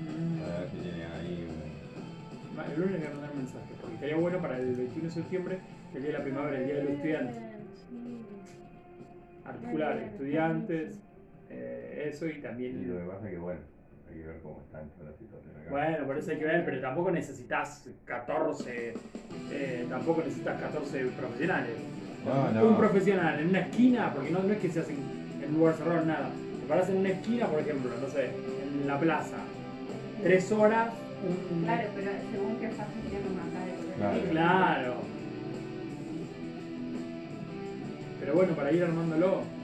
Mm. 0.00 0.42
A 0.42 0.58
ver 0.60 0.68
si 0.70 0.76
tiene 0.78 1.04
ahí 1.04 1.46
un... 1.50 2.62
El 2.72 2.80
lunes 2.80 2.98
voy 3.00 3.06
a 3.06 3.10
mandar 3.10 3.30
un 3.32 3.36
mensaje, 3.36 3.66
porque 3.78 3.94
estaría 3.96 4.16
bueno 4.16 4.40
para 4.40 4.56
el 4.58 4.74
21 4.74 5.04
de 5.04 5.10
septiembre, 5.10 5.58
el 5.94 6.00
día 6.02 6.12
de 6.12 6.18
la 6.18 6.24
primavera, 6.24 6.58
el 6.58 6.64
día 6.64 6.76
de 6.76 6.82
los 6.84 6.92
estudiantes. 6.94 7.36
Sí. 7.36 8.24
Articular 9.44 9.98
estudiantes, 9.98 10.98
eh, 11.50 12.10
eso 12.10 12.24
y 12.24 12.30
Y 12.30 12.34
lo 12.36 12.42
también. 12.42 12.84
que 12.86 13.04
pasa 13.06 13.26
es 13.26 13.32
que 13.32 13.38
bueno, 13.38 13.60
hay 14.10 14.20
que 14.20 14.26
ver 14.26 14.40
cómo 14.42 14.62
está 14.64 14.80
en 14.80 14.88
la 15.04 15.12
situación 15.12 15.56
acá. 15.56 15.70
Bueno, 15.70 16.06
por 16.06 16.18
eso 16.18 16.30
hay 16.30 16.38
que 16.38 16.44
ver, 16.44 16.64
pero 16.64 16.80
tampoco 16.80 17.10
necesitas 17.10 17.88
14, 18.04 18.94
eh, 19.50 19.86
tampoco 19.88 20.22
necesitas 20.22 20.60
14 20.60 21.06
profesionales. 21.18 21.76
No, 22.24 22.50
no. 22.50 22.68
Un 22.68 22.76
profesional 22.76 23.38
en 23.40 23.48
una 23.48 23.60
esquina, 23.60 24.12
porque 24.12 24.30
no, 24.30 24.42
no 24.42 24.52
es 24.52 24.58
que 24.58 24.70
se 24.70 24.80
hacen 24.80 24.96
en 25.42 25.50
un 25.50 25.58
lugar 25.58 25.74
cerrado, 25.74 26.04
nada. 26.04 26.30
Te 26.60 26.66
paras 26.66 26.88
en 26.90 26.98
una 26.98 27.10
esquina, 27.10 27.46
por 27.46 27.60
ejemplo, 27.60 27.90
no 28.00 28.08
sé, 28.08 28.26
en 28.26 28.86
la 28.86 28.98
plaza, 28.98 29.36
tres 30.22 30.50
horas, 30.52 30.90
un, 31.22 31.64
Claro, 31.64 31.88
pero 31.96 32.10
según 32.30 32.56
qué 32.60 32.68
fase 32.68 32.92
tenemos 33.10 33.32
acá 33.48 33.64
de 33.64 33.78
Claro. 33.98 34.30
Claro. 34.30 34.94
Pero 38.20 38.34
bueno, 38.34 38.52
para 38.54 38.72
ir 38.72 38.84
armándolo. 38.84 39.57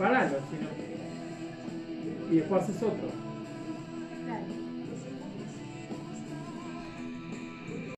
Eh, 0.00 0.02
paralo, 0.02 0.38
si 0.50 0.56
no. 0.56 2.32
Y 2.32 2.36
después 2.38 2.62
haces 2.62 2.76
otro. 2.82 3.19